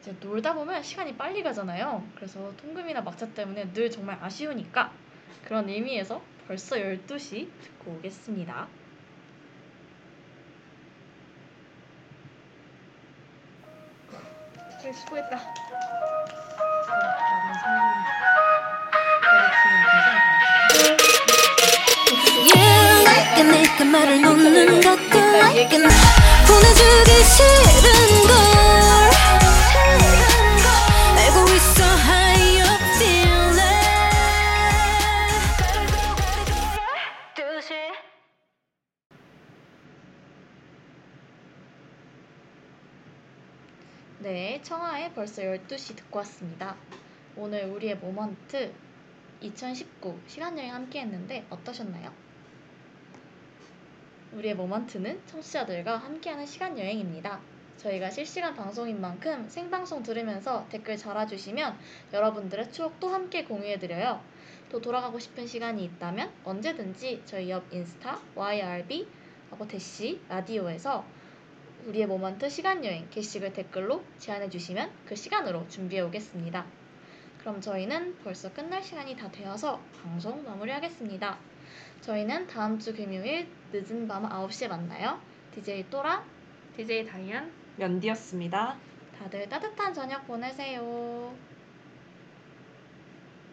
이제 0.00 0.14
놀다 0.20 0.54
보면 0.54 0.82
시간이 0.82 1.16
빨리 1.16 1.42
가잖아요. 1.44 2.02
그래서 2.16 2.52
통금이나 2.56 3.00
막차 3.02 3.28
때문에 3.32 3.72
늘 3.72 3.90
정말 3.90 4.18
아쉬우니까 4.20 4.90
그런 5.44 5.68
의미에서 5.68 6.20
벌써 6.48 6.76
12시 6.76 7.48
듣고 7.62 7.92
오겠습니다. 7.92 8.66
그래 14.84 14.92
수고했다. 14.92 15.40
내게 23.50 23.84
말을 23.84 24.20
놓는 24.20 24.80
것도. 24.82 25.18
보내주기 26.46 27.10
싫은 27.24 28.26
걸 28.28 28.93
벌써 45.12 45.42
12시 45.42 45.96
듣고 45.96 46.18
왔습니다. 46.20 46.76
오늘 47.36 47.64
우리의 47.66 47.96
모먼트 47.96 48.72
2019 49.40 50.18
시간여행 50.26 50.72
함께 50.72 51.00
했는데 51.00 51.44
어떠셨나요? 51.50 52.12
우리의 54.32 54.54
모먼트는 54.54 55.20
청취자들과 55.26 55.98
함께하는 55.98 56.46
시간여행입니다. 56.46 57.40
저희가 57.76 58.10
실시간 58.10 58.54
방송인 58.54 59.00
만큼 59.00 59.48
생방송 59.48 60.02
들으면서 60.02 60.66
댓글 60.70 60.96
달아주시면 60.96 61.78
여러분들의 62.12 62.72
추억도 62.72 63.08
함께 63.08 63.44
공유해드려요. 63.44 64.20
또 64.70 64.80
돌아가고 64.80 65.18
싶은 65.18 65.46
시간이 65.46 65.84
있다면 65.84 66.32
언제든지 66.44 67.22
저희 67.26 67.50
옆 67.50 67.72
인스타 67.72 68.20
YRB 68.34 69.06
아버테시 69.50 70.20
라디오에서 70.28 71.04
우리의 71.86 72.06
모먼트 72.06 72.48
시간여행 72.48 73.08
게시글 73.10 73.52
댓글로 73.52 74.02
제안해 74.18 74.48
주시면 74.48 74.90
그 75.06 75.14
시간으로 75.14 75.68
준비해 75.68 76.00
오겠습니다. 76.02 76.64
그럼 77.40 77.60
저희는 77.60 78.16
벌써 78.24 78.50
끝날 78.52 78.82
시간이 78.82 79.16
다 79.16 79.30
되어서 79.30 79.78
방송 80.02 80.42
마무리하겠습니다. 80.44 81.38
저희는 82.00 82.46
다음 82.46 82.78
주 82.78 82.94
금요일 82.94 83.48
늦은 83.70 84.08
밤 84.08 84.26
9시에 84.26 84.68
만나요. 84.68 85.20
DJ 85.54 85.90
또라, 85.90 86.24
DJ 86.76 87.04
다이안 87.06 87.52
연디였습니다. 87.78 88.76
다들 89.18 89.48
따뜻한 89.48 89.92
저녁 89.92 90.26
보내세요. 90.26 91.34